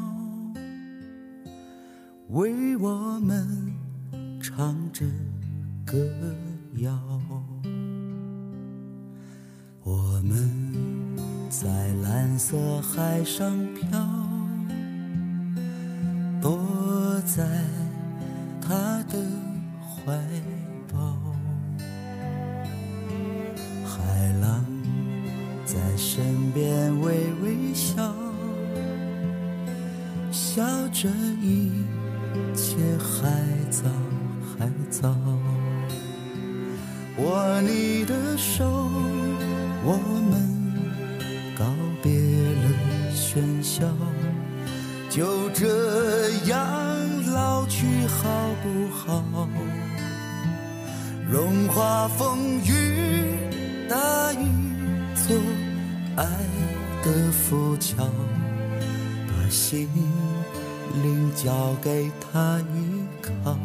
[2.29, 3.71] 为我们
[4.41, 5.05] 唱着
[5.85, 5.95] 歌
[6.77, 6.99] 谣。
[9.83, 10.49] 我们
[11.47, 13.91] 在蓝色海上飘，
[16.41, 17.45] 躲在
[18.59, 19.23] 他的
[19.79, 20.17] 怀
[20.91, 21.15] 抱。
[23.85, 24.64] 海浪
[27.75, 27.93] 笑，
[30.31, 31.09] 笑着
[31.41, 31.69] 一
[32.53, 33.29] 切还
[33.69, 33.83] 早
[34.57, 35.13] 还早。
[37.17, 38.63] 握你的手，
[39.83, 39.97] 我
[40.31, 40.33] 们
[41.59, 41.65] 告
[42.01, 42.65] 别了
[43.13, 43.85] 喧嚣，
[45.09, 46.57] 就这样
[47.33, 48.23] 老去好
[48.63, 49.21] 不好？
[51.29, 52.84] 融化风雨，
[57.45, 58.03] 的浮桥，
[59.27, 59.87] 把心
[61.03, 63.55] 灵交给他依靠。